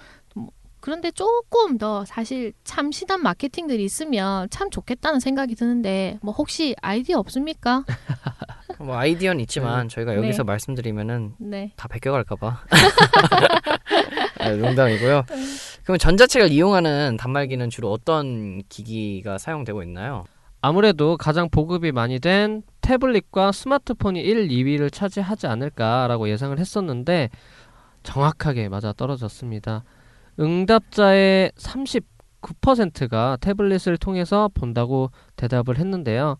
그런데 0.90 1.12
조금 1.12 1.78
더 1.78 2.04
사실 2.04 2.52
참신한 2.64 3.22
마케팅들이 3.22 3.84
있으면 3.84 4.50
참 4.50 4.72
좋겠다는 4.72 5.20
생각이 5.20 5.54
드는데 5.54 6.18
뭐 6.24 6.34
혹시 6.34 6.76
아이디어 6.82 7.20
없습니까? 7.20 7.86
뭐 8.80 8.98
아이디어는 8.98 9.40
있지만 9.42 9.88
저희가 9.88 10.16
여기서 10.16 10.42
네. 10.42 10.48
말씀드리면은 10.48 11.36
네. 11.38 11.74
다 11.76 11.88
베껴갈까봐. 11.88 12.64
아, 14.40 14.50
농담이고요. 14.58 15.26
그럼 15.84 16.00
전자책을 16.00 16.50
이용하는 16.50 17.18
단말기는 17.18 17.70
주로 17.70 17.92
어떤 17.92 18.64
기기가 18.68 19.38
사용되고 19.38 19.84
있나요? 19.84 20.26
아무래도 20.60 21.18
가장 21.18 21.52
보급이 21.52 21.92
많이 21.92 22.20
된 22.20 22.64
태블릿과 22.82 23.52
스마트폰이 23.52 24.22
1, 24.22 24.48
2위를 24.48 24.92
차지하지 24.92 25.46
않을까라고 25.46 26.30
예상을 26.30 26.58
했었는데 26.58 27.30
정확하게 28.02 28.70
맞아 28.70 28.92
떨어졌습니다. 28.92 29.84
응답자의 30.40 31.52
39%가 31.56 33.38
태블릿을 33.42 33.98
통해서 33.98 34.50
본다고 34.54 35.12
대답을 35.36 35.78
했는데요. 35.78 36.38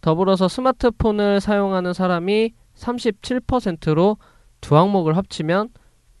더불어서 0.00 0.48
스마트폰을 0.48 1.40
사용하는 1.40 1.92
사람이 1.92 2.52
37%로 2.74 4.16
두 4.60 4.76
항목을 4.76 5.16
합치면 5.16 5.70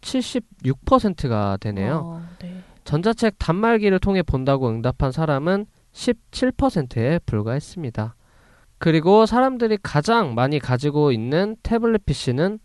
76%가 0.00 1.56
되네요. 1.60 2.02
어, 2.04 2.22
네. 2.40 2.62
전자책 2.84 3.34
단말기를 3.38 3.98
통해 3.98 4.22
본다고 4.22 4.68
응답한 4.68 5.12
사람은 5.12 5.66
17%에 5.92 7.18
불과했습니다. 7.26 8.14
그리고 8.78 9.26
사람들이 9.26 9.78
가장 9.82 10.34
많이 10.34 10.58
가지고 10.58 11.10
있는 11.10 11.56
태블릿 11.62 12.06
PC는 12.06 12.60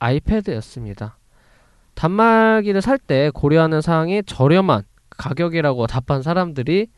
아이패드였습니다. 0.00 1.16
단말기를 1.94 2.80
살 2.82 2.98
때 2.98 3.30
고려하는 3.34 3.80
사항이 3.80 4.22
저렴한 4.24 4.82
가격이라고 5.10 5.86
답한 5.86 6.22
사람들이 6.22 6.88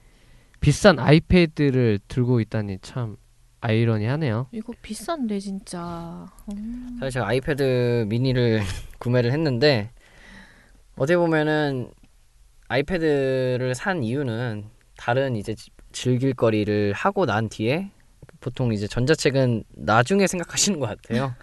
비싼 0.61 0.99
아이패드를 0.99 1.99
들고 2.09 2.41
있다니 2.41 2.79
참 2.81 3.17
아이러니하네요. 3.61 4.47
이거 4.53 4.73
비싼데 4.83 5.39
진짜. 5.41 6.27
음. 6.53 6.97
사실 7.01 7.13
제가 7.13 7.29
아이패드 7.29 8.07
미니를 8.09 8.61
구매를 8.99 9.33
했는데 9.33 9.91
어떻게 10.97 11.17
보면은 11.17 11.91
아이패드를 12.69 13.75
산 13.75 14.03
이유는 14.05 14.65
다른 14.97 15.37
이제 15.37 15.55
지- 15.55 15.71
즐길 15.93 16.35
거리를 16.35 16.93
하고 16.93 17.27
난 17.27 17.49
뒤에 17.49 17.91
보통 18.41 18.73
이제 18.73 18.87
전자책은 18.87 19.65
나중에 19.71 20.27
생각하시는 20.27 20.79
것 20.79 20.87
같아요. 20.87 21.35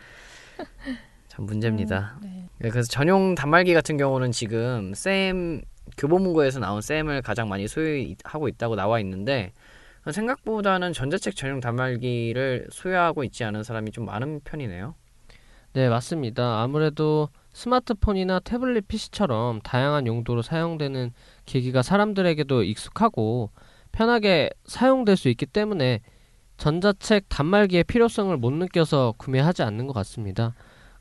참 1.28 1.46
문제입니다. 1.46 2.18
네. 2.22 2.30
네, 2.30 2.41
그래서 2.70 2.88
전용 2.88 3.36
단말기 3.36 3.74
같은 3.74 3.98
경우는 3.98 4.32
지금 4.32 4.94
쌤 4.94 5.62
교보문고에서 5.98 6.60
나온 6.60 6.82
쌤을 6.82 7.22
가장 7.22 7.50
많이 7.50 7.68
소유하고 7.68 8.48
있다고 8.48 8.76
나와 8.76 9.00
있는데 9.00 9.52
생각보다는 10.10 10.94
전자책 10.94 11.36
전용 11.36 11.60
단말기를 11.60 12.68
소유하고 12.72 13.24
있지 13.24 13.44
않은 13.44 13.64
사람이 13.64 13.92
좀 13.92 14.06
많은 14.06 14.42
편이네요. 14.44 14.96
네, 15.74 15.90
맞습니다. 15.90 16.62
아무래도 16.62 17.30
스마트폰이나 17.54 18.40
태블릿 18.40 18.88
PC처럼 18.88 19.62
다양한 19.62 20.08
용도로 20.08 20.42
사용되는 20.42 21.14
기기가 21.46 21.82
사람들에게도 21.82 22.64
익숙하고 22.64 23.52
편하게 23.92 24.50
사용될 24.66 25.18
수 25.18 25.30
있기 25.30 25.46
때문에 25.46 26.02
전자책 26.58 27.26
단말기의 27.30 27.86
필요성을 27.86 28.36
못 28.38 28.52
느껴서 28.54 29.14
구매하지 29.18 29.64
않는 29.64 29.88
것 29.88 29.94
같습니다. 29.94 30.54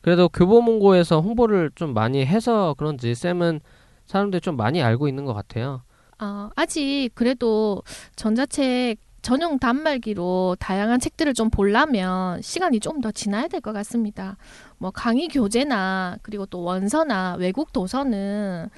그래도 0.03 0.28
교보문고에서 0.28 1.20
홍보를 1.20 1.70
좀 1.74 1.92
많이 1.94 2.24
해서 2.24 2.74
그런지 2.78 3.14
쌤은 3.14 3.61
사람들이 4.07 4.40
좀 4.40 4.57
많이 4.57 4.82
알고 4.82 5.09
있는 5.09 5.24
것 5.24 5.34
같아요. 5.34 5.82
아, 6.18 6.51
아직 6.57 7.11
그래도 7.14 7.82
전자책 8.16 8.98
전용 9.22 9.59
단말기로 9.59 10.57
다양한 10.59 10.98
책들을 11.01 11.34
좀 11.34 11.51
보려면 11.51 12.40
시간이 12.42 12.80
좀 12.80 13.01
더 13.03 13.11
지나야 13.11 13.48
될 13.48 13.61
것 13.61 13.72
같습니다. 13.74 14.36
뭐 14.78 14.90
강의 14.90 15.28
교재나 15.28 16.16
그리고 16.22 16.46
또 16.46 16.62
원서나 16.62 17.36
외국 17.38 17.72
도서는 17.72 18.68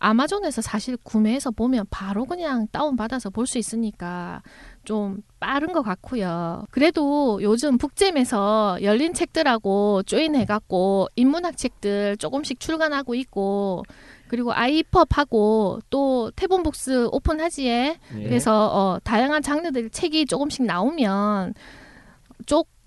아마존에서 0.00 0.62
사실 0.62 0.96
구매해서 0.96 1.50
보면 1.52 1.86
바로 1.90 2.24
그냥 2.24 2.66
다운받아서 2.72 3.30
볼 3.30 3.46
수 3.46 3.58
있으니까 3.58 4.42
좀 4.84 5.22
빠른 5.38 5.72
것 5.72 5.82
같고요. 5.82 6.66
그래도 6.70 7.38
요즘 7.42 7.78
북잼에서 7.78 8.78
열린 8.82 9.12
책들하고 9.14 10.02
조인해갖고 10.04 11.08
인문학 11.16 11.56
책들 11.56 12.16
조금씩 12.16 12.58
출간하고 12.60 13.14
있고 13.14 13.84
그리고 14.28 14.52
아이펍하고 14.52 15.80
또 15.90 16.30
태본북스 16.36 17.08
오픈하지에 17.12 17.98
예. 18.18 18.22
그래서 18.22 18.68
어, 18.72 18.98
다양한 19.04 19.42
장르들 19.42 19.90
책이 19.90 20.26
조금씩 20.26 20.64
나오면 20.64 21.54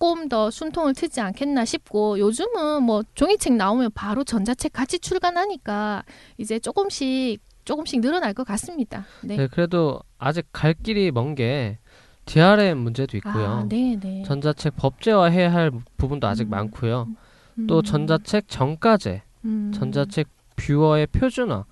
조금 0.04 0.28
더 0.28 0.52
순통을 0.52 0.94
트지 0.96 1.22
않겠나 1.22 1.64
싶고 1.64 2.20
요즘은 2.20 2.84
뭐 2.84 3.04
종이책 3.16 3.54
나오면 3.54 3.92
바로 3.96 4.26
전자책 4.26 4.74
같이 4.74 5.00
출간하니까 5.00 6.04
이제 6.38 6.60
조금씩 6.60 7.42
조금씩 7.64 8.02
늘어날 8.02 8.34
것 8.34 8.46
같습니다. 8.46 9.06
네. 9.24 9.38
네, 9.38 9.48
그래도 9.48 10.02
아직 10.18 10.46
갈 10.52 10.74
길이 10.74 11.10
먼 11.10 11.36
게 11.36 11.78
DRM 12.26 12.80
문제도 12.80 13.16
있고요. 13.16 13.46
아, 13.46 13.66
네, 13.70 13.98
네. 13.98 14.24
전자책 14.24 14.76
법제화해야 14.76 15.54
할 15.54 15.72
부분도 15.96 16.28
아직 16.28 16.48
음. 16.48 16.50
많고요. 16.50 17.08
또 17.70 17.78
음, 17.78 17.84
전자책 17.84 18.50
정가제, 18.50 19.22
음. 19.46 19.72
전자책 19.74 20.28
뷰어의 20.58 21.08
표준화, 21.08 21.64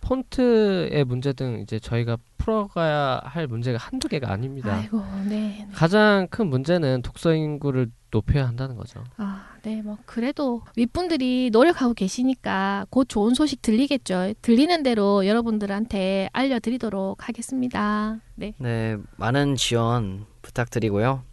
폰트의 0.00 1.04
문제 1.04 1.32
등 1.32 1.60
이제 1.60 1.78
저희가 1.78 2.16
풀어가야 2.38 3.20
할 3.24 3.46
문제가 3.48 3.78
한두 3.78 4.08
개가 4.08 4.30
아닙니다. 4.30 4.76
아이고, 4.76 4.98
네. 5.24 5.66
네. 5.66 5.68
가장 5.72 6.28
큰 6.30 6.46
문제는 6.46 7.02
독서 7.02 7.34
인구를 7.34 7.90
높여야 8.12 8.46
한다는 8.46 8.76
거죠. 8.76 9.02
아, 9.16 9.48
네, 9.62 9.82
뭐 9.82 9.98
그래도 10.06 10.62
윗분들이 10.76 11.50
노력하고 11.52 11.92
계시니까 11.92 12.86
곧 12.88 13.08
좋은 13.08 13.34
소식 13.34 13.62
들리겠죠. 13.62 14.34
들리는 14.42 14.82
대로 14.84 15.26
여러분들한테 15.26 16.30
알려드리도록 16.32 17.28
하겠습니다. 17.28 18.18
네. 18.36 18.52
네, 18.58 18.96
많은 19.16 19.56
지원 19.56 20.24
부탁드리고요. 20.42 21.24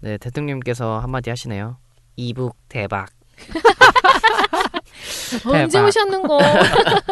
네, 0.00 0.16
대통령님께서 0.16 1.00
한마디 1.00 1.28
하시네요. 1.28 1.76
이북 2.16 2.56
대박. 2.68 3.10
언제 5.46 5.78
대박. 5.78 5.88
오셨는고? 5.88 6.38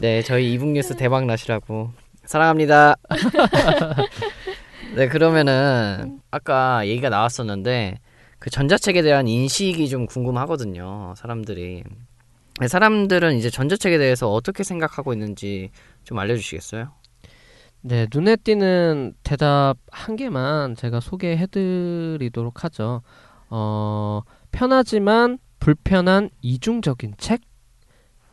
네, 0.00 0.22
저희 0.22 0.52
이북 0.52 0.68
뉴스 0.68 0.94
대박 0.94 1.26
나시라고 1.26 1.90
사랑합니다. 2.24 2.94
네, 4.94 5.08
그러면은 5.08 6.20
아까 6.30 6.86
얘기가 6.86 7.08
나왔었는데 7.08 7.98
그 8.38 8.48
전자책에 8.48 9.02
대한 9.02 9.26
인식이 9.26 9.88
좀 9.88 10.06
궁금하거든요. 10.06 11.14
사람들이. 11.16 11.82
네, 12.60 12.68
사람들은 12.68 13.36
이제 13.38 13.50
전자책에 13.50 13.98
대해서 13.98 14.30
어떻게 14.30 14.62
생각하고 14.62 15.12
있는지 15.12 15.70
좀 16.04 16.20
알려주시겠어요? 16.20 16.92
네, 17.80 18.06
눈에 18.14 18.36
띄는 18.36 19.14
대답 19.24 19.78
한 19.90 20.14
개만 20.14 20.76
제가 20.76 21.00
소개해드리도록 21.00 22.62
하죠. 22.62 23.02
어, 23.50 24.20
편하지만 24.52 25.38
불편한 25.58 26.30
이중적인 26.40 27.14
책 27.18 27.40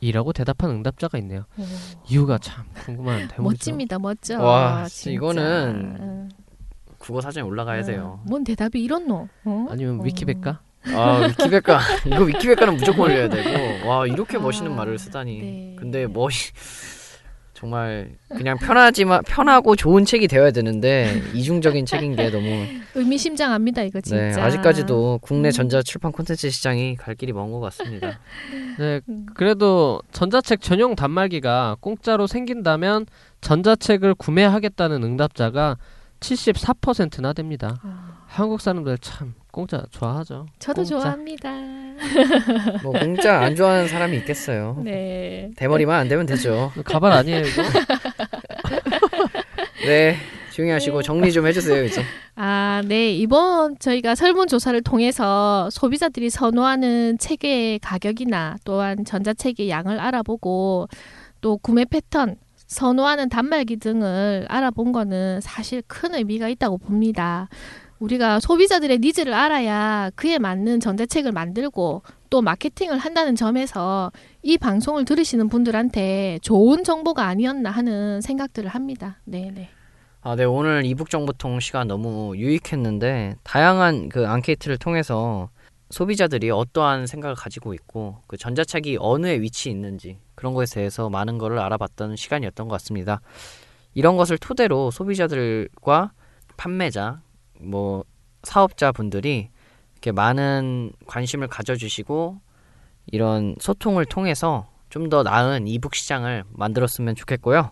이라고 0.02 0.34
대답한 0.34 0.70
응답자가 0.72 1.18
있네요. 1.20 1.46
오, 1.58 1.64
이유가 2.08 2.38
참 2.38 2.66
궁금한 2.74 3.28
대목이죠. 3.28 3.42
멋집니다, 3.44 4.00
멋져. 4.00 4.40
와, 4.42 4.86
진짜. 4.88 5.12
이거는 5.12 5.98
응. 6.00 6.30
국어 6.98 7.22
사전에 7.22 7.46
올라가야 7.46 7.84
돼요. 7.84 8.20
뭔 8.26 8.44
대답이 8.44 8.84
이렇노? 8.84 9.28
어? 9.46 9.68
아니면 9.70 10.00
어. 10.00 10.04
위키백과? 10.04 10.60
아 10.94 11.18
위키백과 11.28 11.80
이거 12.06 12.24
위키백과는 12.24 12.76
무조건 12.78 13.10
올려야 13.10 13.28
되고 13.30 13.88
와 13.88 14.06
이렇게 14.06 14.38
멋있는 14.38 14.72
아, 14.74 14.76
말을 14.76 15.00
쓰다니 15.00 15.40
네. 15.40 15.76
근데 15.80 16.06
멋이 16.06 16.36
정말 17.56 18.10
그냥 18.28 18.58
편하지만 18.58 19.24
편하고 19.26 19.78
좋은 19.78 20.04
책이 20.04 20.28
되어야 20.28 20.52
되는데 20.52 21.22
이중적인 21.34 21.86
책인 21.86 22.18
게 22.18 22.30
너무 22.30 22.66
의미심장합니다, 22.94 23.84
이거 23.84 24.02
진짜. 24.02 24.18
네 24.18 24.42
아직까지도 24.42 25.20
국내 25.22 25.50
음. 25.50 25.52
전자 25.52 25.82
출판 25.82 26.12
콘텐츠 26.12 26.50
시장이 26.50 26.98
갈 26.98 27.16
길이 27.16 27.32
먼 27.32 27.52
것 27.52 27.62
같습니다 27.62 28.20
네, 28.78 29.00
음. 29.08 29.26
그래도 29.34 30.02
전자책 30.12 30.60
전용 30.62 30.96
단말기가 30.96 31.78
공짜로 31.80 32.28
생긴다면 32.28 33.06
전자책을 33.40 34.16
구매하겠다는 34.16 35.02
응답자가 35.04 35.78
74%나 36.20 37.34
됩니다. 37.34 37.78
아, 37.84 38.05
한국 38.36 38.60
사람들 38.60 38.98
참 38.98 39.34
공짜 39.52 39.82
좋아하죠. 39.92 40.48
저도 40.60 40.84
공짜. 40.84 41.00
좋아합니다. 41.00 41.52
뭐 42.84 42.92
공짜 42.92 43.40
안 43.40 43.56
좋아하는 43.56 43.88
사람이 43.88 44.18
있겠어요 44.18 44.82
네. 44.84 45.50
대머리만 45.56 45.98
안 45.98 46.10
되면 46.10 46.26
되죠 46.26 46.74
가발 46.84 47.14
아니에요 47.14 47.46
이거? 47.46 47.64
네 49.88 50.18
조용히 50.52 50.74
하시고 50.74 51.02
정리 51.02 51.32
좀 51.32 51.48
해주세요 51.48 51.86
이제 51.86 52.04
아, 52.36 52.84
네. 52.86 53.14
이번 53.14 53.80
저희가 53.80 54.16
설문 54.16 54.48
조사를 54.48 54.82
통해서 54.82 55.70
소비자들이 55.72 56.30
선호하는 56.30 57.18
책의 57.18 57.80
가격이나 57.80 58.58
또한 58.66 59.06
전자책의 59.06 59.70
양을 59.70 59.98
알아보고 59.98 60.90
또 61.40 61.58
구매 61.58 61.86
패턴, 61.86 62.36
선호하는 62.68 63.30
단말기 63.30 63.78
등을 63.78 64.48
알아본 64.50 64.92
거는 64.92 65.40
사실 65.40 65.82
큰 65.88 66.14
의미가 66.14 66.50
있다고 66.50 66.78
봅니다. 66.78 67.48
우리가 68.00 68.40
소비자들의 68.40 69.00
needs를 69.00 69.34
알아야 69.34 70.12
그에 70.16 70.38
맞는 70.38 70.80
전자책을 70.80 71.32
만들고 71.32 72.04
또 72.30 72.42
마케팅을 72.42 72.98
한다는 72.98 73.36
점에서 73.36 74.12
이 74.42 74.58
방송을 74.58 75.06
들으시는 75.06 75.50
분들한테 75.50 76.40
좋은 76.42 76.84
정보가 76.84 77.26
아니었나 77.26 77.72
하는 77.72 78.22
생각들을 78.22 78.70
합니다. 78.70 79.20
네, 79.24 79.52
네. 79.54 79.70
아, 80.22 80.36
네, 80.36 80.44
오늘 80.44 80.86
e-book 80.86 81.10
정보통 81.10 81.60
시간 81.60 81.88
너무 81.88 82.36
유익했는데 82.36 83.36
다양한 83.44 84.10
그 84.10 84.28
앙케이트를 84.28 84.78
통해서 84.78 85.50
소비자들이 85.92 86.50
어떠한 86.50 87.06
생각을 87.08 87.36
가지고 87.36 87.74
있고 87.76 88.18
그 88.28 88.36
전자책이 88.36 88.98
어느에 89.00 89.40
위치해 89.40 89.74
있는지 89.74 90.18
그런 90.34 90.54
것에 90.54 90.76
대해서 90.76 91.10
많은 91.10 91.38
것을 91.38 91.60
알아봤던 91.60 92.16
시간이었던 92.16 92.68
것 92.68 92.74
같습니다. 92.74 93.22
이런 93.94 94.18
것을 94.18 94.38
토대로 94.38 94.92
소비자들과 94.92 96.12
판매자, 96.58 97.22
뭐 97.62 98.04
사업자 98.44 98.92
분들이 98.92 99.50
이렇게 99.94 100.12
많은 100.12 100.92
관심을 101.08 101.48
가져주시고 101.48 102.38
이런 103.08 103.56
소통을 103.60 104.06
통해서 104.06 104.68
좀 104.90 105.10
더 105.10 105.24
나은 105.24 105.68
이북 105.68 105.94
시장을 105.96 106.44
만들었으면 106.54 107.16
좋겠고요. 107.16 107.72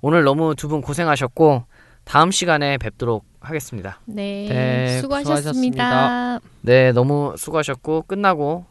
오늘 0.00 0.24
너무 0.24 0.54
두 0.54 0.68
분 0.68 0.80
고생하셨고 0.80 1.64
다음 2.04 2.30
시간에 2.30 2.78
뵙도록 2.78 3.26
하겠습니다. 3.40 4.00
네, 4.06 4.46
네, 4.48 5.00
수고하셨습니다. 5.00 6.40
네, 6.62 6.92
너무 6.92 7.34
수고하셨고 7.36 8.02
끝나고 8.06 8.64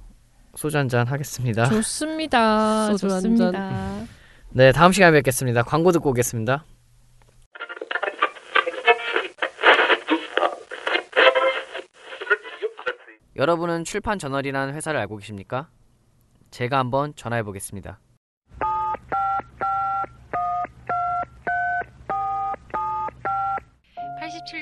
소주 0.55 0.77
한 0.77 0.87
잔 0.89 1.05
하겠습니다. 1.07 1.65
좋습니다. 1.65 2.87
소주 2.91 3.13
한 3.13 3.21
좋습니다. 3.21 3.95
네, 4.51 4.71
다음 4.71 4.91
시간에 4.91 5.11
뵙겠습니다. 5.17 5.63
광고 5.63 5.91
듣고 5.91 6.09
오겠습니다. 6.11 6.63
여러분은 13.35 13.83
출판 13.83 14.17
저널이라는 14.17 14.73
회사를 14.73 14.99
알고 15.01 15.17
계십니까? 15.17 15.69
제가 16.51 16.77
한번 16.79 17.13
전화해 17.15 17.43
보겠습니다. 17.43 17.99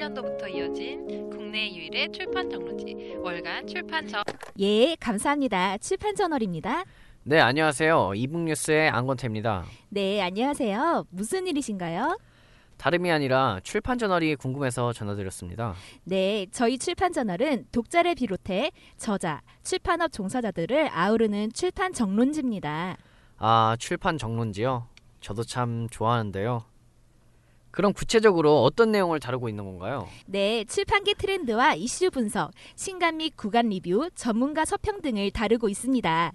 년도부터 0.04 0.48
이어진 0.48 1.30
국내 1.30 1.74
유일의 1.74 2.12
출판 2.12 2.50
정로지 2.50 3.16
월간 3.20 3.68
출판 3.68 4.08
저 4.08 4.24
예, 4.60 4.96
감사합니다. 5.00 5.78
출판 5.78 6.16
저널입니다. 6.16 6.84
네, 7.24 7.40
안녕하세요. 7.40 8.14
이북뉴스의 8.16 8.90
안건태입니다. 8.90 9.64
네, 9.90 10.22
안녕하세요. 10.22 11.06
무슨 11.10 11.48
일이신가요? 11.48 12.18
다름이 12.84 13.10
아니라 13.14 13.62
출판 13.64 13.98
저널이 13.98 14.36
궁금해서 14.36 14.92
전화드렸습니다. 14.92 15.74
네, 16.04 16.48
저희 16.52 16.78
출판 16.78 17.14
저널은 17.14 17.68
독자를 17.72 18.14
비롯해 18.14 18.72
저자, 18.98 19.42
출판업 19.64 20.12
종사자들을 20.12 20.90
아우르는 20.92 21.54
출판 21.54 21.94
정론지입니다. 21.94 22.98
아, 23.38 23.78
출판 23.80 24.18
정론지요? 24.18 24.86
저도 25.22 25.44
참 25.46 25.88
좋아하는데요. 25.92 26.66
그럼 27.72 27.94
구체적으로 27.94 28.64
어떤 28.64 28.92
내용을 28.92 29.22
다루고 29.22 29.48
있는 29.48 29.64
건가요? 29.64 30.10
네, 30.26 30.66
출판계 30.66 31.14
트렌드와 31.14 31.76
이슈 31.76 32.12
분석, 32.12 32.52
신간 32.76 33.16
및 33.16 33.38
구간 33.38 33.70
리뷰, 33.70 34.10
전문가 34.14 34.66
서평 34.66 35.02
등을 35.02 35.32
다루고 35.32 35.70
있습니다. 35.70 36.34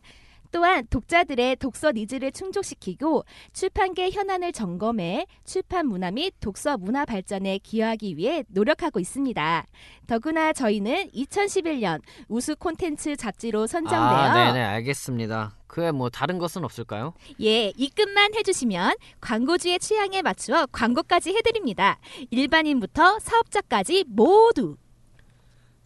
또한 0.51 0.87
독자들의 0.89 1.57
독서 1.57 1.93
needs를 1.93 2.33
충족시키고 2.33 3.25
출판계 3.53 4.11
현안을 4.11 4.53
점검해 4.53 5.27
출판 5.45 5.87
문화 5.87 6.11
및 6.11 6.35
독서 6.41 6.77
문화 6.79 7.05
발전에 7.05 7.59
기여하기 7.59 8.17
위해 8.17 8.45
노력하고 8.49 9.01
있습니다. 9.01 9.67
더구나 10.07 10.53
저희는 10.53 11.11
2011년 11.11 12.01
우수 12.29 12.57
콘텐츠 12.57 13.17
잡지로 13.17 13.67
선정되어 13.67 13.99
아, 13.99 14.53
네네, 14.53 14.65
알겠습니다. 14.65 15.55
그에 15.67 15.93
뭐 15.93 16.09
다른 16.09 16.39
것은 16.39 16.65
없을까요? 16.65 17.13
예, 17.43 17.73
입금만 17.77 18.35
해주시면 18.35 18.95
광고주의 19.21 19.79
취향에 19.79 20.23
맞추어 20.23 20.67
광고까지 20.73 21.35
해드립니다. 21.35 21.99
일반인부터 22.31 23.19
사업자까지 23.21 24.05
모두. 24.09 24.77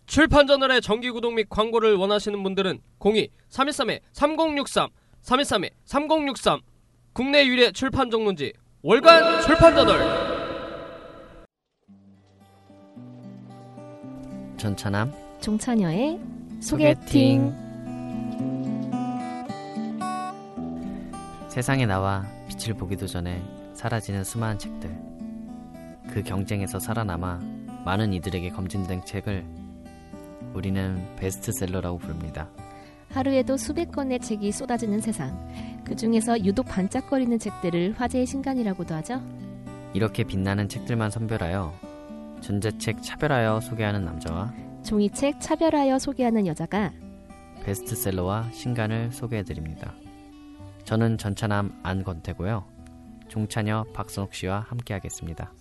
출판 0.07 0.47
저널의 0.47 0.81
정기 0.83 1.11
구독 1.11 1.35
및 1.35 1.47
광고를 1.49 1.95
원하시는 1.97 2.43
분들은 2.43 2.81
02 3.01 3.29
313 3.49 3.99
3063 4.13 4.89
313 5.23 5.71
3063 5.85 6.61
국내 7.13 7.47
유일의 7.47 7.73
출판 7.73 8.11
정론지 8.11 8.53
월간 8.83 9.43
출판 9.43 9.75
저널 9.75 10.33
전차남 14.57 15.13
종차녀의 15.41 16.21
소개팅. 16.61 17.53
세상에 21.49 21.85
나와 21.85 22.25
빛을 22.49 22.75
보기도 22.75 23.07
전에 23.07 23.43
사라지는 23.75 24.23
수많은 24.23 24.59
책들. 24.59 24.97
그 26.11 26.23
경쟁에서 26.23 26.79
살아남아 26.79 27.41
많은 27.85 28.13
이들에게 28.13 28.51
검증된 28.51 29.05
책을 29.05 29.45
우리는 30.55 31.05
베스트셀러라고 31.17 31.99
부릅니다. 31.99 32.49
하루에도 33.11 33.57
수백 33.57 33.93
권의 33.93 34.21
책이 34.21 34.53
쏟아지는 34.53 35.01
세상. 35.01 35.37
그 35.85 35.95
중에서 35.95 36.43
유독 36.45 36.67
반짝거리는 36.67 37.39
책들을 37.39 37.95
화제의 37.99 38.27
신간이라고도 38.27 38.95
하죠. 38.97 39.21
이렇게 39.93 40.25
빛나는 40.25 40.69
책들만 40.69 41.11
선별하여 41.11 41.73
전자책 42.41 43.03
차별하여 43.03 43.61
소개하는 43.61 44.05
남자와 44.05 44.53
종이책 44.83 45.41
차별하여 45.41 45.99
소개하는 45.99 46.47
여자가 46.47 46.93
베스트셀러와 47.65 48.51
신간을 48.53 49.13
소개해드립니다. 49.13 49.95
저는 50.85 51.19
전차남 51.19 51.79
안건태고요. 51.83 52.65
종차녀 53.29 53.85
박선옥 53.95 54.35
씨와 54.35 54.61
함께하겠습니다. 54.61 55.53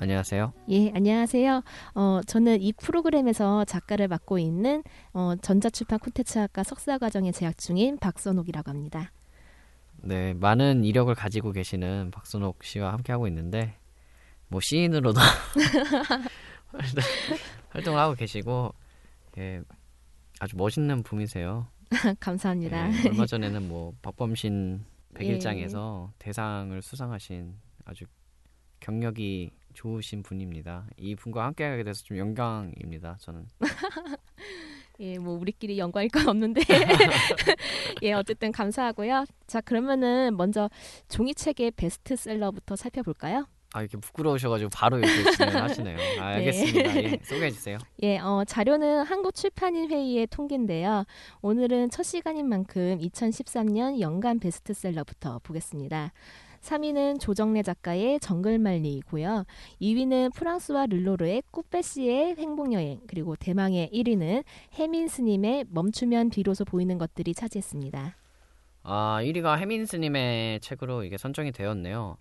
안녕하세요. 0.00 0.52
예, 0.70 0.92
안녕하세요. 0.94 1.62
어, 1.96 2.20
저는 2.26 2.62
이 2.62 2.72
프로그램에서 2.72 3.64
작가를 3.64 4.06
맡고 4.06 4.38
있는 4.38 4.84
어, 5.12 5.34
전자출판 5.42 5.98
콘텐츠학과 5.98 6.62
석사과정에 6.62 7.32
재학 7.32 7.58
중인 7.58 7.98
박선옥이라고 7.98 8.70
합니다. 8.70 9.10
네, 10.00 10.34
많은 10.34 10.84
이력을 10.84 11.12
가지고 11.16 11.50
계시는 11.50 12.12
박선옥 12.12 12.62
씨와 12.62 12.92
함께하고 12.92 13.26
있는데 13.26 13.74
뭐 14.46 14.60
시인으로도 14.62 15.20
활동- 16.70 17.04
활동을 17.70 17.98
하고 17.98 18.14
계시고 18.14 18.72
예, 19.38 19.60
아주 20.38 20.56
멋있는 20.56 21.02
분이세요. 21.02 21.66
감사합니다. 22.20 22.92
예, 23.04 23.08
얼마 23.08 23.26
전에는 23.26 23.66
뭐 23.66 23.92
박범신 24.02 24.84
백일장에서 25.14 26.12
대상을 26.20 26.80
수상하신 26.82 27.54
아주 27.84 28.04
경력이 28.78 29.50
좋으신 29.78 30.24
분입니다. 30.24 30.86
이 30.96 31.14
분과 31.14 31.44
함께하게 31.44 31.84
돼서 31.84 32.02
좀 32.02 32.18
영광입니다. 32.18 33.16
저는 33.20 33.46
예, 35.00 35.16
뭐 35.18 35.38
우리끼리 35.38 35.78
영광일 35.78 36.08
건 36.10 36.28
없는데 36.28 36.62
예, 38.02 38.12
어쨌든 38.12 38.50
감사하고요. 38.50 39.24
자, 39.46 39.60
그러면은 39.60 40.36
먼저 40.36 40.68
종이책의 41.08 41.72
베스트셀러부터 41.72 42.74
살펴볼까요? 42.74 43.46
아 43.74 43.82
이렇게 43.82 43.98
부끄러우셔가지고 43.98 44.70
바로 44.74 44.98
이렇게 44.98 45.30
진행하시네요. 45.30 45.98
아, 46.20 46.26
알겠습니다. 46.42 46.96
예, 46.96 47.20
소개해 47.22 47.50
주세요. 47.50 47.78
예, 48.02 48.18
어, 48.18 48.42
자료는 48.44 49.04
한국 49.04 49.34
출판인 49.34 49.90
회의의 49.90 50.26
통계인데요. 50.26 51.04
오늘은 51.42 51.90
첫 51.90 52.02
시간인 52.02 52.48
만큼 52.48 52.98
2013년 52.98 54.00
연간 54.00 54.40
베스트셀러부터 54.40 55.40
보겠습니다. 55.44 56.12
3위는 56.60 57.20
조정래 57.20 57.62
작가의 57.62 58.20
정글말리이고요. 58.20 59.44
2위는 59.80 60.34
프랑스와 60.34 60.86
르로르의 60.86 61.42
꾸페시의 61.50 62.36
행복여행, 62.36 63.00
그리고 63.06 63.36
대망의 63.36 63.90
1위는 63.92 64.44
해민 64.74 65.08
스님의 65.08 65.66
멈추면 65.70 66.30
비로소 66.30 66.64
보이는 66.64 66.98
것들이 66.98 67.34
차지했습니다. 67.34 68.16
아 68.82 69.18
1위가 69.22 69.58
해민 69.58 69.86
스님의 69.86 70.60
책으로 70.60 71.04
이게 71.04 71.16
선정이 71.18 71.52
되었네요. 71.52 72.16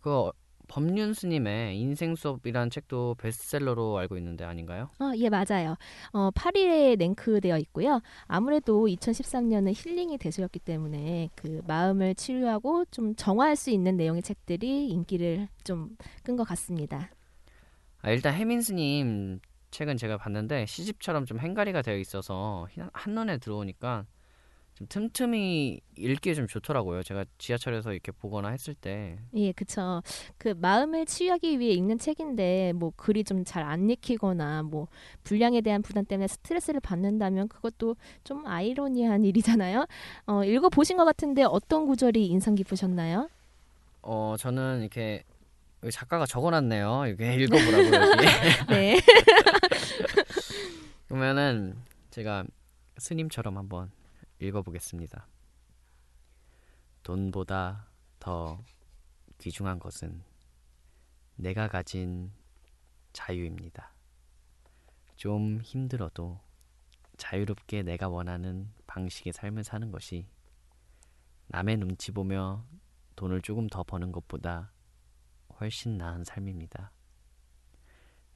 그 0.00 0.30
법륜 0.72 1.12
스님의 1.14 1.76
인생 1.80 2.14
수업이라는 2.14 2.70
책도 2.70 3.16
베스트셀러로 3.16 3.98
알고 3.98 4.16
있는데 4.18 4.44
아닌가요? 4.44 4.88
어, 5.00 5.10
예, 5.16 5.28
맞아요. 5.28 5.74
어, 6.12 6.30
8일에 6.30 6.96
랭크되어 6.96 7.58
있고요. 7.58 8.00
아무래도 8.26 8.86
2013년은 8.86 9.72
힐링이 9.74 10.16
대세였기 10.18 10.60
때문에 10.60 11.30
그 11.34 11.60
마음을 11.66 12.14
치유하고 12.14 12.84
좀 12.92 13.16
정화할 13.16 13.56
수 13.56 13.70
있는 13.70 13.96
내용의 13.96 14.22
책들이 14.22 14.88
인기를 14.90 15.48
좀 15.64 15.96
끈 16.22 16.36
것 16.36 16.44
같습니다. 16.44 17.10
아, 18.02 18.10
일단 18.12 18.32
해민 18.34 18.62
스님 18.62 19.40
책은 19.72 19.96
제가 19.96 20.18
봤는데 20.18 20.66
시집처럼 20.66 21.26
좀 21.26 21.40
행가리가 21.40 21.82
되어 21.82 21.96
있어서 21.98 22.68
한- 22.76 22.90
한눈에 22.92 23.38
들어오니까 23.38 24.06
좀 24.80 24.86
틈틈이 24.88 25.80
읽기에 25.98 26.32
좀 26.34 26.46
좋더라고요. 26.46 27.02
제가 27.02 27.24
지하철에서 27.36 27.92
이렇게 27.92 28.12
보거나 28.12 28.48
했을 28.48 28.72
때 28.74 29.18
예, 29.34 29.52
그쵸. 29.52 30.02
그 30.38 30.54
마음을 30.56 31.04
치유하기 31.04 31.58
위해 31.60 31.72
읽는 31.74 31.98
책인데 31.98 32.72
뭐 32.74 32.92
글이 32.96 33.24
좀 33.24 33.44
잘 33.44 33.62
안 33.64 33.90
읽히거나 33.90 34.62
뭐 34.62 34.88
분량에 35.24 35.60
대한 35.60 35.82
부담 35.82 36.04
때문에 36.06 36.26
스트레스를 36.28 36.80
받는다면 36.80 37.48
그것도 37.48 37.96
좀 38.24 38.46
아이러니한 38.46 39.24
일이잖아요. 39.24 39.86
어, 40.26 40.44
읽어 40.44 40.68
보신 40.70 40.96
것 40.96 41.04
같은데 41.04 41.42
어떤 41.44 41.86
구절이 41.86 42.26
인상 42.26 42.54
깊으셨나요? 42.54 43.28
어 44.02 44.36
저는 44.38 44.80
이렇게 44.80 45.24
작가가 45.92 46.24
적어놨네요. 46.24 47.04
이게 47.08 47.34
읽어보라고 47.36 47.84
여기. 47.84 48.26
네. 48.70 48.96
그러면은 51.08 51.76
제가 52.10 52.44
스님처럼 52.98 53.56
한번 53.58 53.90
읽어보겠습니다. 54.40 55.26
돈보다 57.02 57.88
더 58.18 58.62
귀중한 59.38 59.78
것은 59.78 60.22
내가 61.36 61.68
가진 61.68 62.32
자유입니다. 63.12 63.92
좀 65.16 65.60
힘들어도 65.62 66.40
자유롭게 67.16 67.82
내가 67.82 68.08
원하는 68.08 68.72
방식의 68.86 69.32
삶을 69.32 69.64
사는 69.64 69.90
것이 69.90 70.26
남의 71.48 71.76
눈치 71.78 72.12
보며 72.12 72.64
돈을 73.16 73.42
조금 73.42 73.66
더 73.68 73.82
버는 73.82 74.12
것보다 74.12 74.72
훨씬 75.58 75.98
나은 75.98 76.24
삶입니다. 76.24 76.92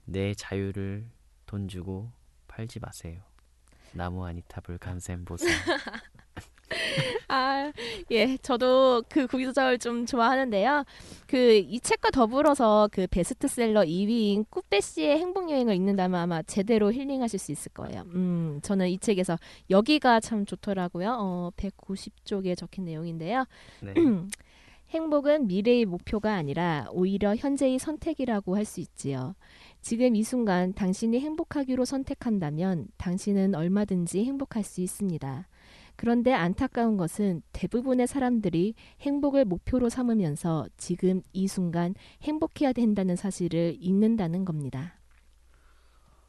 내 0.05 0.34
자유를 0.34 1.09
돈 1.46 1.68
주고 1.68 2.12
팔지 2.48 2.80
마세요. 2.80 3.22
나무 3.93 4.24
아니탑을 4.26 4.78
감샘 4.78 5.24
보세요. 5.24 5.51
아, 7.28 7.72
예, 8.11 8.37
저도 8.39 9.03
그 9.09 9.26
구절 9.26 9.78
좀 9.78 10.07
좋아하는데요. 10.07 10.85
그 11.26 11.55
이 11.68 11.80
책과 11.80 12.11
더불어서 12.11 12.89
그 12.93 13.07
베스트셀러 13.09 13.82
2위인 13.82 14.45
꾸페시의 14.51 15.18
행복 15.18 15.51
여행을 15.51 15.74
읽는다면 15.74 16.20
아마 16.20 16.43
제대로 16.43 16.93
힐링하실 16.93 17.39
수 17.39 17.53
있을 17.53 17.72
거예요. 17.72 18.03
음, 18.14 18.61
저는 18.62 18.89
이 18.89 18.99
책에서 18.99 19.39
여기가 19.70 20.20
참 20.20 20.47
좋더라고요. 20.47 21.16
어, 21.18 21.51
190쪽에 21.57 22.57
적힌 22.57 22.85
내용인데요. 22.85 23.45
네. 23.80 23.95
행복은 24.95 25.49
미래의 25.49 25.86
목표가 25.86 26.34
아니라 26.34 26.86
오히려 26.92 27.34
현재의 27.34 27.78
선택이라고 27.80 28.57
할 28.57 28.64
수 28.64 28.80
있지요. 28.80 29.34
지금 29.82 30.14
이 30.16 30.22
순간 30.22 30.72
당신이 30.72 31.18
행복하기로 31.20 31.84
선택한다면 31.84 32.86
당신은 32.97 33.55
얼마든지 33.57 34.24
행복할 34.24 34.62
수 34.62 34.80
있습니다. 34.80 35.49
그런데 35.97 36.32
안타까운 36.32 36.97
것은 36.97 37.42
대부분의 37.53 38.07
사람들이 38.07 38.74
행복을 39.01 39.45
목표로 39.45 39.88
삼으면서 39.90 40.66
지금 40.76 41.20
이 41.32 41.47
순간 41.49 41.95
행복해야 42.22 42.72
된다는 42.72 43.16
사실을 43.16 43.76
잊는다는 43.78 44.45
겁니다. 44.45 45.01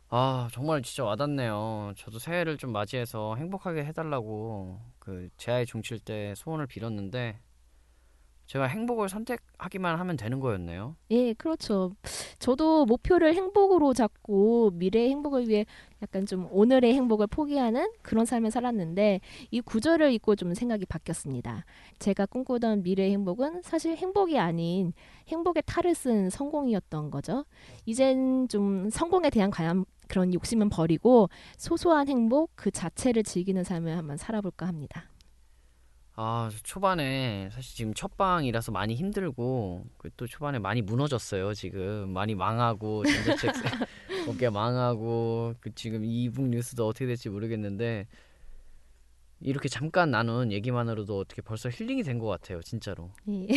아 0.09 0.47
정말 0.51 0.81
진짜 0.81 1.03
와닿네요. 1.03 1.93
저도 1.97 2.19
새해를 2.19 2.57
좀 2.57 2.71
맞이해서 2.71 3.35
행복하게 3.35 3.83
해달라고 3.85 4.79
그 4.99 5.29
제아의 5.37 5.65
종칠 5.65 5.99
때 5.99 6.33
소원을 6.35 6.67
빌었는데 6.67 7.39
제가 8.47 8.65
행복을 8.65 9.09
선택하기만 9.09 9.99
하면 9.99 10.17
되는 10.17 10.39
거였네요. 10.39 10.95
예, 11.11 11.33
그렇죠. 11.33 11.95
저도 12.39 12.85
목표를 12.85 13.33
행복으로 13.33 13.93
잡고 13.93 14.71
미래의 14.75 15.09
행복을 15.09 15.49
위해 15.49 15.65
약간 16.01 16.25
좀 16.25 16.47
오늘의 16.51 16.93
행복을 16.93 17.27
포기하는 17.27 17.91
그런 18.01 18.25
삶을 18.25 18.51
살았는데 18.51 19.21
이 19.49 19.61
구절을 19.61 20.13
읽고 20.13 20.35
좀 20.35 20.53
생각이 20.53 20.85
바뀌었습니다. 20.85 21.65
제가 21.97 22.27
꿈꾸던 22.27 22.83
미래의 22.83 23.11
행복은 23.13 23.63
사실 23.63 23.95
행복이 23.95 24.37
아닌 24.37 24.93
행복의 25.27 25.63
탈을 25.65 25.95
쓴 25.95 26.29
성공이었던 26.29 27.09
거죠. 27.09 27.45
이젠 27.85 28.47
좀 28.47 28.89
성공에 28.89 29.31
대한 29.31 29.49
과연 29.49 29.85
그런 30.07 30.33
욕심은 30.33 30.69
버리고 30.69 31.29
소소한 31.57 32.07
행복 32.07 32.51
그 32.55 32.69
자체를 32.69 33.23
즐기는 33.23 33.63
삶을 33.63 33.97
한번 33.97 34.17
살아볼까 34.17 34.67
합니다. 34.67 35.09
아 36.17 36.49
초반에 36.63 37.49
사실 37.51 37.75
지금 37.75 37.93
첫 37.93 38.15
방이라서 38.15 38.71
많이 38.71 38.95
힘들고 38.95 39.85
그또 39.97 40.27
초반에 40.27 40.59
많이 40.59 40.81
무너졌어요. 40.81 41.53
지금 41.53 42.09
많이 42.09 42.35
망하고 42.35 43.03
전자책 43.05 43.51
업계 44.29 44.49
망하고 44.49 45.55
그 45.59 45.75
지금 45.75 46.05
이북 46.05 46.47
뉴스도 46.47 46.87
어떻게 46.87 47.05
될지 47.05 47.29
모르겠는데 47.29 48.07
이렇게 49.41 49.67
잠깐 49.67 50.09
나눈 50.11 50.51
얘기만으로도 50.53 51.19
어떻게 51.19 51.41
벌써 51.41 51.69
힐링이 51.69 52.03
된 52.03 52.17
것 52.19 52.27
같아요. 52.27 52.61
진짜로. 52.61 53.11
예. 53.27 53.47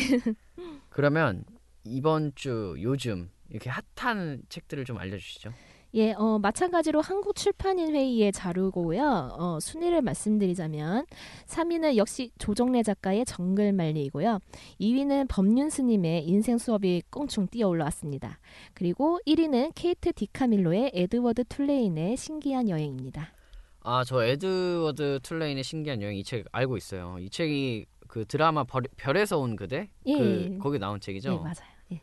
그러면 0.91 1.45
이번 1.85 2.33
주 2.35 2.75
요즘 2.81 3.31
이렇게 3.51 3.71
핫한 3.97 4.43
책들을 4.49 4.85
좀 4.85 4.99
알려주시죠. 4.99 5.53
예, 5.95 6.13
어, 6.13 6.39
마찬가지로 6.39 7.01
한국 7.01 7.35
출판인 7.35 7.95
회의의 7.95 8.31
자료고요. 8.33 9.31
어, 9.39 9.59
순위를 9.61 10.03
말씀드리자면 10.03 11.07
3위는 11.47 11.97
역시 11.97 12.31
조정래 12.39 12.83
작가의 12.83 13.25
정글만리이고요. 13.25 14.39
2위는 14.81 15.29
법륜 15.29 15.71
스님의 15.71 16.27
인생 16.27 16.59
수업이 16.59 17.03
껑충 17.11 17.49
뛰어 17.49 17.69
올라왔습니다. 17.69 18.39
그리고 18.75 19.19
1위는 19.27 19.73
케이트 19.75 20.13
디카밀로의 20.13 20.91
에드워드 20.95 21.45
툴레인의 21.45 22.17
신기한 22.19 22.69
여행입니다. 22.69 23.33
아 23.81 24.05
저 24.05 24.23
에드워드 24.23 25.21
툴레인의 25.23 25.65
신기한 25.65 26.03
여행 26.03 26.17
이 26.19 26.23
책 26.23 26.45
알고 26.53 26.77
있어요. 26.77 27.17
이 27.19 27.31
책이 27.31 27.87
그 28.09 28.27
드라마 28.27 28.65
벌, 28.65 28.83
별에서 28.99 29.39
온 29.39 29.57
그대 29.57 29.89
예, 30.05 30.19
그 30.19 30.51
예. 30.53 30.59
거기 30.59 30.79
나온 30.79 31.01
책이죠. 31.01 31.33
예, 31.33 31.37
맞아요. 31.37 31.55
예. 31.93 32.01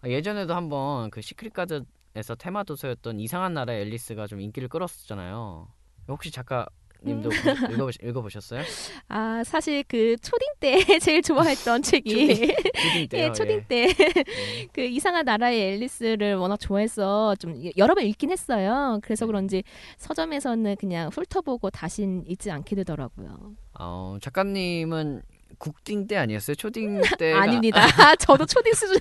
아, 0.00 0.08
예전에도 0.08 0.54
한번 0.54 1.10
그 1.10 1.20
시크릿 1.20 1.52
가든 1.52 1.86
에서 2.16 2.34
테마 2.34 2.64
도서였던 2.64 3.20
이상한 3.20 3.54
나라의 3.54 3.82
앨리스가 3.82 4.26
좀 4.26 4.40
인기를 4.40 4.68
끌었었잖아요. 4.68 5.68
혹시 6.08 6.30
작가님도 6.30 7.28
음. 7.28 7.32
읽어보시, 7.74 7.98
읽어보셨어요? 8.02 8.62
아, 9.08 9.42
사실 9.44 9.84
그 9.86 10.16
초딩 10.16 10.48
때 10.58 10.78
제일 10.98 11.22
좋아했던 11.22 11.82
책이 11.82 12.36
초딩. 12.36 13.08
예, 13.12 13.32
초딩 13.32 13.64
때 13.68 13.88
예. 13.88 14.66
그 14.72 14.80
이상한 14.80 15.24
나라의 15.26 15.74
앨리스를 15.74 16.36
워낙 16.36 16.56
좋아해서 16.56 17.36
좀 17.36 17.54
여러 17.76 17.94
번 17.94 18.04
읽긴 18.04 18.30
했어요. 18.30 18.98
그래서 19.02 19.24
네. 19.24 19.28
그런지 19.28 19.62
서점에서는 19.98 20.76
그냥 20.76 21.10
훑어보고 21.12 21.70
다신 21.70 22.24
읽지 22.26 22.50
않게 22.50 22.74
되더라고요. 22.76 23.52
어, 23.78 24.16
작가님은 24.20 25.22
국딩 25.58 26.06
때 26.06 26.16
아니었어요? 26.16 26.54
초딩 26.54 27.00
때가 27.18 27.42
아닙니다. 27.42 27.82
저도 28.16 28.46
초딩 28.46 28.72
수준. 28.72 28.96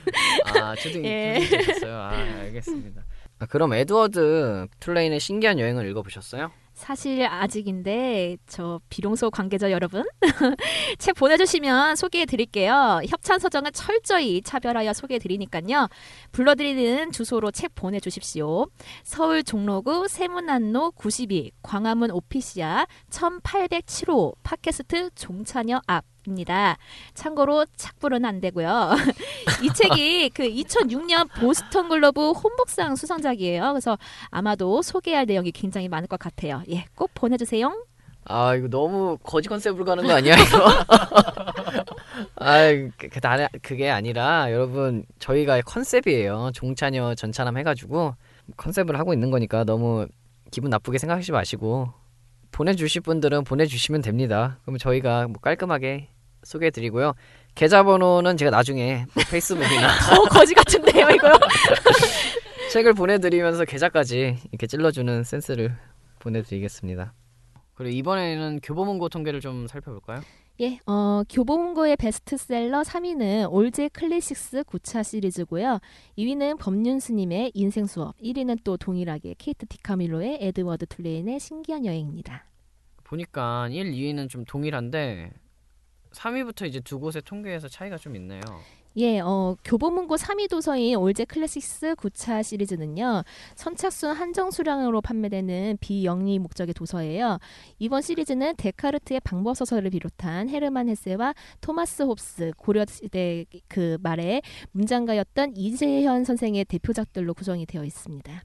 아 0.45 0.75
초딩 0.75 1.05
예. 1.05 1.39
때였어요. 1.49 1.93
아 1.95 2.09
알겠습니다. 2.41 3.03
아, 3.39 3.45
그럼 3.45 3.73
에드워드 3.73 4.67
툴레인의 4.79 5.19
신기한 5.19 5.59
여행을 5.59 5.87
읽어보셨어요? 5.89 6.51
사실 6.73 7.25
아직인데 7.25 8.37
저 8.45 8.79
비룡소 8.89 9.31
관계자 9.31 9.71
여러분 9.71 10.05
책 10.99 11.15
보내주시면 11.15 11.95
소개해드릴게요. 11.95 13.01
협찬 13.07 13.39
서적은 13.39 13.71
철저히 13.73 14.43
차별하여 14.43 14.93
소개해드리니까요. 14.93 15.87
불러드리는 16.31 17.11
주소로 17.11 17.49
책 17.49 17.73
보내주십시오. 17.73 18.67
서울 19.03 19.43
종로구 19.43 20.07
새문안로 20.07 20.91
92 20.91 21.51
광화문 21.63 22.11
오피시아 22.11 22.85
1807호 23.09 24.35
팟캐스트 24.43 25.09
종차녀 25.15 25.81
앞. 25.87 26.05
입니다. 26.37 26.77
참고로 27.13 27.65
착불은 27.75 28.25
안 28.25 28.39
되고요. 28.41 28.91
이 29.63 29.69
책이 29.73 30.29
그 30.31 30.43
2006년 30.43 31.29
보스턴 31.39 31.89
글로브 31.89 32.31
혼북상 32.31 32.95
수상작이에요. 32.95 33.69
그래서 33.71 33.97
아마도 34.29 34.81
소개할 34.81 35.25
내용이 35.25 35.51
굉장히 35.51 35.87
많을 35.87 36.07
것 36.07 36.19
같아요. 36.19 36.61
예, 36.69 36.85
꼭 36.95 37.11
보내주세요. 37.13 37.83
아 38.29 38.53
이거 38.55 38.67
너무 38.67 39.17
거지 39.23 39.47
컨셉으로 39.47 39.85
가는 39.85 40.05
거 40.05 40.11
아니야 40.13 40.35
이거? 40.35 40.67
아 42.35 42.67
그, 42.97 43.07
그, 43.09 43.21
다- 43.21 43.47
그게 43.61 43.89
아니라 43.89 44.51
여러분 44.51 45.05
저희가 45.19 45.61
컨셉이에요. 45.61 46.51
종차녀 46.53 47.15
전차남 47.15 47.57
해가지고 47.57 48.15
컨셉을 48.57 48.99
하고 48.99 49.13
있는 49.13 49.31
거니까 49.31 49.63
너무 49.63 50.07
기분 50.51 50.69
나쁘게 50.69 50.97
생각하지 50.97 51.31
마시고 51.31 51.89
보내주실 52.51 53.01
분들은 53.01 53.43
보내주시면 53.45 54.01
됩니다. 54.01 54.59
그럼 54.63 54.77
저희가 54.77 55.27
뭐 55.27 55.35
깔끔하게 55.41 56.09
소개해드리고요. 56.47 57.13
계좌번호는 57.55 58.37
제가 58.37 58.51
나중에 58.51 59.05
뭐 59.13 59.23
페이스북이나 59.29 59.87
더 60.09 60.21
거지 60.29 60.53
같은데요, 60.53 61.09
이거. 61.09 61.29
책을 62.71 62.93
보내드리면서 62.93 63.65
계좌까지 63.65 64.37
이렇게 64.51 64.67
찔러주는 64.67 65.23
센스를 65.23 65.75
보내드리겠습니다. 66.19 67.13
그리고 67.75 67.95
이번에는 67.95 68.59
교보문고 68.61 69.09
통계를 69.09 69.39
좀 69.39 69.67
살펴볼까요? 69.67 70.21
예, 70.59 70.79
어, 70.87 71.21
교보문고의 71.29 71.97
베스트셀러 71.97 72.81
3위는 72.81 73.51
올제 73.51 73.89
클래식스 73.89 74.63
9차 74.63 75.03
시리즈고요. 75.03 75.79
2위는 76.17 76.57
법륜 76.57 76.99
스님의 76.99 77.51
인생 77.53 77.85
수업, 77.85 78.17
1위는 78.17 78.59
또 78.63 78.75
동일하게 78.75 79.35
케이트 79.37 79.67
디카밀로의 79.67 80.39
에드워드 80.41 80.87
툴레인의 80.87 81.39
신기한 81.39 81.85
여행입니다. 81.85 82.45
보니까 83.03 83.69
1, 83.69 83.91
2위는 83.91 84.29
좀 84.29 84.45
동일한데 84.45 85.31
3위부터 86.17 86.65
이제 86.67 86.79
두 86.79 86.99
곳의 86.99 87.21
통계에서 87.23 87.67
차이가 87.67 87.97
좀 87.97 88.15
있네요. 88.15 88.41
예, 88.97 89.19
어, 89.19 89.55
교보문고 89.63 90.15
3위 90.15 90.49
도서인 90.49 90.95
올제 90.97 91.25
클래식스 91.25 91.93
9차 91.95 92.41
시리즈는요, 92.41 93.23
선착순 93.55 94.13
한정 94.15 94.49
수량으로 94.49 95.01
판매되는 95.01 95.77
비영리 95.79 96.39
목적의 96.39 96.73
도서예요. 96.73 97.37
이번 97.77 98.01
시리즈는 98.01 98.55
데카르트의 98.55 99.19
방법소설을 99.19 99.91
비롯한 99.91 100.49
헤르만 100.49 100.89
헤세와 100.89 101.35
토마스 101.61 102.03
홉스, 102.03 102.53
고려시대 102.57 103.45
그 103.67 103.99
말에 104.01 104.41
문장가였던 104.71 105.53
이재현 105.55 106.23
선생의 106.23 106.65
대표작들로 106.65 107.35
구성이 107.35 107.67
되어 107.67 107.83
있습니다. 107.83 108.41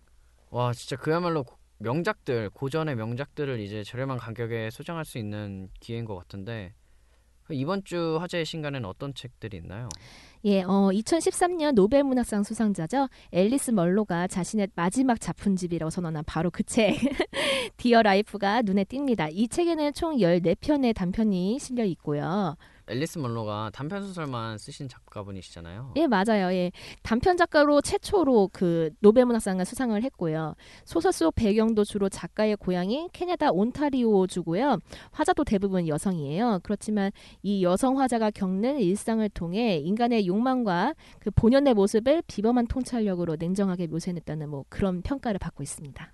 와 0.50 0.74
진짜 0.74 0.96
그야말로 0.96 1.44
고- 1.44 1.56
명작들 1.78 2.50
고전의 2.50 2.96
명작들을 2.96 3.58
이제 3.60 3.82
저렴한 3.84 4.18
가격에 4.18 4.68
소장할 4.70 5.06
수 5.06 5.16
있는 5.16 5.68
기회인 5.80 6.04
것 6.04 6.14
같은데 6.14 6.74
그 6.74 6.81
이번 7.52 7.84
주 7.84 8.18
화제의 8.20 8.44
신간에는 8.44 8.88
어떤 8.88 9.14
책들이 9.14 9.58
있나요? 9.58 9.88
예, 10.44 10.62
어, 10.62 10.90
2013년 10.92 11.74
노벨 11.74 12.02
문학상 12.02 12.42
수상자죠. 12.42 13.08
앨리스 13.30 13.70
먼로가 13.70 14.26
자신의 14.26 14.68
마지막 14.74 15.20
작품집이라고 15.20 15.90
선언한 15.90 16.24
바로 16.26 16.50
그 16.50 16.64
책, 16.64 16.96
디어 17.76 18.02
라이프가 18.02 18.62
눈에 18.62 18.84
띕니다. 18.84 19.28
이 19.30 19.46
책에는 19.46 19.92
총 19.94 20.16
14편의 20.16 20.94
단편이 20.96 21.60
실려 21.60 21.84
있고요. 21.84 22.56
앨리스 22.92 23.18
먼로가 23.18 23.70
단편 23.72 24.02
소설만 24.02 24.58
쓰신 24.58 24.88
작가분이시잖아요. 24.88 25.94
예, 25.96 26.06
맞아요. 26.06 26.52
예. 26.52 26.70
단편 27.02 27.36
작가로 27.36 27.80
최초로 27.80 28.50
그 28.52 28.90
노벨 29.00 29.24
문학상을 29.24 29.64
수상을 29.64 30.00
했고요. 30.02 30.54
소설 30.84 31.12
속 31.12 31.34
배경도 31.34 31.84
주로 31.84 32.08
작가의 32.08 32.56
고향인 32.56 33.08
캐나다 33.12 33.50
온타리오 33.50 34.26
주고요. 34.26 34.78
화자도 35.10 35.44
대부분 35.44 35.88
여성이에요. 35.88 36.60
그렇지만 36.62 37.10
이 37.42 37.62
여성 37.62 37.98
화자가 37.98 38.30
겪는 38.30 38.78
일상을 38.78 39.26
통해 39.30 39.78
인간의 39.78 40.26
욕망과 40.26 40.94
그 41.18 41.30
본연의 41.30 41.74
모습을 41.74 42.22
비범한 42.26 42.66
통찰력으로 42.66 43.36
냉정하게 43.38 43.86
묘사했다는 43.86 44.48
뭐 44.50 44.64
그런 44.68 45.02
평가를 45.02 45.38
받고 45.38 45.62
있습니다. 45.62 46.12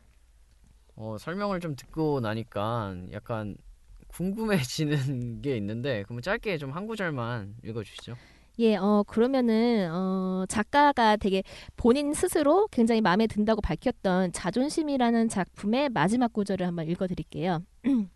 어, 1.01 1.17
설명을 1.19 1.61
좀 1.61 1.77
듣고 1.77 2.21
나니까 2.21 2.95
약간 3.13 3.57
궁금해지는 4.09 5.41
게 5.43 5.57
있는데 5.57 6.03
그러면 6.05 6.23
짧게 6.23 6.59
좀 6.59 6.73
한 6.73 6.87
구절만 6.87 7.57
읽어주시죠. 7.65 8.15
예, 8.61 8.75
어, 8.77 9.05
그러면은, 9.07 9.89
어, 9.93 10.45
작가가 10.49 11.17
되게 11.17 11.45
본인 11.77 12.13
스스로 12.13 12.67
굉장히 12.73 13.01
마음에 13.01 13.29
든다고 13.29 13.61
밝혔던 13.61 14.33
자존심이라는 14.33 15.29
작품의 15.29 15.91
마지막 15.91 16.33
구절을 16.33 16.67
한번 16.67 16.89
읽어드릴게요. 16.89 17.63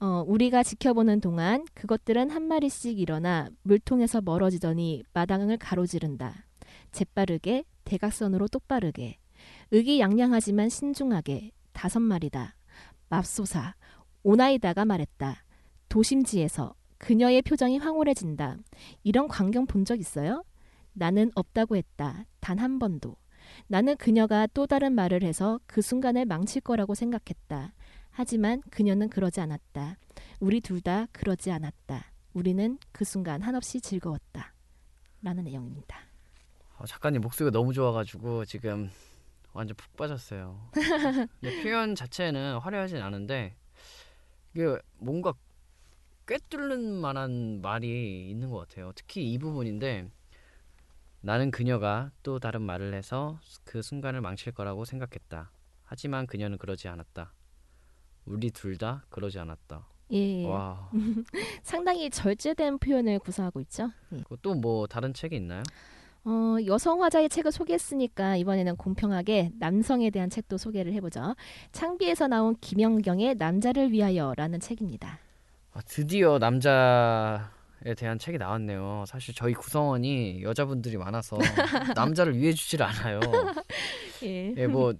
어, 0.00 0.22
우리가 0.26 0.62
지켜보는 0.62 1.20
동안 1.22 1.64
그것들은 1.74 2.28
한 2.30 2.42
마리씩 2.42 2.98
일어나 2.98 3.48
물통에서 3.62 4.20
멀어지더니 4.20 5.02
마당을 5.14 5.56
가로지른다. 5.56 6.44
재빠르게 6.92 7.64
대각선으로 7.84 8.48
똑바르게 8.48 9.16
의기양양하지만 9.70 10.68
신중하게 10.68 11.52
다섯 11.72 12.00
마리다. 12.00 12.54
맙소사 13.08 13.74
오나이다가 14.24 14.84
말했다. 14.84 15.44
도심지에서 15.88 16.74
그녀의 16.98 17.42
표정이 17.42 17.78
황홀해진다. 17.78 18.56
이런 19.04 19.28
광경 19.28 19.66
본 19.66 19.84
적 19.84 20.00
있어요? 20.00 20.42
나는 20.94 21.30
없다고 21.34 21.76
했다. 21.76 22.24
단 22.40 22.58
한 22.58 22.78
번도. 22.78 23.16
나는 23.68 23.96
그녀가 23.96 24.46
또 24.48 24.66
다른 24.66 24.94
말을 24.94 25.22
해서 25.22 25.60
그 25.66 25.82
순간을 25.82 26.24
망칠 26.24 26.62
거라고 26.62 26.94
생각했다. 26.94 27.74
하지만 28.10 28.62
그녀는 28.70 29.08
그러지 29.10 29.40
않았다. 29.40 29.98
우리 30.40 30.60
둘 30.60 30.80
다 30.80 31.06
그러지 31.12 31.50
않았다. 31.50 32.10
우리는 32.32 32.78
그 32.92 33.04
순간 33.04 33.42
한없이 33.42 33.80
즐거웠다. 33.80 34.54
라는 35.22 35.44
내용입니다. 35.44 35.98
아, 36.78 36.86
작가님 36.86 37.20
목소리가 37.20 37.50
너무 37.56 37.72
좋아가지고 37.74 38.46
지금 38.46 38.90
완전 39.52 39.76
푹 39.76 39.94
빠졌어요. 39.96 40.70
표현 41.62 41.94
자체는 41.94 42.58
화려하진 42.58 42.98
않은데 42.98 43.56
이게 44.54 44.78
뭔가 44.98 45.32
꿰뚫는 46.26 47.00
만한 47.00 47.60
말이 47.60 48.30
있는 48.30 48.50
것 48.50 48.58
같아요. 48.68 48.92
특히 48.94 49.32
이 49.32 49.38
부분인데 49.38 50.08
나는 51.20 51.50
그녀가 51.50 52.10
또 52.22 52.38
다른 52.38 52.62
말을 52.62 52.94
해서 52.94 53.38
그 53.64 53.82
순간을 53.82 54.20
망칠 54.20 54.52
거라고 54.52 54.84
생각했다. 54.84 55.50
하지만 55.84 56.26
그녀는 56.26 56.56
그러지 56.58 56.88
않았다. 56.88 57.32
우리 58.26 58.50
둘 58.50 58.78
다 58.78 59.04
그러지 59.10 59.38
않았다. 59.38 59.86
예. 60.12 60.46
와, 60.46 60.90
상당히 61.62 62.08
절제된 62.10 62.78
표현을 62.78 63.18
구사하고 63.18 63.60
있죠. 63.62 63.90
예. 64.12 64.22
또뭐 64.42 64.86
다른 64.86 65.12
책이 65.12 65.36
있나요? 65.36 65.62
어, 66.24 66.56
여성 66.66 67.02
화자의 67.02 67.28
책을 67.28 67.52
소개했으니까 67.52 68.36
이번에는 68.36 68.76
공평하게 68.76 69.52
남성에 69.58 70.10
대한 70.10 70.30
책도 70.30 70.56
소개를 70.56 70.92
해보죠. 70.94 71.34
창비에서 71.72 72.28
나온 72.28 72.56
김영경의 72.60 73.34
남자를 73.36 73.92
위하여라는 73.92 74.60
책입니다. 74.60 75.18
아, 75.74 75.80
드디어 75.86 76.38
남자에 76.38 77.94
대한 77.96 78.18
책이 78.18 78.38
나왔네요. 78.38 79.04
사실 79.06 79.34
저희 79.34 79.52
구성원이 79.52 80.42
여자분들이 80.42 80.96
많아서 80.96 81.36
남자를 81.94 82.38
위해 82.38 82.52
주질 82.52 82.82
않아요. 82.82 83.20
예. 84.22 84.54
예, 84.56 84.66
뭐 84.66 84.94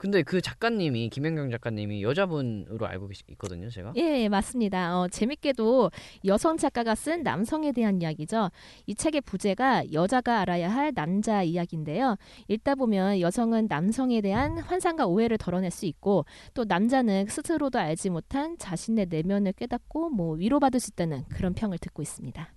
근데 0.00 0.22
그 0.22 0.40
작가님이 0.40 1.10
김현경 1.10 1.50
작가님이 1.50 2.02
여자분으로 2.02 2.86
알고 2.86 3.08
계시, 3.08 3.22
있거든요, 3.32 3.68
제가. 3.68 3.92
예, 3.98 4.22
예, 4.22 4.28
맞습니다. 4.30 4.98
어, 4.98 5.08
재밌게도 5.08 5.90
여성 6.24 6.56
작가가 6.56 6.94
쓴 6.94 7.22
남성에 7.22 7.72
대한 7.72 8.00
이야기죠. 8.00 8.50
이 8.86 8.94
책의 8.94 9.20
부제가 9.20 9.92
여자가 9.92 10.40
알아야 10.40 10.70
할 10.74 10.94
남자 10.94 11.42
이야기인데요. 11.42 12.16
읽다 12.48 12.76
보면 12.76 13.20
여성은 13.20 13.66
남성에 13.68 14.22
대한 14.22 14.56
환상과 14.60 15.04
오해를 15.06 15.36
덜어낼 15.36 15.70
수 15.70 15.84
있고 15.84 16.24
또 16.54 16.64
남자는 16.64 17.26
스스로도 17.26 17.78
알지 17.78 18.08
못한 18.08 18.56
자신의 18.56 19.08
내면을 19.10 19.52
깨닫고 19.52 20.08
뭐 20.08 20.32
위로받을 20.36 20.80
수 20.80 20.92
있다는 20.94 21.24
그런 21.28 21.52
평을 21.52 21.76
듣고 21.76 22.00
있습니다. 22.00 22.50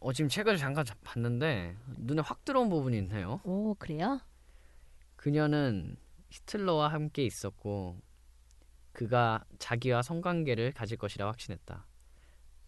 어, 0.00 0.12
지금 0.12 0.28
책을 0.28 0.56
잠깐 0.56 0.84
자- 0.84 0.96
봤는데 1.04 1.76
눈에 1.98 2.22
확 2.24 2.44
들어온 2.44 2.68
부분이 2.68 2.98
있네요. 2.98 3.38
오, 3.44 3.76
그래요? 3.78 4.18
그녀는 5.14 5.96
히틀러와 6.30 6.88
함께 6.88 7.24
있었고 7.24 8.00
그가 8.92 9.44
자기와 9.58 10.02
성관계를 10.02 10.72
가질 10.72 10.96
것이라 10.98 11.26
확신했다. 11.26 11.86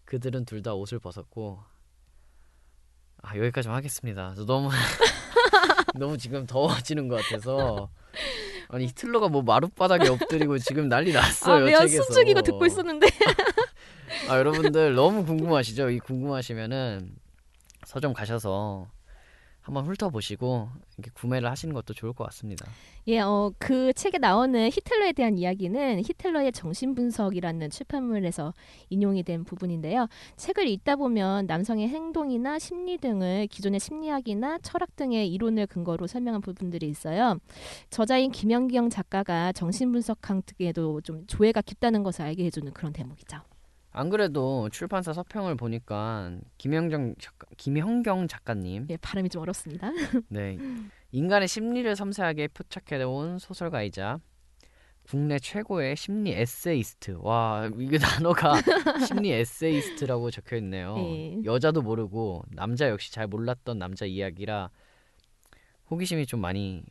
그들은 0.05 0.45
둘 0.45 0.61
다 0.61 0.73
옷을 0.73 0.99
벗었고 0.99 1.63
아 3.21 3.37
여기까지만 3.37 3.77
하겠습니다. 3.77 4.33
저 4.35 4.45
너무 4.45 4.69
너무 5.95 6.17
지금 6.17 6.45
더워지는 6.45 7.07
것 7.07 7.21
같아서 7.23 7.89
아니 8.69 8.85
히틀러가 8.87 9.29
뭐 9.29 9.41
마룻바닥에 9.43 10.09
엎드리고 10.09 10.57
지금 10.59 10.89
난리 10.89 11.13
났어요. 11.13 11.55
아, 11.55 11.59
내가. 11.65 11.87
숨죽이고 11.87 12.41
듣고 12.41 12.65
있었는데. 12.65 13.07
아 14.29 14.37
여러분들 14.37 14.95
너무 14.95 15.25
궁금하시죠? 15.25 15.89
이 15.89 15.99
궁금하시면은 15.99 17.15
서점 17.85 18.13
가셔서 18.13 18.87
한번 19.63 19.85
훑어보시고 19.85 20.69
구매를 21.13 21.49
하시는 21.49 21.73
것도 21.73 21.93
좋을 21.93 22.13
것 22.13 22.25
같습니다. 22.25 22.65
예, 23.07 23.21
어, 23.21 23.51
그 23.57 23.93
책에 23.93 24.17
나오는 24.17 24.69
히틀러에 24.69 25.13
대한 25.13 25.37
이야기는 25.37 26.01
히틀러의 26.05 26.51
정신분석이라는 26.51 27.69
출판물에서 27.69 28.53
인용이 28.89 29.23
된 29.23 29.45
부분인데요. 29.45 30.07
책을 30.35 30.67
읽다 30.67 30.97
보면 30.97 31.47
남성의 31.47 31.87
행동이나 31.87 32.59
심리 32.59 32.97
등을 32.97 33.47
기존의 33.47 33.79
심리학이나 33.79 34.59
철학 34.59 34.95
등의 34.97 35.31
이론을 35.33 35.67
근거로 35.67 36.07
설명한 36.07 36.41
부분들이 36.41 36.87
있어요. 36.89 37.39
저자인 37.89 38.31
김연경 38.31 38.89
작가가 38.89 39.53
정신분석 39.53 40.19
강특에도 40.21 40.99
좀 41.01 41.25
조예가 41.27 41.61
깊다는 41.61 42.03
것을 42.03 42.23
알게 42.23 42.43
해주는 42.45 42.71
그런 42.73 42.91
대목이죠. 42.91 43.52
안 43.95 44.09
그래도 44.09 44.69
출판사 44.71 45.13
서평을 45.13 45.55
보니까 45.55 46.37
김영정 46.57 47.13
작가, 47.19 47.45
김형경 47.57 48.27
작가님, 48.27 48.87
예, 48.89 48.97
발음이 48.97 49.29
좀 49.29 49.43
어렵습니다. 49.43 49.91
네 50.29 50.57
인간의 51.11 51.47
심리를 51.47 51.95
섬세하게 51.95 52.49
포착해온 52.49 53.37
소설가이자 53.37 54.19
국내 55.07 55.37
최고의 55.37 55.95
심리 55.95 56.31
에세이스트. 56.31 57.17
와 57.19 57.69
이게 57.77 57.97
단어가 58.25 58.55
심리 59.05 59.31
에세이스트라고 59.31 60.31
적혀 60.31 60.55
있네요. 60.57 60.95
예. 60.97 61.43
여자도 61.43 61.83
모르고 61.83 62.43
남자 62.49 62.89
역시 62.89 63.11
잘 63.11 63.27
몰랐던 63.27 63.77
남자 63.77 64.05
이야기라 64.05 64.71
호기심이 65.91 66.25
좀 66.25 66.41
많이 66.41 66.83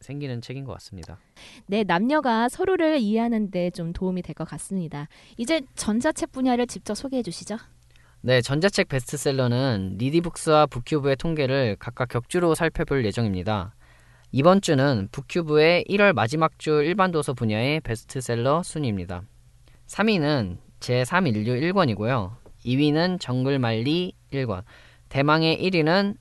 생기는 0.00 0.40
책인 0.40 0.64
것 0.64 0.72
같습니다. 0.74 1.18
네, 1.66 1.84
남녀가 1.84 2.48
서로를 2.48 2.98
이해하는데 2.98 3.70
좀 3.70 3.92
도움이 3.92 4.22
될 4.22 4.34
것 4.34 4.46
같습니다. 4.48 5.08
이제 5.36 5.60
전자책 5.74 6.32
분야를 6.32 6.66
직접 6.66 6.94
소개해 6.94 7.22
주시죠. 7.22 7.56
네, 8.20 8.40
전자책 8.40 8.88
베스트셀러는 8.88 9.96
리디북스와 9.98 10.66
북큐브의 10.66 11.16
통계를 11.16 11.76
각각 11.78 12.08
격주로 12.08 12.54
살펴볼 12.54 13.04
예정입니다. 13.04 13.74
이번 14.32 14.60
주는 14.60 15.08
북큐브의 15.10 15.84
1월 15.88 16.12
마지막 16.12 16.58
주 16.58 16.82
일반 16.82 17.10
도서 17.10 17.32
분야의 17.32 17.80
베스트셀러 17.80 18.62
순위입니다. 18.62 19.22
3위는 19.86 20.58
제3인류 20.80 21.72
1권이고요. 21.72 22.36
2위는 22.66 23.18
정글말리 23.20 24.12
1권. 24.32 24.62
대망의 25.08 25.58
1위는 25.62 26.16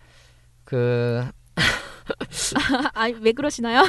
그 0.63 1.25
아, 2.93 3.09
왜 3.21 3.31
그러시나요? 3.31 3.81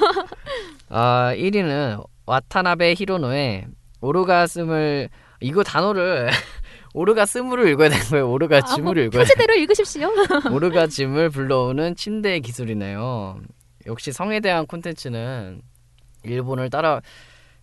아, 0.89 1.33
1위는 1.37 2.05
와타나베 2.27 2.95
히로노의 2.99 3.67
오르가슴을 4.01 5.09
이거 5.41 5.63
단어를 5.63 6.31
오르가스무를 6.95 7.69
읽어야 7.69 7.89
되는 7.91 8.05
거예요. 8.07 8.31
오르가즘을 8.31 8.99
읽어야 8.99 9.11
돼. 9.11 9.19
표제대로 9.19 9.55
읽으십시오. 9.55 10.11
오르가즘을 10.51 11.31
불러오는 11.31 11.95
침대의 11.95 12.41
기술이네요. 12.41 13.41
역시 13.87 14.13
성에 14.13 14.41
대한 14.41 14.67
콘텐츠는 14.67 15.63
일본을 16.25 16.71
따라 16.71 17.01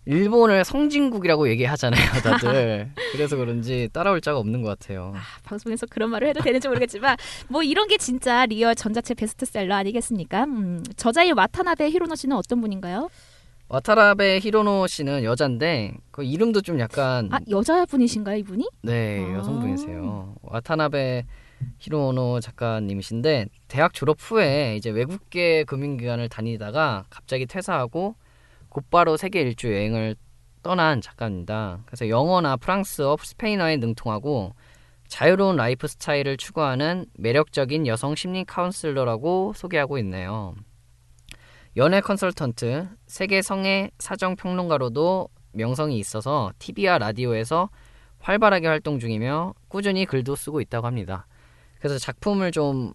일본을 0.06 0.64
성진국이라고 0.64 1.48
얘기하잖아요, 1.50 2.00
다들. 2.22 2.90
그래서 3.12 3.36
그런지 3.36 3.88
따라올 3.92 4.20
자가 4.20 4.38
없는 4.38 4.62
것 4.62 4.78
같아요. 4.78 5.12
방송에서 5.42 5.86
그런 5.86 6.10
말을 6.10 6.28
해도 6.28 6.40
되는지 6.40 6.68
모르겠지만 6.68 7.16
뭐 7.48 7.62
이런 7.62 7.88
게 7.88 7.98
진짜 7.98 8.46
real 8.46 8.74
전자책 8.76 9.16
베스트셀러 9.16 9.74
아니겠습니까? 9.74 10.44
음, 10.44 10.82
저자의 10.96 11.32
와타나베 11.32 11.90
히로노 11.90 12.14
씨는 12.14 12.36
어떤 12.36 12.60
분인가요? 12.60 13.08
와타나베 13.68 14.38
히로노 14.38 14.86
씨는 14.86 15.24
여잔데 15.24 15.94
그 16.12 16.22
이름도 16.22 16.60
좀 16.62 16.78
약간 16.78 17.28
아 17.32 17.40
여자분이신가요 17.50 18.36
이분이? 18.38 18.68
네 18.82 19.24
아. 19.24 19.38
여성분이세요. 19.38 20.36
와타나베 20.42 21.24
히로노 21.78 22.38
작가님이신데 22.40 23.46
대학 23.66 23.92
졸업 23.92 24.18
후에 24.20 24.76
이제 24.76 24.90
외국계 24.90 25.64
금융기관을 25.64 26.28
다니다가 26.28 27.06
갑자기 27.10 27.46
퇴사하고 27.46 28.14
곧바로 28.76 29.16
세계 29.16 29.40
일주 29.40 29.72
여행을 29.72 30.16
떠난 30.62 31.00
작가입니다. 31.00 31.80
그래서 31.86 32.10
영어나 32.10 32.58
프랑스어, 32.58 33.16
스페인어에 33.18 33.78
능통하고 33.78 34.54
자유로운 35.08 35.56
라이프 35.56 35.86
스타일을 35.86 36.36
추구하는 36.36 37.06
매력적인 37.14 37.86
여성 37.86 38.14
심리 38.14 38.44
카운슬러라고 38.44 39.54
소개하고 39.56 39.96
있네요. 40.00 40.54
연애 41.78 42.02
컨설턴트, 42.02 42.88
세계 43.06 43.40
성의 43.40 43.92
사정 43.98 44.36
평론가로도 44.36 45.30
명성이 45.52 45.98
있어서 45.98 46.52
TV와 46.58 46.98
라디오에서 46.98 47.70
활발하게 48.18 48.66
활동 48.66 48.98
중이며 48.98 49.54
꾸준히 49.68 50.04
글도 50.04 50.36
쓰고 50.36 50.60
있다고 50.60 50.86
합니다. 50.86 51.26
그래서 51.78 51.98
작품을 51.98 52.52
좀 52.52 52.92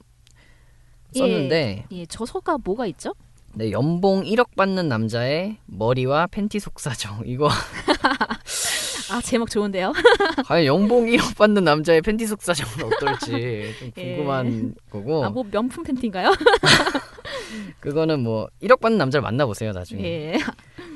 썼는데 1.16 1.88
예, 1.92 2.06
저서가 2.06 2.60
뭐가 2.60 2.86
있죠? 2.86 3.16
네, 3.54 3.72
연봉 3.72 4.24
1억 4.24 4.56
받는 4.56 4.88
남자의 4.88 5.58
머리와 5.66 6.28
팬티 6.28 6.60
속사정 6.60 7.24
이거 7.26 7.50
아 9.12 9.20
제목 9.22 9.50
좋은데요. 9.50 9.92
과연 10.48 10.66
연봉 10.66 11.06
1억 11.08 11.36
받는 11.38 11.64
남자의 11.66 12.02
팬티 12.02 12.26
속 12.28 12.42
사정은 12.42 12.94
어떨지 12.94 13.74
좀 13.78 13.92
예. 13.98 14.16
궁금한 14.16 14.74
거고 14.90 15.26
아 15.26 15.30
뭐 15.30 15.44
명품 15.52 15.84
팬티인가요? 15.84 16.32
그거는 17.82 18.22
뭐 18.22 18.48
1억 18.64 18.80
받는 18.80 18.98
남자를 18.98 19.22
만나보세요 19.22 19.74
나중에. 19.74 20.04
예. 20.04 20.40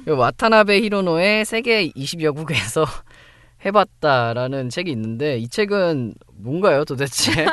그 0.06 0.12
와타나베 0.16 0.80
히로노의 0.82 1.44
세계 1.44 1.90
20여국에서 1.90 2.86
해봤다라는 3.66 4.70
책이 4.70 4.92
있는데 4.92 5.38
이 5.38 5.50
책은 5.50 6.14
뭔가요 6.36 6.86
도대체? 6.86 7.48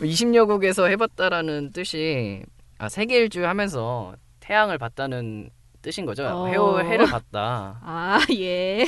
20여국에서 0.00 0.88
해봤다라는 0.88 1.70
뜻이 1.72 2.42
아 2.78 2.88
세계 2.88 3.16
일주 3.18 3.44
하면서 3.46 4.14
태양을 4.40 4.78
봤다는 4.78 5.50
뜻인 5.82 6.06
거죠. 6.06 6.26
어. 6.26 6.46
해오 6.48 6.80
해를 6.80 7.06
봤다. 7.06 7.78
아 7.82 8.20
예. 8.34 8.86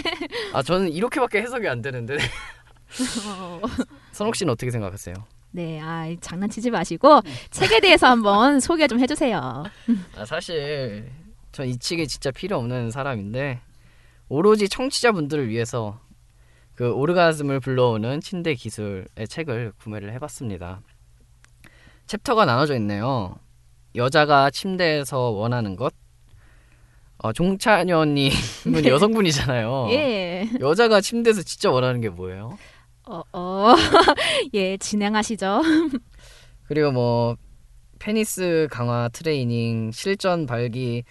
아 0.53 0.63
저는 0.63 0.91
이렇게밖에 0.93 1.41
해석이 1.43 1.69
안 1.69 1.83
되는데 1.83 2.17
어. 3.27 3.61
선옥 4.13 4.37
씨는 4.37 4.53
어떻게 4.53 4.71
생각하세요? 4.71 5.15
네, 5.53 5.81
아 5.81 6.07
장난치지 6.21 6.71
마시고 6.71 7.21
책에 7.51 7.81
대해서 7.81 8.07
한번 8.09 8.61
소개 8.61 8.87
좀 8.87 9.01
해주세요. 9.01 9.65
아, 10.17 10.25
사실 10.25 11.11
전 11.53 11.67
이 11.67 11.77
책이 11.77 12.07
진짜 12.07 12.31
필요 12.31 12.57
없는 12.59 12.93
사람인데 12.93 13.61
오로지 14.29 14.69
청취자분들을 14.69 15.49
위해서 15.49 15.99
그 16.77 16.93
오르가즘을 16.93 17.59
불러오는 17.59 18.21
침대 18.21 18.55
기술의 18.55 19.07
책을 19.29 19.73
구매를 19.79 20.13
해봤습니다. 20.15 20.81
챕터가 22.07 22.45
나눠져 22.45 22.75
있네요. 22.77 23.35
여자가 23.95 24.51
침대에서 24.51 25.31
원하는 25.31 25.77
것. 25.77 25.93
어, 27.19 27.33
종찬현님은 27.33 28.31
여성분이잖아요. 28.87 29.89
예. 29.91 30.49
여자가 30.61 31.01
침대에서 31.01 31.43
진짜 31.43 31.71
원하는 31.71 32.01
게 32.01 32.09
뭐예요? 32.09 32.57
어, 33.07 33.23
어. 33.33 33.75
예, 34.55 34.77
진행하시죠. 34.79 35.61
그리고 36.67 36.93
뭐 36.93 37.37
페니스 37.99 38.69
강화 38.71 39.09
트레이닝 39.13 39.91
실전 39.93 40.47
발기 40.47 41.05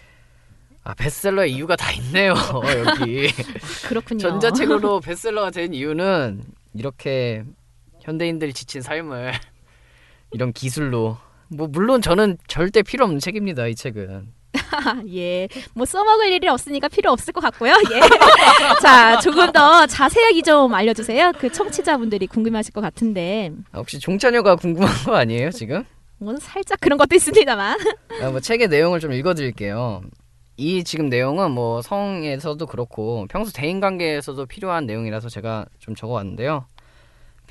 아 0.82 0.94
베스트셀러 0.94 1.44
이유가 1.44 1.76
다 1.76 1.92
있네요 1.92 2.34
여기 2.78 3.28
그렇군요. 3.86 4.20
전자책으로 4.20 5.00
베스트셀러가 5.00 5.50
된 5.50 5.74
이유는 5.74 6.42
이렇게 6.74 7.44
현대인들이 8.00 8.54
지친 8.54 8.80
삶을 8.80 9.34
이런 10.32 10.52
기술로 10.52 11.18
뭐 11.50 11.66
물론 11.66 12.00
저는 12.00 12.38
절대 12.46 12.82
필요 12.82 13.04
없는 13.04 13.18
책입니다 13.18 13.66
이 13.66 13.74
책은 13.74 14.28
예, 15.12 15.48
뭐 15.74 15.84
써먹을 15.84 16.32
일이 16.32 16.48
없으니까 16.48 16.88
필요 16.88 17.10
없을 17.12 17.32
것 17.32 17.40
같고요. 17.40 17.72
예. 17.92 18.00
자, 18.82 19.18
조금 19.20 19.52
더 19.52 19.86
자세하게 19.86 20.42
좀 20.42 20.74
알려주세요. 20.74 21.32
그 21.38 21.52
청취자분들이 21.52 22.26
궁금해하실 22.26 22.72
것 22.72 22.80
같은데, 22.80 23.52
아, 23.70 23.78
혹시 23.78 24.00
종찬여가 24.00 24.56
궁금한 24.56 24.92
거 25.04 25.14
아니에요 25.14 25.50
지금? 25.50 25.84
뭐 26.18 26.34
살짝 26.40 26.80
그런 26.80 26.98
것도 26.98 27.14
있습니다만. 27.14 27.78
아, 28.22 28.30
뭐 28.30 28.40
책의 28.40 28.68
내용을 28.68 29.00
좀 29.00 29.12
읽어드릴게요. 29.12 30.02
이 30.56 30.84
지금 30.84 31.08
내용은 31.08 31.52
뭐 31.52 31.80
성에서도 31.80 32.66
그렇고 32.66 33.26
평소 33.30 33.50
대인 33.52 33.80
관계에서도 33.80 34.44
필요한 34.46 34.84
내용이라서 34.84 35.28
제가 35.28 35.64
좀 35.78 35.94
적어왔는데요. 35.94 36.66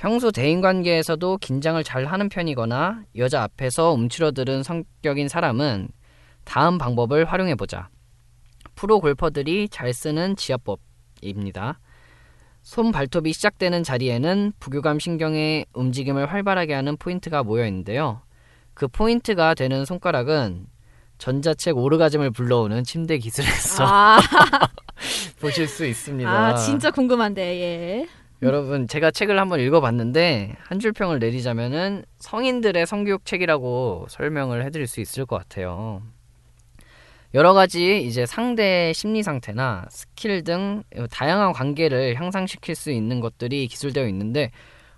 평소 0.00 0.30
대인 0.30 0.62
관계에서도 0.62 1.36
긴장을 1.36 1.84
잘 1.84 2.06
하는 2.06 2.30
편이거나 2.30 3.02
여자 3.18 3.42
앞에서 3.42 3.92
움츠러드는 3.92 4.62
성격인 4.62 5.28
사람은 5.28 5.88
다음 6.44 6.78
방법을 6.78 7.26
활용해 7.26 7.56
보자. 7.56 7.90
프로 8.74 8.98
골퍼들이 8.98 9.68
잘 9.68 9.92
쓰는 9.92 10.36
지압법입니다. 10.36 11.80
손 12.62 12.92
발톱이 12.92 13.34
시작되는 13.34 13.82
자리에는 13.82 14.54
부교감 14.58 14.98
신경의 14.98 15.66
움직임을 15.74 16.32
활발하게 16.32 16.72
하는 16.72 16.96
포인트가 16.96 17.42
모여 17.42 17.66
있는데요. 17.66 18.22
그 18.72 18.88
포인트가 18.88 19.52
되는 19.52 19.84
손가락은 19.84 20.66
전자책 21.18 21.76
오르가즘을 21.76 22.30
불러오는 22.30 22.84
침대 22.84 23.18
기술에서 23.18 23.84
아, 23.86 24.18
보실 25.42 25.68
수 25.68 25.84
있습니다. 25.84 26.30
아, 26.30 26.54
진짜 26.54 26.90
궁금한데, 26.90 27.60
예. 27.60 28.19
여러분 28.42 28.88
제가 28.88 29.10
책을 29.10 29.38
한번 29.38 29.60
읽어봤는데 29.60 30.56
한 30.62 30.80
줄 30.80 30.92
평을 30.92 31.18
내리자면은 31.18 32.04
성인들의 32.18 32.86
성교육 32.86 33.26
책이라고 33.26 34.06
설명을 34.08 34.64
해드릴 34.64 34.86
수 34.86 35.00
있을 35.00 35.26
것 35.26 35.36
같아요. 35.36 36.02
여러 37.34 37.52
가지 37.52 38.02
이제 38.02 38.24
상대의 38.26 38.94
심리 38.94 39.22
상태나 39.22 39.84
스킬 39.90 40.42
등 40.42 40.82
다양한 41.10 41.52
관계를 41.52 42.16
향상시킬 42.16 42.74
수 42.74 42.90
있는 42.90 43.20
것들이 43.20 43.68
기술되어 43.68 44.08
있는데 44.08 44.50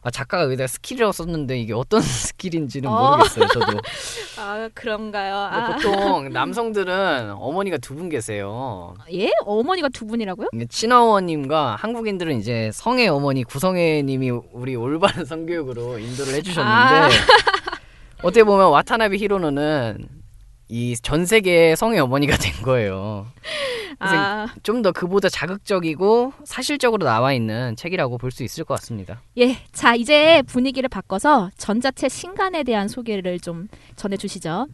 아, 0.04 0.10
작가가 0.10 0.44
여기다 0.44 0.66
스킬이라고 0.66 1.12
썼는데 1.12 1.58
이게 1.60 1.72
어떤 1.72 2.00
스킬인지는 2.02 2.88
어. 2.90 3.12
모르겠어요. 3.16 3.46
저도. 3.48 3.78
아, 4.38 4.68
그런가요? 4.74 5.36
아, 5.36 5.72
보통 5.76 6.28
남성들은 6.34 7.32
어머니가 7.32 7.78
두 7.78 7.94
분 7.94 8.08
계세요. 8.08 8.94
예? 9.12 9.30
어머니가 9.44 9.88
두 9.90 10.06
분이라고요? 10.06 10.48
친어머님과 10.68 11.76
한국인들은 11.76 12.38
이제 12.40 12.70
성의 12.72 13.08
어머니 13.08 13.44
구성애님이 13.44 14.30
우리 14.52 14.74
올바른 14.74 15.24
성교육으로 15.24 15.98
인도를 15.98 16.34
해주셨는데 16.34 16.94
아. 16.94 17.08
어떻게 18.22 18.44
보면 18.44 18.70
와타나베 18.70 19.16
히로노는 19.18 20.08
이 20.74 20.96
전 21.02 21.26
세계의 21.26 21.76
성의 21.76 22.00
어머니가 22.00 22.34
된 22.40 22.50
거예요. 22.62 23.26
아, 23.98 24.46
좀더 24.62 24.90
그보다 24.92 25.28
자극적이고 25.28 26.32
사실적으로 26.44 27.04
나와 27.04 27.34
있는 27.34 27.76
책이라고 27.76 28.16
볼 28.16 28.30
수 28.30 28.42
있을 28.42 28.64
것 28.64 28.74
같습니다. 28.80 29.20
예. 29.36 29.58
자, 29.72 29.94
이제 29.94 30.42
분위기를 30.46 30.88
바꿔서 30.88 31.50
전자책 31.58 32.10
신간에 32.10 32.62
대한 32.62 32.88
소개를 32.88 33.38
좀 33.38 33.68
전해주시죠. 33.96 34.66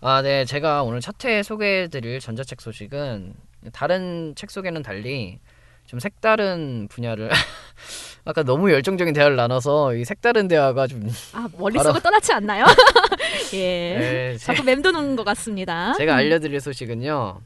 아, 0.00 0.22
네. 0.22 0.44
제가 0.44 0.84
오늘 0.84 1.00
첫회 1.00 1.42
소개해드릴 1.42 2.20
전자책 2.20 2.60
소식은 2.60 3.34
다른 3.72 4.34
책 4.36 4.50
소개는 4.52 4.82
달리 4.82 5.40
좀 5.86 5.98
색다른 5.98 6.86
분야를 6.88 7.28
아까 8.24 8.44
너무 8.44 8.70
열정적인 8.70 9.12
대화를 9.14 9.34
나눠서 9.34 9.96
이 9.96 10.04
색다른 10.04 10.46
대화가 10.46 10.86
좀 10.86 11.08
아, 11.32 11.48
머릿속을 11.58 12.00
떠나지 12.00 12.32
않나요? 12.32 12.64
예. 13.54 13.98
네, 13.98 14.36
제, 14.36 14.46
자꾸 14.46 14.62
맴도는 14.64 15.16
것 15.16 15.24
같습니다. 15.24 15.92
제가 15.94 16.16
알려드릴 16.16 16.60
소식은요. 16.60 17.40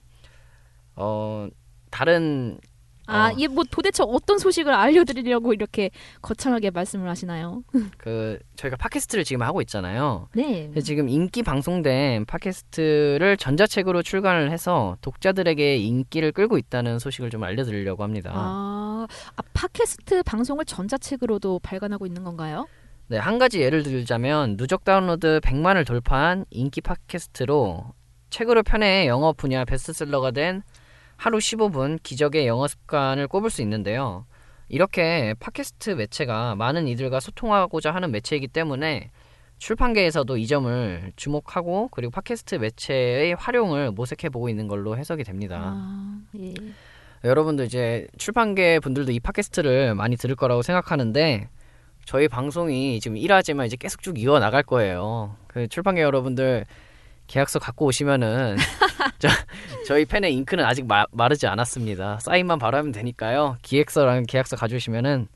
어 0.97 1.49
다른 1.91 2.59
아, 3.07 3.29
어. 3.29 3.33
이게 3.33 3.47
뭐 3.49 3.65
도대체 3.71 4.03
어떤 4.07 4.39
소식을 4.39 4.73
알려드리려고 4.73 5.53
이렇게 5.53 5.91
거창하게 6.23 6.71
말씀을 6.71 7.09
하시나요? 7.09 7.63
그 7.99 8.39
저희가 8.57 8.77
팟캐스트를 8.77 9.25
지금 9.25 9.43
하고 9.43 9.61
있잖아요. 9.63 10.29
네. 10.35 10.71
지금 10.83 11.09
인기 11.09 11.43
방송된 11.43 12.27
팟캐스트를 12.27 13.37
전자책으로 13.37 14.03
출간을 14.03 14.51
해서 14.51 14.97
독자들에게 15.03 15.77
인기를 15.77 16.33
끌고 16.33 16.59
있다는 16.59 16.99
소식을 16.99 17.31
좀 17.31 17.45
알려드리려고 17.45 18.03
합니다. 18.03 18.33
아, 18.35 19.07
아, 19.37 19.43
팟캐스트 19.53 20.25
방송을 20.25 20.65
전자책으로도 20.65 21.61
발간하고 21.61 22.07
있는 22.07 22.25
건가요? 22.25 22.67
네, 23.09 23.19
한 23.19 23.39
가지 23.39 23.61
예를 23.61 23.85
들자면 23.85 24.57
누적 24.57 24.85
다운로드 24.85 25.39
100만을 25.41 25.87
돌파한 25.87 26.45
인기 26.51 26.81
팟캐스트로 26.81 27.95
책으로 28.31 28.65
편의 28.65 29.07
영어 29.07 29.33
분야 29.33 29.65
베스트셀러가 29.65 30.33
된 30.33 30.63
하루 31.17 31.39
15분 31.39 32.03
기적의 32.03 32.49
영어 32.49 32.67
습관을 32.67 33.29
꼽을 33.29 33.49
수 33.49 33.63
있는데요. 33.63 34.27
이렇게 34.69 35.35
팟캐스트 35.39 35.91
매체가 35.91 36.57
많은 36.57 36.89
이들과 36.89 37.21
소통하고자 37.21 37.95
하는 37.95 38.11
매체이기 38.11 38.49
때문에 38.49 39.13
출판계에서도 39.59 40.37
이 40.37 40.47
점을 40.49 41.13
주목하고 41.15 41.91
그리고 41.93 42.11
팟캐스트 42.11 42.57
매체의 42.57 43.37
활용을 43.37 43.93
모색해 43.93 44.31
보고 44.31 44.49
있는 44.49 44.67
걸로 44.67 44.99
해석이 44.99 45.23
됩니다. 45.23 45.61
아, 45.63 46.21
예. 46.41 46.55
여러분도 47.25 47.63
이제 47.63 48.09
출판계 48.19 48.81
분들도 48.81 49.13
이 49.13 49.21
팟캐스트를 49.21 49.95
많이 49.95 50.17
들을 50.17 50.35
거라고 50.35 50.63
생각하는데 50.63 51.49
저희 52.07 52.29
방송이 52.29 53.01
지금 53.01 53.17
일하지만 53.17 53.67
이제 53.67 53.77
계속 53.77 54.01
쭉 54.01 54.19
이어 54.19 54.39
나갈 54.39 54.63
거예요. 54.63 55.37
그 55.49 55.67
출판계 55.67 56.03
여러분들 56.03 56.65
계약서 57.27 57.59
갖고 57.59 57.85
오시면은 57.87 58.57
저, 59.19 59.29
저희 59.87 60.05
펜의 60.05 60.33
잉크는 60.35 60.65
아직 60.65 60.87
마, 60.87 61.05
마르지 61.11 61.49
않았습니다. 61.49 62.21
사인만 62.21 62.61
바로 62.61 62.79
하면 62.79 62.93
되니까요. 62.93 63.57
기획서랑 63.63 64.25
계약서 64.29 64.55
가져오시면은 64.57 65.27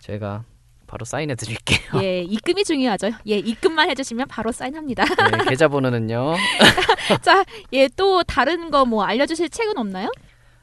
저희가 0.00 0.42
바로 0.88 1.04
사인해 1.04 1.36
드릴게요. 1.36 2.02
예, 2.02 2.20
입금이 2.22 2.64
중요하죠. 2.64 3.10
예, 3.28 3.36
입금만 3.38 3.88
해주시면 3.90 4.26
바로 4.26 4.50
사인합니다. 4.50 5.04
네, 5.04 5.44
계좌번호는요. 5.50 6.34
자, 7.22 7.44
예, 7.72 7.88
또 7.94 8.24
다른 8.24 8.70
거 8.72 8.84
뭐 8.84 9.04
알려주실 9.04 9.50
책은 9.50 9.78
없나요? 9.78 10.10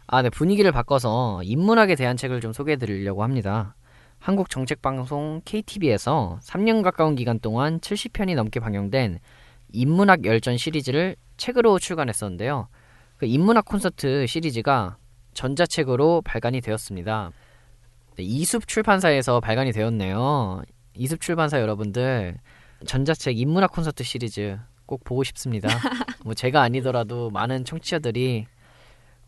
아, 0.07 0.21
네 0.21 0.29
분위기를 0.29 0.71
바꿔서 0.73 1.41
인문학에 1.43 1.95
대한 1.95 2.17
책을 2.17 2.41
좀 2.41 2.51
소개해 2.51 2.75
드리려고 2.75 3.23
합니다. 3.23 3.75
한국 4.25 4.49
정책 4.49 4.81
방송 4.81 5.39
KTV에서 5.45 6.39
3년 6.41 6.81
가까운 6.81 7.13
기간 7.13 7.39
동안 7.39 7.79
70편이 7.79 8.33
넘게 8.33 8.59
방영된 8.59 9.19
인문학 9.71 10.25
열전 10.25 10.57
시리즈를 10.57 11.15
책으로 11.37 11.77
출간했었는데요. 11.77 12.67
그 13.17 13.27
인문학 13.27 13.65
콘서트 13.65 14.25
시리즈가 14.25 14.97
전자책으로 15.35 16.23
발간이 16.23 16.61
되었습니다. 16.61 17.29
네, 18.15 18.23
이숲 18.23 18.67
출판사에서 18.67 19.41
발간이 19.41 19.71
되었네요. 19.71 20.63
이숲 20.95 21.21
출판사 21.21 21.61
여러분들 21.61 22.39
전자책 22.87 23.37
인문학 23.37 23.71
콘서트 23.73 24.03
시리즈 24.03 24.57
꼭 24.87 25.03
보고 25.03 25.23
싶습니다. 25.23 25.69
뭐 26.25 26.33
제가 26.33 26.63
아니더라도 26.63 27.29
많은 27.29 27.63
청취자들이 27.63 28.47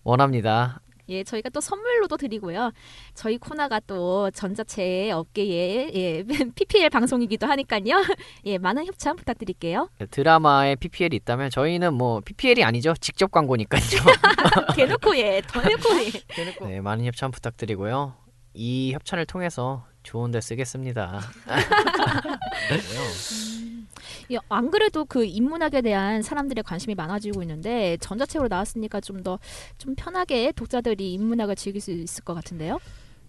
원합니다. 0.03 0.81
예, 1.09 1.23
저희가 1.23 1.49
또 1.49 1.61
선물로도 1.61 2.17
드리고요. 2.17 2.71
저희 3.13 3.37
코너가 3.37 3.79
또 3.87 4.29
전자체 4.31 5.11
업계의 5.11 5.91
예, 5.95 6.23
PPL 6.55 6.89
방송이기도 6.89 7.47
하니까요. 7.47 8.03
예, 8.45 8.57
많은 8.57 8.85
협찬 8.85 9.15
부탁드릴게요. 9.15 9.89
드라마에 10.11 10.75
PPL이 10.75 11.15
있다면 11.17 11.49
저희는 11.49 11.93
뭐 11.93 12.19
PPL이 12.21 12.63
아니죠. 12.63 12.93
직접 12.99 13.31
광고니까요. 13.31 13.81
대놓고 14.75 15.17
예, 15.17 15.41
더 15.47 15.61
해놓고 15.61 15.89
예. 16.03 16.65
네, 16.67 16.81
많은 16.81 17.05
협찬 17.05 17.31
부탁드리고요. 17.31 18.15
이 18.53 18.91
협찬을 18.93 19.25
통해서 19.25 19.85
좋은 20.07 20.31
데 20.31 20.39
쓰겠습니다. 20.39 21.19
예, 24.31 24.37
안 24.47 24.71
그래도 24.71 25.03
그 25.03 25.25
인문학에 25.25 25.81
대한 25.81 26.21
사람들의 26.21 26.63
관심이 26.63 26.95
많아지고 26.95 27.41
있는데 27.41 27.97
전자책으로 27.97 28.47
나왔으니까 28.47 29.01
좀더좀 29.01 29.95
편하게 29.97 30.53
독자들이 30.53 31.11
인문학을 31.13 31.57
즐길 31.57 31.81
수 31.81 31.91
있을 31.91 32.23
것 32.23 32.35
같은데요. 32.35 32.79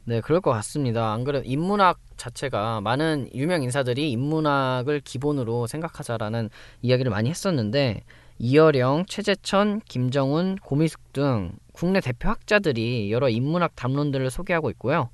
네, 0.04 0.20
그럴 0.20 0.40
것 0.40 0.52
같습니다. 0.52 1.12
안 1.12 1.24
그래도 1.24 1.44
인문학 1.44 1.98
자체가 2.16 2.80
많은 2.80 3.28
유명 3.34 3.64
인사들이 3.64 4.12
인문학을 4.12 5.00
기본으로 5.00 5.66
생각하자라는 5.66 6.48
이야기를 6.82 7.10
많이 7.10 7.28
했었는데 7.28 8.04
이어령, 8.38 9.06
최재천, 9.08 9.80
김정훈, 9.88 10.58
고미숙 10.62 11.12
등 11.12 11.50
국내 11.72 12.00
대표 12.00 12.28
학자들이 12.28 13.10
여러 13.10 13.28
인문학 13.28 13.74
담론들을 13.74 14.30
소개하고 14.30 14.70
있고요. 14.70 15.10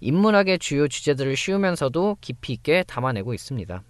인문학의 0.00 0.58
주요 0.58 0.88
주제들을 0.88 1.36
쉬우면서도 1.36 2.18
깊이 2.20 2.52
있게 2.52 2.84
담아내고 2.86 3.34
있습니다. 3.34 3.82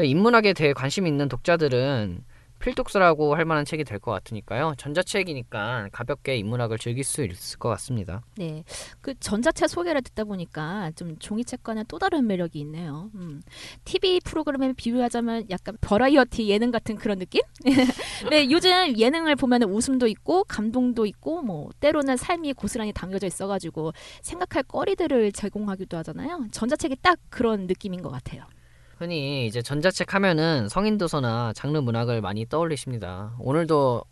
인문학에 0.00 0.52
대해 0.54 0.72
관심 0.72 1.06
있는 1.06 1.28
독자들은 1.28 2.24
필독서라고 2.62 3.34
할 3.34 3.44
만한 3.44 3.64
책이 3.64 3.84
될 3.84 3.98
것 3.98 4.10
같으니까요. 4.12 4.74
전자책이니까 4.78 5.88
가볍게 5.92 6.36
인문학을 6.36 6.78
즐길 6.78 7.04
수 7.04 7.22
있을 7.24 7.58
것 7.58 7.68
같습니다. 7.70 8.22
네, 8.36 8.64
그 9.00 9.14
전자책 9.18 9.68
소개를 9.68 10.02
듣다 10.02 10.24
보니까 10.24 10.90
좀 10.96 11.18
종이책과는 11.18 11.84
또 11.88 11.98
다른 11.98 12.26
매력이 12.26 12.58
있네요. 12.60 13.10
음. 13.14 13.42
TV 13.84 14.20
프로그램에 14.24 14.72
비유하자면 14.72 15.50
약간 15.50 15.76
버라이어티 15.80 16.48
예능 16.48 16.70
같은 16.70 16.96
그런 16.96 17.18
느낌? 17.18 17.42
네, 18.30 18.50
요즘 18.50 18.98
예능을 18.98 19.36
보면 19.36 19.64
웃음도 19.64 20.06
있고 20.08 20.44
감동도 20.44 21.06
있고 21.06 21.42
뭐 21.42 21.70
때로는 21.80 22.16
삶이 22.16 22.54
고스란히 22.54 22.92
담겨져 22.92 23.26
있어가지고 23.26 23.92
생각할 24.22 24.62
거리들을 24.64 25.32
제공하기도 25.32 25.96
하잖아요. 25.98 26.46
전자책이 26.50 26.96
딱 27.02 27.18
그런 27.30 27.66
느낌인 27.66 28.02
것 28.02 28.10
같아요. 28.10 28.44
흔히 29.02 29.48
이제 29.48 29.62
전자책 29.62 30.14
하면은 30.14 30.68
성인 30.68 30.96
도서나 30.96 31.52
장르 31.56 31.78
문학을 31.78 32.20
많이 32.20 32.46
떠올리십니다. 32.46 33.34
오늘도 33.40 34.04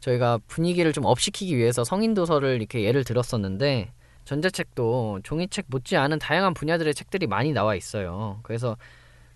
저희가 0.00 0.38
분위기를 0.46 0.94
좀 0.94 1.04
업시키기 1.04 1.54
위해서 1.58 1.84
성인 1.84 2.14
도서를 2.14 2.56
이렇게 2.56 2.84
예를 2.84 3.04
들었었는데 3.04 3.92
전자책도 4.24 5.20
종이책 5.24 5.66
못지않은 5.68 6.18
다양한 6.20 6.54
분야들의 6.54 6.94
책들이 6.94 7.26
많이 7.26 7.52
나와 7.52 7.74
있어요. 7.74 8.40
그래서 8.44 8.78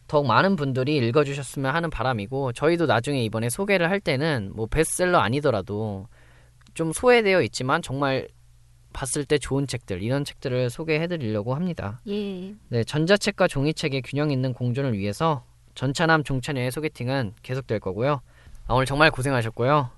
더욱 0.07 0.27
많은 0.27 0.57
분들이 0.57 0.97
읽어주셨으면 0.97 1.75
하는 1.75 1.91
바람이고 1.91 2.53
저희도 2.55 2.87
나중에 2.87 3.23
이번에 3.25 3.51
소개를 3.51 3.91
할 3.91 4.01
때는 4.01 4.53
뭐 4.55 4.67
베스트셀러 4.67 5.19
아니더라도 5.19 6.07
좀 6.73 6.95
소외되어 6.95 7.43
있지만 7.43 7.83
정말 7.83 8.27
봤을 8.99 9.25
때 9.25 9.39
좋은 9.39 9.69
책들 9.69 10.03
이런 10.03 10.25
책들을 10.25 10.71
소개해드리려고 10.71 11.55
합니다. 11.55 12.01
예. 12.09 12.53
네, 12.69 12.83
전자책과 12.83 13.47
종이책의 13.47 14.03
균형 14.03 14.33
있는 14.33 14.53
공존을 14.53 14.99
위해서 14.99 15.45
전차남 15.77 16.25
종차녀의 16.25 16.73
소개팅은 16.73 17.35
계속될 17.45 17.79
거고요. 17.79 18.21
아, 18.67 18.75
오늘 18.75 18.87
정말 18.87 19.13
고생하셨고요. 19.13 19.91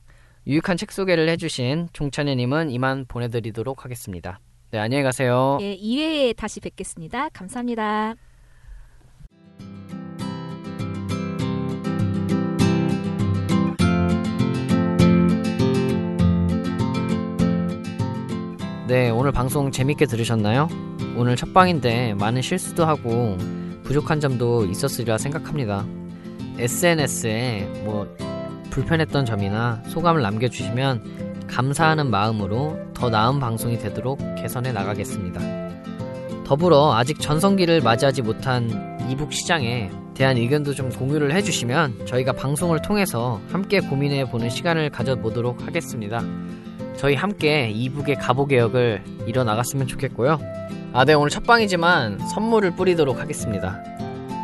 유익한 0.47 0.77
책 0.77 0.93
소개를 0.93 1.31
해주신 1.31 1.89
종차녀님은 1.95 2.71
이만 2.71 3.07
보내드리도록 3.09 3.87
하겠습니다. 3.87 4.39
네, 4.71 4.79
안녕히 4.79 5.03
가세요. 5.03 5.57
예, 5.63 5.75
2회에 5.77 6.37
다시 6.37 6.61
뵙겠습니다. 6.61 7.31
감사합니다. 7.31 8.17
네, 18.91 19.09
오늘 19.09 19.31
방송 19.31 19.71
재밌게 19.71 20.07
들으셨나요? 20.07 20.69
오늘 21.17 21.37
첫 21.37 21.55
방인데 21.55 22.15
많은 22.15 22.43
실수도 22.43 22.85
하고 22.85 23.39
부족한 23.85 24.19
점도 24.19 24.65
있었으리라 24.65 25.17
생각합니다. 25.17 25.87
SNS에 26.59 27.83
뭐 27.85 28.13
불편했던 28.71 29.27
점이나 29.27 29.81
소감을 29.87 30.23
남겨주시면 30.23 31.47
감사하는 31.47 32.11
마음으로 32.11 32.81
더 32.93 33.11
나은 33.11 33.39
방송이 33.39 33.79
되도록 33.79 34.19
개선해 34.35 34.73
나가겠습니다. 34.73 35.41
더불어 36.43 36.93
아직 36.93 37.21
전성기를 37.21 37.83
맞이하지 37.83 38.23
못한 38.23 38.99
이북 39.09 39.33
시장에 39.33 39.89
대한 40.15 40.37
의견도 40.37 40.75
좀 40.75 40.89
공유를 40.91 41.33
해주시면 41.33 42.07
저희가 42.07 42.33
방송을 42.33 42.83
통해서 42.83 43.41
함께 43.53 43.79
고민해 43.79 44.31
보는 44.33 44.51
시간을 44.51 44.91
가져보도록 44.91 45.65
하겠습니다. 45.65 46.25
저희 47.01 47.15
함께 47.15 47.71
이북의 47.71 48.17
가보 48.17 48.45
개혁을 48.45 49.03
이뤄나갔으면 49.27 49.87
좋겠고요. 49.87 50.39
아, 50.93 51.05
네, 51.07 51.15
오늘 51.15 51.31
첫 51.31 51.45
방이지만 51.45 52.19
선물을 52.19 52.77
뿌리도록 52.77 53.19
하겠습니다. 53.19 53.83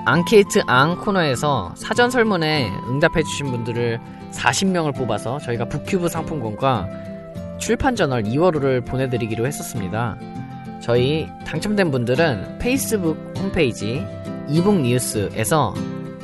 앙케이트 0.07 0.63
앙 0.67 0.97
코너에서 0.97 1.75
사전 1.77 2.11
설문에 2.11 2.73
응답해주신 2.89 3.51
분들을 3.51 4.01
40명을 4.33 4.97
뽑아서 4.97 5.39
저희가 5.41 5.67
북큐브 5.67 6.09
상품권과 6.09 6.89
출판 7.59 7.95
저널 7.95 8.23
2월호를 8.23 8.87
보내드리기로 8.87 9.47
했었습니다. 9.47 10.17
저희 10.81 11.29
당첨된 11.45 11.91
분들은 11.91 12.59
페이스북 12.59 13.19
홈페이지 13.37 14.03
이북 14.49 14.81
뉴스에서 14.81 15.75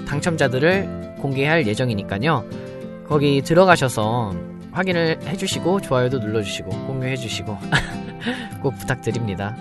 당첨자들을 0.08 1.16
공개할 1.18 1.66
예정이니까요. 1.66 2.42
거기 3.06 3.42
들어가셔서 3.42 4.51
확인을 4.72 5.18
해주시고 5.26 5.80
좋아요도 5.80 6.18
눌러주시고 6.18 6.70
공유해주시고 6.86 7.58
꼭 8.62 8.78
부탁드립니다. 8.78 9.56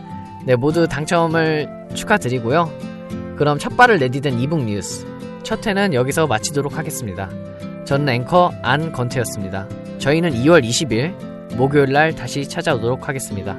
네 0.46 0.56
모두 0.56 0.88
당첨을 0.88 1.88
축하드리고요. 1.94 2.72
그럼 3.38 3.60
첫 3.60 3.76
발을 3.76 4.00
내디딘 4.00 4.40
이북 4.40 4.64
뉴스 4.64 5.06
첫 5.44 5.66
회는 5.66 5.94
여기서 5.94 6.28
마치도록 6.28 6.78
하겠습니다. 6.78 7.30
저는 7.86 8.10
앵커 8.10 8.52
안건태였습니다. 8.62 9.68
저희는 9.98 10.32
2월 10.32 10.64
20일 10.64 11.56
목요일 11.56 11.92
날 11.92 12.16
다시 12.16 12.48
찾아오도록 12.48 13.08
하겠습니다. 13.08 13.58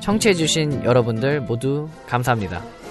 청취해주신 0.00 0.84
여러분들 0.84 1.40
모두 1.40 1.88
감사합니다. 2.06 2.81